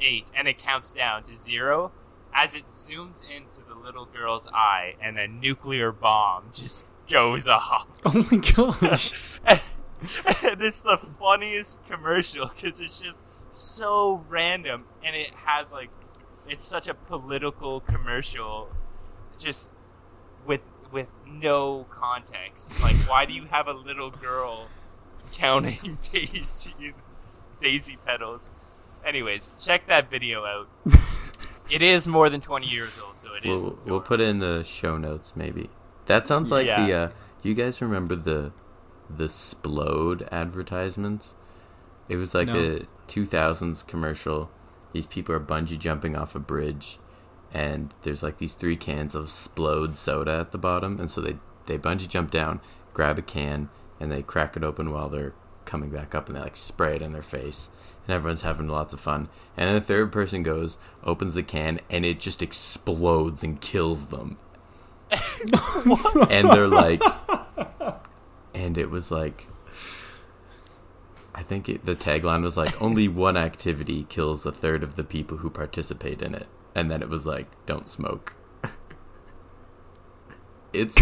8 0.00 0.30
and 0.34 0.48
it 0.48 0.58
counts 0.58 0.92
down 0.92 1.24
to 1.24 1.36
0 1.36 1.92
as 2.32 2.54
it 2.54 2.66
zooms 2.66 3.24
into 3.24 3.60
the 3.66 3.74
little 3.74 4.06
girl's 4.06 4.48
eye 4.52 4.94
and 5.02 5.18
a 5.18 5.26
nuclear 5.26 5.90
bomb 5.92 6.44
just 6.52 6.86
goes 7.10 7.48
off. 7.48 7.88
Oh 8.04 8.26
my 8.30 8.38
gosh. 8.38 9.12
and 9.46 10.62
it's 10.62 10.82
the 10.82 10.96
funniest 10.96 11.84
commercial 11.86 12.46
because 12.46 12.80
it's 12.80 13.00
just 13.00 13.24
so 13.50 14.24
random 14.28 14.84
and 15.02 15.16
it 15.16 15.34
has 15.34 15.72
like 15.72 15.90
it's 16.48 16.66
such 16.66 16.88
a 16.88 16.94
political 16.94 17.80
commercial 17.80 18.70
just 19.38 19.70
with 20.46 20.62
with 20.92 21.08
no 21.26 21.86
context. 21.90 22.80
Like 22.82 22.96
why 23.08 23.26
do 23.26 23.32
you 23.32 23.46
have 23.46 23.66
a 23.68 23.74
little 23.74 24.10
girl 24.10 24.68
counting 25.32 25.98
daisy 26.12 26.94
daisy 27.60 27.98
petals 28.06 28.50
anyways 29.08 29.48
check 29.58 29.86
that 29.88 30.10
video 30.10 30.44
out 30.44 30.68
it 31.70 31.82
is 31.82 32.06
more 32.06 32.28
than 32.30 32.40
20 32.40 32.66
years 32.66 33.00
old 33.04 33.18
so 33.18 33.34
it 33.34 33.44
is. 33.44 33.64
We'll, 33.64 33.78
we'll 33.86 34.00
put 34.00 34.20
it 34.20 34.28
in 34.28 34.38
the 34.38 34.62
show 34.62 34.96
notes, 34.96 35.32
maybe. 35.34 35.70
That 36.06 36.26
sounds 36.26 36.50
like 36.50 36.66
the. 36.66 36.92
Uh, 36.94 37.08
do 37.42 37.48
you 37.48 37.54
guys 37.54 37.82
remember 37.82 38.14
the 38.16 38.52
the 39.10 39.24
Splode 39.24 40.26
advertisements? 40.32 41.34
It 42.08 42.16
was 42.16 42.34
like 42.34 42.48
No. 42.48 42.56
a 42.56 42.86
2000s 43.10 43.86
commercial. 43.86 44.50
These 44.92 45.06
people 45.06 45.34
are 45.34 45.40
bungee 45.40 45.78
jumping 45.78 46.16
off 46.16 46.34
a 46.34 46.38
bridge, 46.38 46.98
and 47.52 47.94
there's 48.02 48.22
like 48.22 48.38
these 48.38 48.54
three 48.54 48.76
cans 48.76 49.14
of 49.14 49.26
Splode 49.26 49.96
soda 49.96 50.38
at 50.40 50.52
the 50.52 50.58
bottom, 50.58 50.98
and 50.98 51.10
so 51.10 51.20
they 51.20 51.36
they 51.66 51.76
bungee 51.76 52.08
jump 52.08 52.30
down, 52.30 52.60
grab 52.94 53.18
a 53.18 53.22
can, 53.22 53.68
and 54.00 54.10
they 54.10 54.22
crack 54.22 54.56
it 54.56 54.64
open 54.64 54.90
while 54.90 55.08
they're 55.10 55.34
coming 55.66 55.90
back 55.90 56.14
up, 56.14 56.28
and 56.28 56.36
they 56.36 56.40
like 56.40 56.56
spray 56.56 56.96
it 56.96 57.02
in 57.02 57.12
their 57.12 57.20
face, 57.22 57.68
and 58.08 58.14
everyone's 58.16 58.42
having 58.42 58.66
lots 58.66 58.92
of 58.92 59.00
fun. 59.00 59.28
And 59.56 59.68
then 59.68 59.74
the 59.76 59.80
third 59.80 60.10
person 60.10 60.42
goes, 60.42 60.78
opens 61.04 61.34
the 61.34 61.42
can, 61.44 61.78
and 61.88 62.04
it 62.04 62.18
just 62.18 62.42
explodes 62.42 63.44
and 63.44 63.60
kills 63.60 64.06
them 64.06 64.38
and 66.30 66.50
they're 66.50 66.68
like, 66.68 67.02
and 68.54 68.76
it 68.76 68.90
was 68.90 69.10
like, 69.10 69.46
I 71.34 71.42
think 71.42 71.68
it, 71.68 71.84
the 71.84 71.94
tagline 71.94 72.42
was 72.42 72.56
like, 72.56 72.80
only 72.82 73.08
one 73.08 73.36
activity 73.36 74.06
kills 74.08 74.44
a 74.44 74.52
third 74.52 74.82
of 74.82 74.96
the 74.96 75.04
people 75.04 75.38
who 75.38 75.50
participate 75.50 76.20
in 76.20 76.34
it, 76.34 76.46
and 76.74 76.90
then 76.90 77.02
it 77.02 77.08
was 77.08 77.26
like, 77.26 77.46
don't 77.64 77.88
smoke. 77.88 78.34
it's 80.72 81.00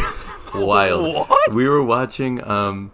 wild. 0.54 1.28
What? 1.28 1.54
We 1.54 1.68
were 1.68 1.82
watching. 1.82 2.46
Um, 2.46 2.92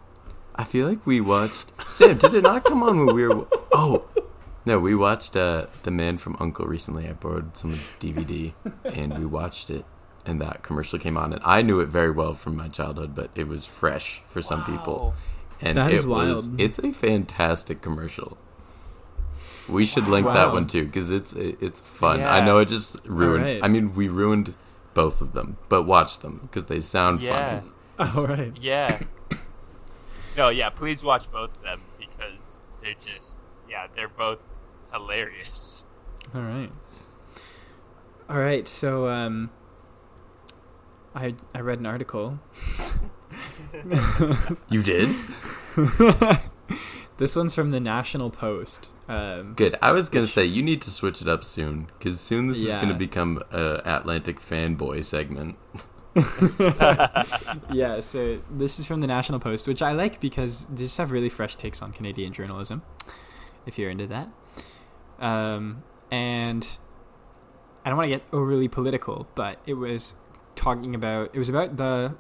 I 0.54 0.64
feel 0.64 0.88
like 0.88 1.04
we 1.06 1.20
watched. 1.20 1.66
Sam, 1.86 2.18
did 2.18 2.34
it 2.34 2.42
not 2.42 2.64
come 2.64 2.82
on 2.82 3.04
when 3.04 3.14
we 3.14 3.26
were? 3.26 3.46
Oh. 3.73 4.07
No, 4.64 4.79
we 4.79 4.95
watched 4.95 5.37
uh, 5.37 5.66
The 5.83 5.91
Man 5.91 6.18
from 6.18 6.37
Uncle 6.39 6.66
recently. 6.66 7.09
I 7.09 7.14
borrowed 7.14 7.57
someone's 7.57 7.93
DVD 7.99 8.53
and 8.85 9.18
we 9.18 9.25
watched 9.27 9.70
it 9.70 9.85
and 10.25 10.41
that 10.41 10.62
commercial 10.62 11.01
came 11.01 11.16
on 11.16 11.33
and 11.33 11.43
I 11.45 11.62
knew 11.62 11.81
it 11.81 11.87
very 11.89 12.11
well 12.12 12.35
from 12.35 12.57
my 12.57 12.68
childhood, 12.68 13.14
but 13.14 13.31
it 13.35 13.49
was 13.49 13.66
fresh 13.66 14.23
for 14.27 14.41
some 14.41 14.64
people. 14.64 15.14
And 15.61 15.77
it 15.79 15.87
it 15.89 15.93
is 15.95 16.07
Was, 16.07 16.49
it's 16.59 16.79
a 16.79 16.93
fantastic 16.93 17.83
commercial. 17.83 18.37
We 19.68 19.85
should 19.85 20.07
link 20.07 20.27
Wow. 20.27 20.35
that 20.35 20.53
one 20.53 20.66
too 20.68 20.87
cuz 20.89 21.11
it's 21.11 21.33
it's 21.33 21.81
fun. 21.81 22.20
I 22.20 22.45
know 22.45 22.59
it 22.59 22.66
just 22.68 23.01
ruined 23.05 23.45
Alright. 23.45 23.64
I 23.64 23.68
mean, 23.68 23.95
we 23.95 24.07
ruined 24.09 24.55
both 24.95 25.20
of 25.23 25.33
them, 25.33 25.57
but 25.68 25.85
watch 25.85 26.18
them 26.20 26.39
because 26.43 26.66
they 26.66 26.81
sound 26.81 27.20
Yeah. 27.20 27.62
funny. 27.99 28.12
All 28.16 28.27
right. 28.27 28.53
Yeah. 28.61 29.01
no, 30.37 30.51
yeah, 30.51 30.68
please 30.70 31.03
watch 31.03 31.31
both 31.33 31.57
of 31.57 31.62
them 31.62 31.81
because 31.99 32.62
they're 32.81 32.95
just 32.95 33.41
yeah, 33.73 33.87
they're 33.97 34.09
both 34.09 34.43
hilarious. 34.93 35.85
All 36.35 36.43
right. 36.43 36.70
All 38.29 38.39
right. 38.39 38.68
So, 38.68 39.09
um, 39.09 39.51
I 41.14 41.35
I 41.55 41.61
read 41.61 41.81
an 41.81 41.87
article. 41.87 42.39
You 44.68 44.83
did? 44.83 45.09
This 47.18 47.37
one's 47.37 47.55
from 47.55 47.70
the 47.70 47.79
National 47.79 48.31
Post. 48.31 48.89
Um, 49.07 49.55
Good. 49.55 49.77
I 49.81 49.93
was 49.93 50.09
gonna 50.09 50.27
say 50.27 50.45
you 50.45 50.61
need 50.61 50.81
to 50.83 50.91
switch 50.91 51.20
it 51.23 51.29
up 51.29 51.45
soon, 51.45 51.89
because 51.97 52.20
soon 52.20 52.49
this 52.49 52.59
is 52.59 52.75
gonna 52.75 52.95
become 52.95 53.41
a 53.53 53.81
Atlantic 53.85 54.41
fanboy 54.41 55.05
segment. 55.05 55.57
yeah, 57.73 58.01
so 58.01 58.41
this 58.51 58.81
is 58.81 58.87
from 58.87 59.03
the 59.03 59.07
National 59.07 59.39
Post, 59.39 59.68
which 59.68 59.83
I 59.83 59.93
like 59.93 60.20
because 60.20 60.64
they 60.64 60.85
just 60.85 60.99
have 60.99 61.12
really 61.12 61.29
fresh 61.29 61.55
takes 61.55 61.81
on 61.81 61.93
Canadian 61.93 62.33
journalism, 62.33 62.83
if 63.66 63.78
you're 63.78 63.90
into 63.90 64.06
that. 64.08 64.28
Um, 65.18 65.82
and 66.10 66.78
I 67.84 67.88
don't 67.88 67.96
want 67.96 68.10
to 68.10 68.16
get 68.16 68.24
overly 68.32 68.68
political, 68.68 69.26
but 69.34 69.58
it 69.66 69.74
was 69.74 70.14
talking 70.54 70.94
about 70.94 71.30
it 71.32 71.38
was 71.38 71.48
about 71.48 71.76
the 71.76 72.14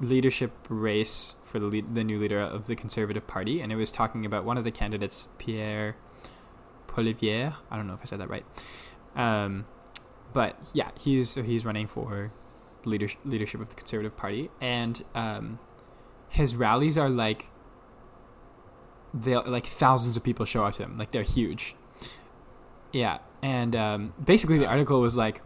leadership 0.00 0.52
race 0.68 1.34
for 1.44 1.58
the 1.58 1.66
lead, 1.66 1.94
the 1.94 2.04
new 2.04 2.18
leader 2.18 2.38
of 2.38 2.66
the 2.66 2.76
Conservative 2.76 3.26
Party, 3.26 3.60
and 3.60 3.72
it 3.72 3.76
was 3.76 3.90
talking 3.90 4.24
about 4.24 4.44
one 4.44 4.58
of 4.58 4.64
the 4.64 4.70
candidates, 4.70 5.28
Pierre 5.38 5.96
Poilievre. 6.86 7.54
I 7.70 7.76
don't 7.76 7.86
know 7.86 7.94
if 7.94 8.00
I 8.02 8.04
said 8.04 8.20
that 8.20 8.28
right. 8.28 8.44
Um, 9.14 9.66
but 10.32 10.56
yeah, 10.74 10.90
he's 10.98 11.34
he's 11.36 11.64
running 11.64 11.86
for 11.86 12.32
leadership 12.84 13.20
leadership 13.24 13.60
of 13.60 13.70
the 13.70 13.74
Conservative 13.74 14.16
Party, 14.16 14.50
and 14.60 15.02
um, 15.14 15.58
his 16.28 16.56
rallies 16.56 16.98
are 16.98 17.08
like 17.08 17.48
they 19.22 19.36
like 19.36 19.66
thousands 19.66 20.16
of 20.16 20.22
people 20.22 20.44
show 20.46 20.64
up 20.64 20.74
to 20.74 20.82
him, 20.82 20.98
like 20.98 21.10
they're 21.12 21.22
huge. 21.22 21.74
Yeah, 22.92 23.18
and 23.42 23.74
um, 23.76 24.14
basically 24.22 24.58
the 24.58 24.66
article 24.66 25.00
was 25.00 25.16
like, 25.16 25.42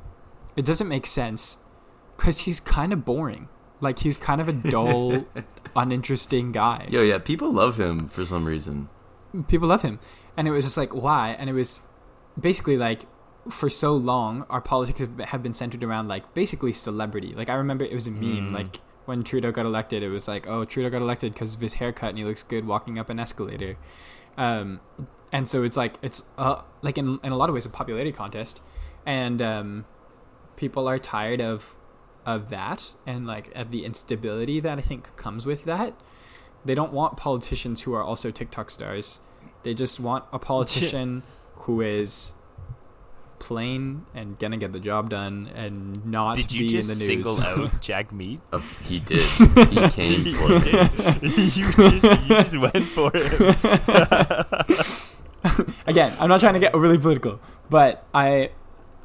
it 0.57 0.65
doesn't 0.65 0.89
make 0.89 1.07
sense 1.07 1.59
because 2.17 2.41
he's 2.41 2.61
kind 2.61 2.93
of 2.93 3.05
boring. 3.05 3.49
Like 3.81 4.01
he's 4.01 4.17
kind 4.19 4.41
of 4.41 4.49
a 4.49 4.53
dull, 4.53 5.25
uninteresting 5.77 6.53
guy. 6.53 6.87
Yo, 6.91 7.03
yeah, 7.03 7.19
people 7.19 7.51
love 7.53 7.79
him 7.81 8.09
for 8.09 8.25
some 8.27 8.45
reason. 8.45 8.89
People 9.49 9.69
love 9.69 9.83
him, 9.83 9.99
and 10.37 10.47
it 10.47 10.51
was 10.51 10.65
just 10.65 10.77
like 10.77 10.95
why? 10.95 11.31
And 11.39 11.49
it 11.49 11.55
was 11.55 11.81
basically 12.39 12.77
like 12.77 13.03
for 13.49 13.71
so 13.71 13.95
long 13.95 14.45
our 14.51 14.61
politics 14.61 15.01
have- 15.25 15.43
been 15.43 15.55
centered 15.55 15.83
around 15.83 16.09
like 16.09 16.35
basically 16.35 16.73
celebrity. 16.75 17.33
Like 17.35 17.49
I 17.49 17.55
remember 17.55 17.85
it 17.85 17.95
was 17.95 18.07
a 18.07 18.11
meme 18.11 18.51
Mm. 18.51 18.55
like 18.55 18.77
when 19.05 19.25
Trudeau 19.25 19.53
got 19.53 19.67
elected, 19.67 20.03
it 20.03 20.09
was 20.09 20.29
like, 20.29 20.47
oh, 20.47 20.65
Trudeau 20.65 20.91
got 20.91 21.03
elected 21.03 21.33
because 21.33 21.55
of 21.55 21.61
his 21.61 21.75
haircut 21.75 22.11
and 22.11 22.19
he 22.19 22.25
looks 22.25 22.43
good 22.43 22.67
walking 22.67 22.99
up 22.99 23.11
an 23.11 23.19
escalator. 23.19 23.77
Um, 24.37 24.81
and 25.33 25.49
so 25.49 25.63
it's 25.63 25.77
like 25.77 25.95
it's 26.03 26.25
uh, 26.39 26.63
like 26.83 26.99
in 26.99 27.19
in 27.23 27.33
a 27.33 27.37
lot 27.37 27.49
of 27.49 27.55
ways 27.55 27.67
a 27.67 27.69
popularity 27.69 28.13
contest, 28.13 28.63
and 29.07 29.41
um, 29.41 29.85
people 30.57 30.89
are 30.89 30.99
tired 30.99 31.41
of 31.41 31.77
of 32.27 32.51
that 32.51 32.93
and 33.07 33.27
like 33.27 33.51
of 33.55 33.71
the 33.71 33.85
instability 33.85 34.61
that 34.61 34.79
I 34.79 34.83
think 34.83 35.17
comes 35.17 35.47
with 35.47 35.65
that. 35.65 35.95
They 36.65 36.75
don't 36.75 36.93
want 36.93 37.17
politicians 37.17 37.83
who 37.83 37.95
are 37.95 38.03
also 38.03 38.31
TikTok 38.31 38.71
stars. 38.71 39.21
They 39.63 39.75
just 39.75 40.01
want 40.01 40.25
a 40.33 40.39
politician 40.51 41.23
who 41.55 41.81
is 41.81 42.33
plain 43.41 44.05
and 44.15 44.39
gonna 44.39 44.57
get 44.57 44.73
the 44.73 44.79
job 44.79 45.11
done 45.11 45.51
and 45.57 46.07
not 46.07 46.37
Did 46.37 46.49
be 46.49 46.55
you 46.59 46.69
just 46.71 46.89
in 46.91 46.99
the 46.99 47.05
news. 47.07 47.37
single 47.37 47.65
out 47.67 47.81
Jagmeet? 47.83 48.39
Uh, 48.53 48.59
he 48.87 49.01
did. 49.01 49.21
he 49.71 49.89
came 49.89 50.25
for 50.37 50.53
it. 50.53 51.23
you, 51.57 51.73
just, 51.73 52.05
you 52.29 52.35
just 52.37 52.57
went 52.59 52.87
for 52.87 53.11
it. 53.15 54.87
Again, 55.87 56.15
I'm 56.21 56.29
not 56.29 56.41
trying 56.41 56.55
to 56.55 56.61
get 56.61 56.75
overly 56.75 56.99
political, 56.99 57.41
but 57.71 58.05
I 58.15 58.51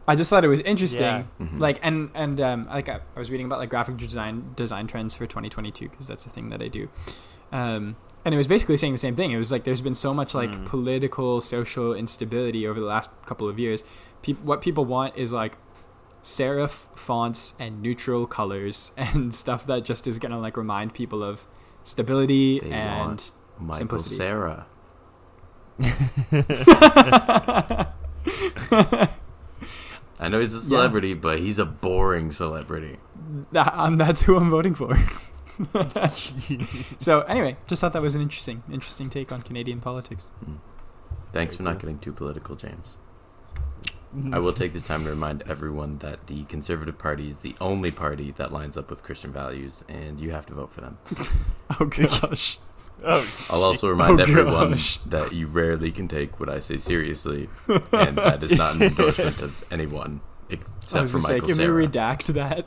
I 0.08 0.16
just 0.16 0.30
thought 0.30 0.44
it 0.44 0.50
was 0.50 0.60
interesting. 0.62 1.02
Yeah. 1.02 1.24
Mhm. 1.42 1.60
Like 1.60 1.80
and 1.82 2.10
and 2.14 2.40
um, 2.42 2.68
like 2.68 2.90
I, 2.90 3.00
I 3.16 3.20
was 3.20 3.32
reading 3.32 3.46
about 3.46 3.60
like 3.60 3.70
graphic 3.70 3.98
design 3.98 4.52
design 4.56 4.86
trends 4.88 5.16
for 5.16 5.26
2022 5.26 5.90
because 5.90 6.08
that's 6.08 6.26
the 6.26 6.30
thing 6.30 6.50
that 6.50 6.62
I 6.62 6.68
do. 6.68 6.90
Um, 7.52 7.96
and 8.26 8.34
it 8.34 8.38
was 8.38 8.48
basically 8.48 8.76
saying 8.78 8.92
the 8.94 8.98
same 9.00 9.16
thing. 9.16 9.32
It 9.32 9.38
was 9.38 9.52
like 9.52 9.64
there's 9.64 9.82
been 9.82 9.96
so 9.96 10.14
much 10.14 10.34
like 10.36 10.52
Mm. 10.52 10.66
political, 10.66 11.42
social 11.42 11.94
instability 11.94 12.68
over 12.68 12.80
the 12.80 12.86
last 12.86 13.10
couple 13.26 13.48
of 13.48 13.58
years. 13.60 13.84
Pe- 14.26 14.34
what 14.34 14.60
people 14.60 14.86
want 14.86 15.16
is 15.16 15.32
like 15.32 15.56
serif 16.24 16.88
fonts 16.96 17.54
and 17.60 17.84
neutral 17.84 18.26
colors 18.26 18.92
and 18.98 19.36
stuff 19.36 19.68
that 19.68 19.86
just 19.86 20.08
is 20.08 20.18
gonna 20.18 20.40
like 20.40 20.58
remind 20.58 20.96
people 20.96 21.24
of 21.24 21.46
stability 21.84 22.60
They 22.60 22.72
and 22.72 23.08
want 23.08 23.32
Michael 23.60 24.00
Simplicity. 24.00 24.16
Cera. 24.16 24.66
I 30.18 30.30
know 30.30 30.40
he's 30.40 30.54
a 30.54 30.62
celebrity, 30.62 31.14
but 31.14 31.40
he's 31.40 31.60
a 31.60 31.66
boring 31.66 32.32
celebrity. 32.32 32.98
That, 33.52 33.74
um, 33.76 33.98
that's 33.98 34.24
who 34.24 34.38
I'm 34.38 34.50
voting 34.50 34.74
for. 34.74 34.98
so 37.00 37.22
anyway, 37.22 37.58
just 37.68 37.82
thought 37.82 37.94
that 37.94 38.02
was 38.02 38.16
an 38.16 38.22
interesting, 38.22 38.64
interesting 38.72 39.10
take 39.10 39.32
on 39.32 39.42
Canadian 39.42 39.82
politics. 39.82 40.26
Thanks 41.32 41.56
for 41.56 41.64
Very 41.64 41.74
not 41.74 41.82
getting 41.82 42.00
too 42.00 42.14
political, 42.14 42.56
James. 42.56 42.98
I 44.34 44.40
will 44.40 44.54
take 44.62 44.74
this 44.74 44.84
time 44.84 45.04
to 45.04 45.10
remind 45.10 45.44
everyone 45.48 45.98
that 46.00 46.28
the 46.28 46.44
Conservative 46.46 46.98
Party 46.98 47.30
is 47.32 47.38
the 47.40 47.56
only 47.62 47.92
party 47.92 48.32
that 48.38 48.52
lines 48.52 48.78
up 48.78 48.90
with 48.90 49.04
Christian 49.04 49.32
values, 49.32 49.84
and 49.90 50.20
you 50.20 50.32
have 50.32 50.46
to 50.48 50.54
vote 50.54 50.72
for 50.72 50.82
them. 50.82 50.98
Oh 51.80 51.86
gosh. 52.22 52.60
Oh, 53.04 53.28
I'll 53.50 53.64
also 53.64 53.90
remind 53.90 54.20
Oh, 54.20 54.24
everyone 54.24 54.72
gosh. 54.72 54.98
that 55.00 55.34
you 55.34 55.48
rarely 55.48 55.92
can 55.92 56.08
take 56.08 56.40
what 56.40 56.48
I 56.50 56.60
say 56.60 56.78
seriously, 56.78 57.50
and 57.92 58.18
that 58.18 58.42
is 58.44 58.52
not 58.58 58.76
an 58.76 58.84
endorsement 58.84 59.42
of 59.42 59.66
anyone 59.72 60.22
I 60.50 60.54
except 60.54 61.02
was 61.02 61.12
for 61.12 61.18
gonna 61.18 61.28
say, 61.28 61.34
Michael 61.34 61.48
can 61.48 61.56
Cera. 61.58 61.74
we 61.76 61.88
redact 61.88 62.26
that? 62.36 62.66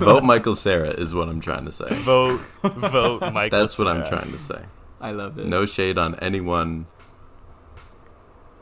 Vote 0.00 0.24
Michael 0.24 0.56
Cera 0.56 0.90
is 0.90 1.14
what 1.14 1.28
I'm 1.28 1.40
trying 1.40 1.64
to 1.66 1.70
say. 1.70 1.94
vote, 2.00 2.40
vote, 2.62 3.32
Michael. 3.32 3.58
That's 3.60 3.78
what 3.78 3.88
I'm 3.88 4.04
trying 4.06 4.30
to 4.32 4.38
say. 4.38 4.62
I 5.00 5.12
love 5.12 5.38
it. 5.38 5.46
No 5.46 5.66
shade 5.66 5.98
on 5.98 6.14
anyone, 6.16 6.86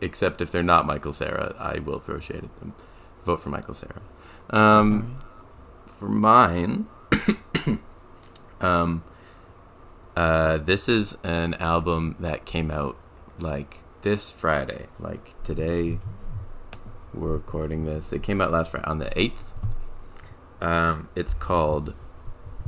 except 0.00 0.40
if 0.40 0.50
they're 0.50 0.62
not 0.62 0.86
Michael 0.86 1.12
Cera. 1.12 1.54
I 1.58 1.78
will 1.78 1.98
throw 1.98 2.20
shade 2.20 2.44
at 2.44 2.60
them. 2.60 2.74
Vote 3.24 3.40
for 3.40 3.50
Michael 3.50 3.74
Cera. 3.74 4.00
Um, 4.50 5.22
for 5.86 6.08
mine, 6.08 6.86
um, 8.60 9.04
uh, 10.16 10.58
this 10.58 10.88
is 10.88 11.16
an 11.22 11.54
album 11.54 12.16
that 12.18 12.44
came 12.44 12.70
out 12.70 12.96
like 13.38 13.78
this 14.02 14.30
Friday. 14.30 14.86
Like 14.98 15.40
today, 15.44 15.98
we're 17.12 17.32
recording 17.32 17.84
this. 17.84 18.12
It 18.12 18.22
came 18.22 18.40
out 18.40 18.50
last 18.50 18.70
Friday 18.70 18.86
on 18.86 18.98
the 18.98 19.18
eighth. 19.18 19.52
Um, 20.60 21.08
it's 21.14 21.34
called 21.34 21.94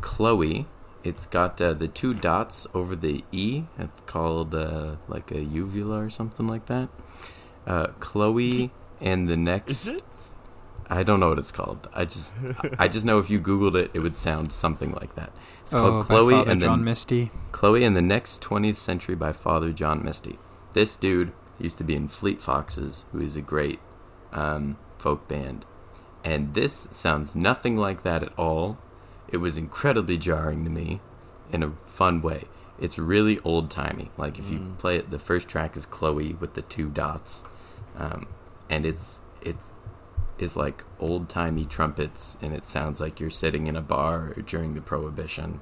Chloe. 0.01 0.67
It's 1.05 1.27
got 1.27 1.61
uh, 1.61 1.73
the 1.73 1.89
two 1.89 2.15
dots 2.15 2.67
over 2.75 2.95
the 2.95 3.25
e. 3.33 3.65
It's 3.79 4.01
called 4.03 4.55
uh, 4.55 4.97
like 5.09 5.31
a 5.31 5.43
uvula 5.43 6.05
or 6.05 6.11
something 6.11 6.47
like 6.47 6.67
that. 6.67 6.89
Uh, 7.67 7.89
Chloe 8.01 8.71
and 9.01 9.29
the 9.29 9.37
next. 9.37 9.87
Is 9.87 9.89
it? 9.89 10.03
I 10.91 11.03
don't 11.03 11.21
know 11.21 11.31
what 11.31 11.39
it's 11.39 11.53
called. 11.53 11.89
I 11.95 12.05
just 12.05 12.35
I 12.79 12.87
just 12.89 13.05
know 13.05 13.19
if 13.19 13.31
you 13.31 13.41
googled 13.41 13.75
it, 13.77 13.91
it 13.95 14.01
would 14.01 14.17
sound 14.17 14.53
something 14.53 14.93
like 14.93 15.15
that. 15.15 15.33
It's 15.65 15.75
oh, 15.75 15.81
called 15.81 16.09
by 16.09 16.15
Chloe 16.15 16.47
and 16.47 16.61
John 16.61 16.81
the 16.81 16.85
Misty. 16.85 17.31
Chloe 17.53 17.85
and 17.85 17.97
the 17.97 18.03
Next 18.03 18.43
20th 18.43 18.77
Century 18.77 19.15
by 19.15 19.33
Father 19.33 19.73
John 19.73 20.05
Misty. 20.05 20.39
This 20.75 20.97
dude 20.97 21.33
used 21.59 21.79
to 21.79 21.85
be 21.85 21.95
in 21.95 22.09
Fleet 22.09 22.41
Foxes, 22.43 23.05
who 23.13 23.21
is 23.21 23.37
a 23.37 23.41
great 23.41 23.79
um, 24.33 24.77
folk 24.97 25.29
band. 25.29 25.65
And 26.25 26.55
this 26.55 26.89
sounds 26.91 27.35
nothing 27.35 27.77
like 27.77 28.03
that 28.03 28.23
at 28.23 28.33
all. 28.39 28.79
It 29.29 29.39
was 29.39 29.57
incredibly 29.57 30.19
jarring 30.19 30.65
to 30.65 30.71
me 30.71 31.01
in 31.51 31.63
a 31.63 31.71
fun 31.83 32.21
way. 32.23 32.45
It's 32.79 32.99
really 32.99 33.39
old 33.45 33.71
timey. 33.71 34.11
Like 34.17 34.39
if 34.39 34.51
you 34.51 34.59
Mm. 34.59 34.79
play 34.79 34.97
it, 34.97 35.11
the 35.11 35.19
first 35.19 35.49
track 35.49 35.77
is 35.77 35.87
Chloe 35.87 36.35
with 36.35 36.55
the 36.55 36.63
two 36.63 36.89
dots, 36.89 37.45
um, 37.97 38.27
and 38.71 38.85
it's 38.87 39.21
it's 39.41 39.71
is 40.39 40.57
like 40.57 40.85
old 40.99 41.29
timey 41.29 41.65
trumpets, 41.65 42.37
and 42.43 42.53
it 42.55 42.67
sounds 42.67 43.01
like 43.01 43.21
you're 43.21 43.31
sitting 43.31 43.67
in 43.67 43.77
a 43.77 43.83
bar 43.83 44.35
during 44.47 44.75
the 44.75 44.81
Prohibition. 44.81 45.61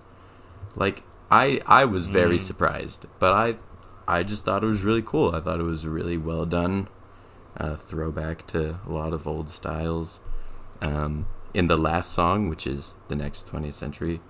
Like 0.74 1.02
I 1.30 1.60
I 1.66 1.84
was 1.84 2.06
very 2.06 2.36
Mm. 2.38 2.40
surprised, 2.40 3.06
but 3.18 3.32
I 3.32 3.56
I 4.08 4.22
just 4.22 4.44
thought 4.44 4.64
it 4.64 4.66
was 4.66 4.82
really 4.82 5.02
cool. 5.02 5.34
I 5.34 5.40
thought 5.40 5.60
it 5.60 5.64
was 5.64 5.86
really 5.86 6.16
well 6.16 6.46
done, 6.46 6.88
uh, 7.56 7.76
throwback 7.76 8.46
to 8.48 8.78
a 8.86 8.90
lot 8.92 9.12
of 9.12 9.26
old 9.26 9.48
styles. 9.50 10.20
Um, 10.82 11.26
in 11.52 11.66
the 11.66 11.76
last 11.76 12.12
song, 12.12 12.48
which 12.48 12.66
is 12.66 12.94
the 13.08 13.16
next 13.16 13.46
20th 13.46 13.74
century, 13.74 14.20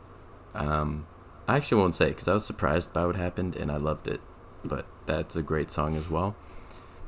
um, 0.54 1.06
I 1.46 1.56
actually 1.56 1.80
won't 1.80 1.94
say 1.94 2.08
because 2.08 2.26
I 2.28 2.34
was 2.34 2.44
surprised 2.46 2.92
by 2.92 3.06
what 3.06 3.16
happened 3.16 3.56
and 3.56 3.70
I 3.70 3.76
loved 3.76 4.08
it. 4.08 4.20
But 4.64 4.86
that's 5.06 5.36
a 5.36 5.42
great 5.42 5.70
song 5.70 5.96
as 5.96 6.10
well. 6.10 6.34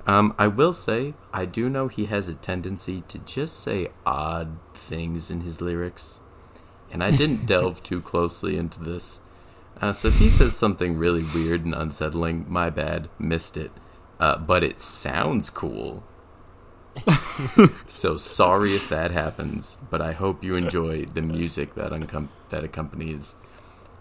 Um, 0.07 0.35
I 0.39 0.49
will 0.49 0.73
say 0.73 1.15
I 1.33 1.45
do 1.45 1.69
know 1.69 1.89
he 1.89 2.07
has 2.07 2.29
a 2.29 2.35
tendency 2.35 3.03
to 3.09 3.19
just 3.19 3.61
say 3.61 3.89
odd 4.05 4.59
things 4.75 5.31
in 5.31 5.43
his 5.43 5.61
lyrics, 5.61 6.21
and 6.91 7.03
I 7.03 7.11
didn't 7.11 7.47
delve 7.47 7.83
too 7.83 8.01
closely 8.01 8.57
into 8.57 8.83
this. 8.83 9.21
Uh, 9.81 9.93
so 9.93 10.09
if 10.09 10.19
he 10.19 10.29
says 10.29 10.57
something 10.57 10.97
really 10.97 11.25
weird 11.35 11.65
and 11.65 11.75
unsettling, 11.75 12.47
my 12.49 12.71
bad, 12.71 13.09
missed 13.19 13.57
it. 13.57 13.73
Uh, 14.21 14.37
but 14.37 14.63
it 14.63 14.81
sounds 14.81 15.51
cool. 15.51 16.05
so 17.89 18.17
sorry 18.17 18.75
if 18.75 18.89
that 18.89 19.11
happens, 19.11 19.79
but 19.91 20.01
I 20.01 20.13
hope 20.13 20.45
you 20.45 20.57
enjoy 20.57 21.07
the 21.07 21.23
music 21.23 21.75
that 21.75 21.91
uncom- 21.91 22.29
that 22.51 22.65
accompanies 22.65 23.35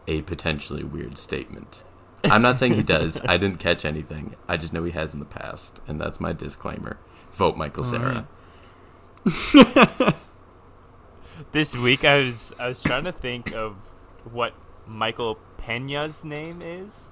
a 0.07 0.21
potentially 0.23 0.83
weird 0.83 1.17
statement. 1.17 1.83
I'm 2.25 2.41
not 2.41 2.57
saying 2.57 2.73
he 2.73 2.83
does. 2.83 3.19
I 3.27 3.37
didn't 3.37 3.57
catch 3.59 3.85
anything. 3.85 4.35
I 4.47 4.57
just 4.57 4.73
know 4.73 4.83
he 4.83 4.91
has 4.91 5.13
in 5.13 5.19
the 5.19 5.25
past, 5.25 5.81
and 5.87 5.99
that's 5.99 6.19
my 6.19 6.33
disclaimer. 6.33 6.97
Vote 7.33 7.57
Michael 7.57 7.83
Cera. 7.83 8.27
This 11.51 11.75
week 11.75 12.05
I 12.05 12.17
was 12.17 12.53
I 12.59 12.67
was 12.67 12.81
trying 12.81 13.05
to 13.05 13.11
think 13.11 13.53
of 13.53 13.75
what 14.31 14.53
Michael 14.85 15.37
Pena's 15.57 16.23
name 16.23 16.61
is. 16.61 17.09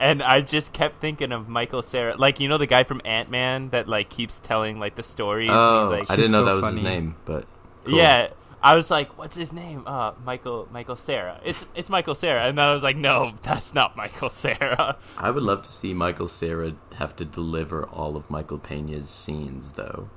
And 0.00 0.22
I 0.22 0.42
just 0.42 0.72
kept 0.72 1.00
thinking 1.00 1.32
of 1.32 1.48
Michael 1.48 1.82
Cera, 1.82 2.16
like 2.16 2.38
you 2.38 2.48
know 2.48 2.58
the 2.58 2.66
guy 2.66 2.84
from 2.84 3.00
Ant 3.04 3.30
Man 3.30 3.70
that 3.70 3.88
like 3.88 4.10
keeps 4.10 4.38
telling 4.38 4.78
like 4.78 4.94
the 4.94 5.02
stories. 5.02 5.50
Oh, 5.52 5.88
like, 5.90 6.08
I 6.08 6.14
didn't 6.14 6.32
know 6.32 6.38
so 6.38 6.44
that 6.44 6.52
was 6.52 6.60
funny. 6.60 6.76
his 6.76 6.82
name, 6.82 7.16
but 7.24 7.46
cool. 7.84 7.96
yeah. 7.96 8.28
I 8.60 8.74
was 8.74 8.90
like, 8.90 9.16
what's 9.16 9.36
his 9.36 9.52
name? 9.52 9.84
Uh, 9.86 10.12
Michael 10.24 10.68
Michael 10.72 10.96
Cera. 10.96 11.40
It's 11.44 11.64
it's 11.76 11.88
Michael 11.88 12.14
Cera, 12.16 12.42
and 12.44 12.58
then 12.58 12.68
I 12.68 12.72
was 12.72 12.82
like, 12.82 12.96
no, 12.96 13.32
that's 13.42 13.72
not 13.74 13.96
Michael 13.96 14.28
Cera. 14.28 14.96
I 15.18 15.30
would 15.30 15.42
love 15.44 15.62
to 15.62 15.72
see 15.72 15.94
Michael 15.94 16.26
Cera 16.28 16.74
have 16.96 17.14
to 17.16 17.24
deliver 17.24 17.84
all 17.86 18.16
of 18.16 18.28
Michael 18.30 18.58
Pena's 18.58 19.08
scenes, 19.10 19.72
though. 19.72 20.10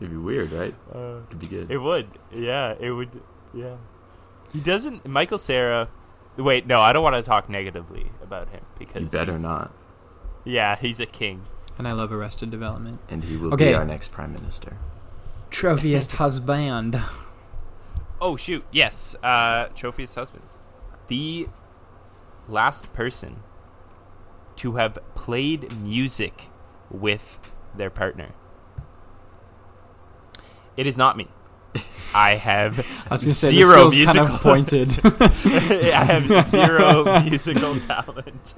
It'd 0.00 0.10
be 0.10 0.16
weird, 0.16 0.52
right? 0.52 0.74
Uh, 0.94 1.20
It'd 1.28 1.38
be 1.38 1.46
good. 1.46 1.70
It 1.70 1.78
would. 1.78 2.06
Yeah, 2.32 2.74
it 2.78 2.90
would. 2.90 3.08
Yeah. 3.54 3.76
He 4.52 4.60
doesn't. 4.60 5.06
Michael 5.06 5.38
Cera. 5.38 5.88
Wait, 6.36 6.66
no, 6.66 6.82
I 6.82 6.92
don't 6.92 7.02
want 7.02 7.16
to 7.16 7.22
talk 7.22 7.48
negatively 7.48 8.10
about 8.22 8.50
him 8.50 8.60
because 8.78 9.02
you 9.02 9.08
better 9.18 9.38
not, 9.38 9.72
Yeah, 10.44 10.76
he's 10.76 11.00
a 11.00 11.06
king. 11.06 11.44
And 11.78 11.88
I 11.88 11.92
love 11.92 12.12
Arrested 12.12 12.50
Development. 12.50 13.00
and 13.08 13.24
he 13.24 13.36
will 13.38 13.54
Okay. 13.54 13.68
be 13.70 13.74
our 13.74 13.86
next 13.86 14.12
prime 14.12 14.32
minister. 14.34 14.76
Trophiest 15.50 16.12
husband. 16.12 17.00
Oh 18.20 18.36
shoot! 18.36 18.64
Yes, 18.72 19.14
uh, 19.22 19.68
Trophy's 19.74 20.14
husband, 20.14 20.44
the 21.08 21.48
last 22.48 22.92
person 22.92 23.42
to 24.56 24.76
have 24.76 24.98
played 25.14 25.76
music 25.78 26.48
with 26.90 27.38
their 27.74 27.90
partner. 27.90 28.30
It 30.76 30.86
is 30.86 30.96
not 30.96 31.16
me. 31.16 31.28
I 32.14 32.36
have 32.36 32.78
I 33.10 33.14
was 33.14 33.22
gonna 33.24 33.34
say 33.34 33.50
zero 33.50 33.90
feels 33.90 33.96
musical. 33.96 34.24
kind 34.26 34.34
of 34.34 34.40
pointed. 34.42 34.98
I 35.04 36.04
have 36.04 36.46
zero 36.50 37.20
musical 37.22 37.78
talent, 37.80 38.54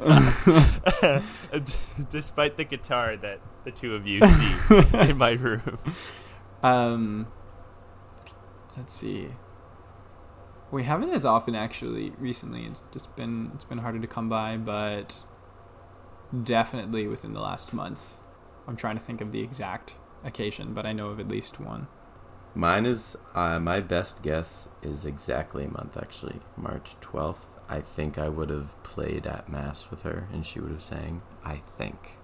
despite 2.10 2.56
the 2.56 2.64
guitar 2.64 3.16
that 3.16 3.40
the 3.64 3.72
two 3.72 3.94
of 3.96 4.06
you 4.06 4.24
see 4.24 4.76
in 5.10 5.18
my 5.18 5.32
room. 5.32 5.78
Um, 6.62 7.26
let's 8.76 8.92
see. 8.92 9.28
We 10.70 10.84
haven't 10.84 11.10
as 11.10 11.24
often 11.24 11.54
actually 11.54 12.12
recently. 12.18 12.66
It's 12.66 12.80
just 12.92 13.14
been 13.16 13.52
it's 13.54 13.64
been 13.64 13.78
harder 13.78 14.00
to 14.00 14.06
come 14.06 14.28
by, 14.28 14.56
but 14.56 15.22
definitely 16.42 17.06
within 17.06 17.32
the 17.32 17.40
last 17.40 17.72
month. 17.72 18.20
I'm 18.66 18.76
trying 18.76 18.96
to 18.96 19.02
think 19.02 19.20
of 19.20 19.32
the 19.32 19.40
exact 19.40 19.94
occasion, 20.24 20.74
but 20.74 20.84
I 20.84 20.92
know 20.92 21.08
of 21.08 21.20
at 21.20 21.28
least 21.28 21.58
one. 21.58 21.88
Mine 22.54 22.86
is 22.86 23.16
uh, 23.34 23.58
my 23.58 23.80
best 23.80 24.22
guess 24.22 24.68
is 24.82 25.06
exactly 25.06 25.64
a 25.64 25.70
month 25.70 25.96
actually, 25.96 26.40
March 26.56 26.96
twelfth. 27.00 27.46
I 27.68 27.80
think 27.80 28.18
I 28.18 28.28
would 28.28 28.50
have 28.50 28.82
played 28.82 29.26
at 29.26 29.48
mass 29.48 29.90
with 29.90 30.02
her, 30.02 30.28
and 30.32 30.46
she 30.46 30.60
would 30.60 30.70
have 30.70 30.82
sang. 30.82 31.22
I 31.44 31.62
think. 31.76 32.18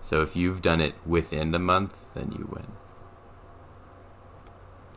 So 0.00 0.22
if 0.22 0.36
you've 0.36 0.62
done 0.62 0.80
it 0.80 0.94
within 1.04 1.50
the 1.50 1.58
month, 1.58 1.96
then 2.14 2.32
you 2.32 2.48
win. 2.50 2.72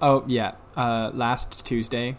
Oh 0.01 0.23
yeah, 0.27 0.55
uh, 0.75 1.11
last 1.13 1.65
Tuesday 1.65 2.17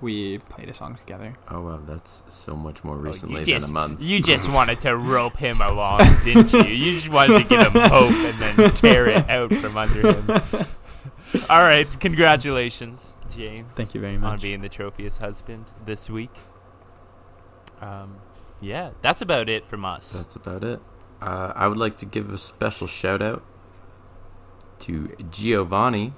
we 0.00 0.38
played 0.38 0.68
a 0.68 0.74
song 0.74 0.96
together. 0.96 1.34
Oh 1.48 1.60
wow, 1.62 1.80
that's 1.84 2.22
so 2.28 2.54
much 2.54 2.84
more 2.84 2.96
Oh, 2.96 2.98
recently 2.98 3.42
than 3.44 3.64
a 3.64 3.68
month. 3.68 4.02
You 4.02 4.20
just 4.20 4.50
wanted 4.52 4.80
to 4.82 4.96
rope 4.96 5.36
him 5.38 5.60
along, 5.60 6.00
didn't 6.24 6.52
you? 6.52 6.62
You 6.64 6.92
just 6.92 7.08
wanted 7.08 7.42
to 7.42 7.48
give 7.48 7.74
him 7.74 7.82
hope 7.88 8.12
and 8.12 8.38
then 8.40 8.70
tear 8.72 9.08
it 9.08 9.28
out 9.28 9.52
from 9.54 9.76
under 9.76 10.12
him. 10.12 10.30
All 11.50 11.58
right, 11.62 11.98
congratulations, 12.00 13.12
James. 13.36 13.74
Thank 13.74 13.94
you 13.94 14.00
very 14.00 14.16
much 14.18 14.32
on 14.34 14.38
being 14.40 14.60
the 14.60 14.68
trophiest 14.68 15.18
husband 15.18 15.66
this 15.84 16.08
week. 16.08 16.30
Um, 17.80 18.16
yeah, 18.60 18.90
that's 19.02 19.20
about 19.20 19.48
it 19.48 19.66
from 19.66 19.84
us. 19.84 20.12
That's 20.12 20.36
about 20.36 20.62
it. 20.64 20.80
Uh, 21.20 21.52
I 21.56 21.66
would 21.68 21.78
like 21.78 21.96
to 21.98 22.06
give 22.06 22.32
a 22.32 22.38
special 22.38 22.86
shout 22.86 23.20
out 23.22 23.42
to 24.80 25.08
Giovanni. 25.30 26.12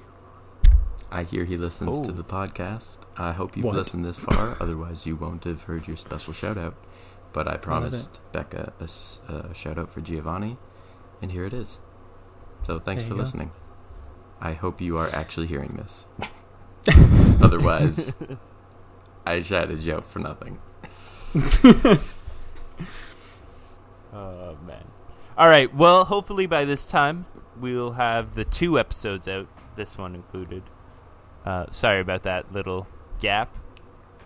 I 1.12 1.24
hear 1.24 1.44
he 1.44 1.56
listens 1.56 2.00
to 2.02 2.10
Oh. 2.10 2.14
the 2.14 2.22
podcast. 2.24 2.98
I 3.16 3.32
hope 3.32 3.56
you've 3.56 3.66
What? 3.66 3.74
listened 3.76 4.04
this 4.04 4.18
far. 4.18 4.56
Otherwise, 4.60 5.06
you 5.06 5.16
won't 5.16 5.44
have 5.44 5.64
heard 5.64 5.88
your 5.88 5.96
special 5.96 6.32
shout 6.32 6.56
out. 6.56 6.76
But 7.32 7.46
I 7.48 7.56
promised 7.56 8.20
Becca 8.32 8.72
a 8.80 9.54
shout 9.54 9.78
out 9.78 9.90
for 9.90 10.00
Giovanni, 10.00 10.58
and 11.22 11.30
here 11.32 11.44
it 11.44 11.52
is. 11.52 11.78
So 12.64 12.78
thanks 12.80 13.02
for 13.04 13.10
go. 13.10 13.16
listening. 13.16 13.52
I 14.40 14.52
hope 14.54 14.80
you 14.80 14.96
are 14.98 15.08
actually 15.12 15.46
hearing 15.46 15.76
this. 15.76 16.06
Otherwise, 17.42 18.14
I 19.26 19.40
chatted 19.42 19.78
a 19.78 19.80
joke 19.80 20.06
for 20.06 20.18
nothing. 20.18 20.58
Oh 24.12 24.56
man. 24.66 24.84
All 25.38 25.48
right. 25.48 25.72
Well, 25.74 26.04
hopefully 26.04 26.46
by 26.46 26.64
this 26.64 26.86
time 26.86 27.26
we'll 27.60 27.92
have 27.92 28.34
the 28.34 28.44
two 28.44 28.78
episodes 28.78 29.28
out. 29.28 29.46
This 29.76 29.96
one 29.96 30.14
included. 30.14 30.62
Uh, 31.50 31.66
sorry 31.72 31.98
about 31.98 32.22
that 32.22 32.52
little 32.52 32.86
gap, 33.18 33.52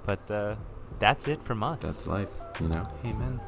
but 0.05 0.31
uh, 0.31 0.57
that's 0.99 1.27
it 1.27 1.43
from 1.43 1.63
us. 1.63 1.81
That's 1.81 2.07
life, 2.07 2.43
you 2.61 2.69
know. 2.69 2.85
Amen. 3.03 3.41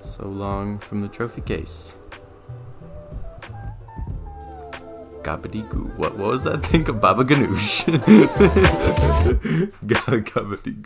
So 0.00 0.26
long 0.26 0.80
from 0.80 1.00
the 1.00 1.06
trophy 1.06 1.40
case. 1.40 1.94
Gabadee 5.22 5.62
What, 5.96 6.18
what 6.18 6.30
was 6.30 6.42
that 6.42 6.66
thing 6.66 6.88
of 6.88 7.00
Baba 7.00 7.22
Ganoush? 7.22 7.84
Gabadee 9.86 10.82